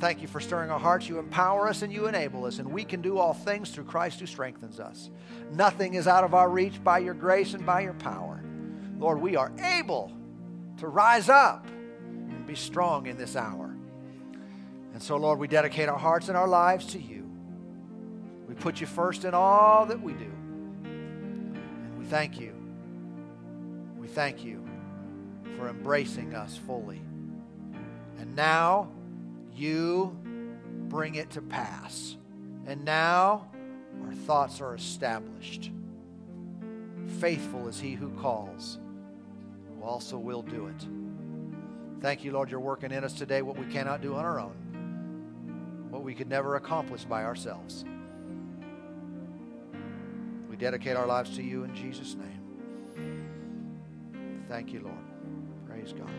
Thank 0.00 0.22
you 0.22 0.26
for 0.26 0.40
stirring 0.40 0.72
our 0.72 0.80
hearts. 0.80 1.08
You 1.08 1.20
empower 1.20 1.68
us 1.68 1.82
and 1.82 1.92
you 1.92 2.08
enable 2.08 2.46
us, 2.46 2.58
and 2.58 2.72
we 2.72 2.82
can 2.82 3.00
do 3.00 3.18
all 3.18 3.32
things 3.32 3.70
through 3.70 3.84
Christ 3.84 4.18
who 4.18 4.26
strengthens 4.26 4.80
us. 4.80 5.08
Nothing 5.52 5.94
is 5.94 6.08
out 6.08 6.24
of 6.24 6.34
our 6.34 6.50
reach 6.50 6.82
by 6.82 6.98
your 6.98 7.14
grace 7.14 7.54
and 7.54 7.64
by 7.64 7.82
your 7.82 7.94
power. 7.94 8.42
Lord, 8.98 9.20
we 9.20 9.36
are 9.36 9.52
able 9.62 10.17
to 10.78 10.88
rise 10.88 11.28
up 11.28 11.66
and 11.66 12.46
be 12.46 12.54
strong 12.54 13.06
in 13.06 13.16
this 13.16 13.36
hour. 13.36 13.74
And 14.92 15.02
so, 15.02 15.16
Lord, 15.16 15.38
we 15.38 15.48
dedicate 15.48 15.88
our 15.88 15.98
hearts 15.98 16.28
and 16.28 16.36
our 16.36 16.48
lives 16.48 16.86
to 16.86 16.98
you. 16.98 17.30
We 18.48 18.54
put 18.54 18.80
you 18.80 18.86
first 18.86 19.24
in 19.24 19.34
all 19.34 19.86
that 19.86 20.00
we 20.00 20.12
do. 20.14 20.32
And 20.84 21.98
we 21.98 22.04
thank 22.06 22.40
you. 22.40 22.54
We 23.98 24.08
thank 24.08 24.44
you 24.44 24.66
for 25.56 25.68
embracing 25.68 26.34
us 26.34 26.56
fully. 26.56 27.00
And 28.18 28.34
now, 28.34 28.90
you 29.54 30.16
bring 30.88 31.16
it 31.16 31.30
to 31.30 31.42
pass. 31.42 32.16
And 32.66 32.84
now 32.84 33.48
our 34.04 34.14
thoughts 34.14 34.60
are 34.60 34.74
established. 34.74 35.70
Faithful 37.20 37.68
is 37.68 37.80
he 37.80 37.94
who 37.94 38.10
calls, 38.10 38.78
also 39.82 40.18
will 40.18 40.42
do 40.42 40.66
it. 40.66 40.86
Thank 42.00 42.24
you, 42.24 42.32
Lord, 42.32 42.50
you're 42.50 42.60
working 42.60 42.92
in 42.92 43.04
us 43.04 43.12
today 43.12 43.42
what 43.42 43.58
we 43.58 43.66
cannot 43.66 44.00
do 44.00 44.14
on 44.14 44.24
our 44.24 44.38
own, 44.38 45.88
what 45.90 46.02
we 46.02 46.14
could 46.14 46.28
never 46.28 46.56
accomplish 46.56 47.04
by 47.04 47.24
ourselves. 47.24 47.84
We 50.48 50.56
dedicate 50.56 50.96
our 50.96 51.06
lives 51.06 51.34
to 51.36 51.42
you 51.42 51.64
in 51.64 51.74
Jesus' 51.74 52.14
name. 52.14 52.38
Thank 54.48 54.72
you, 54.72 54.80
Lord. 54.80 54.96
Praise 55.66 55.92
God. 55.92 56.10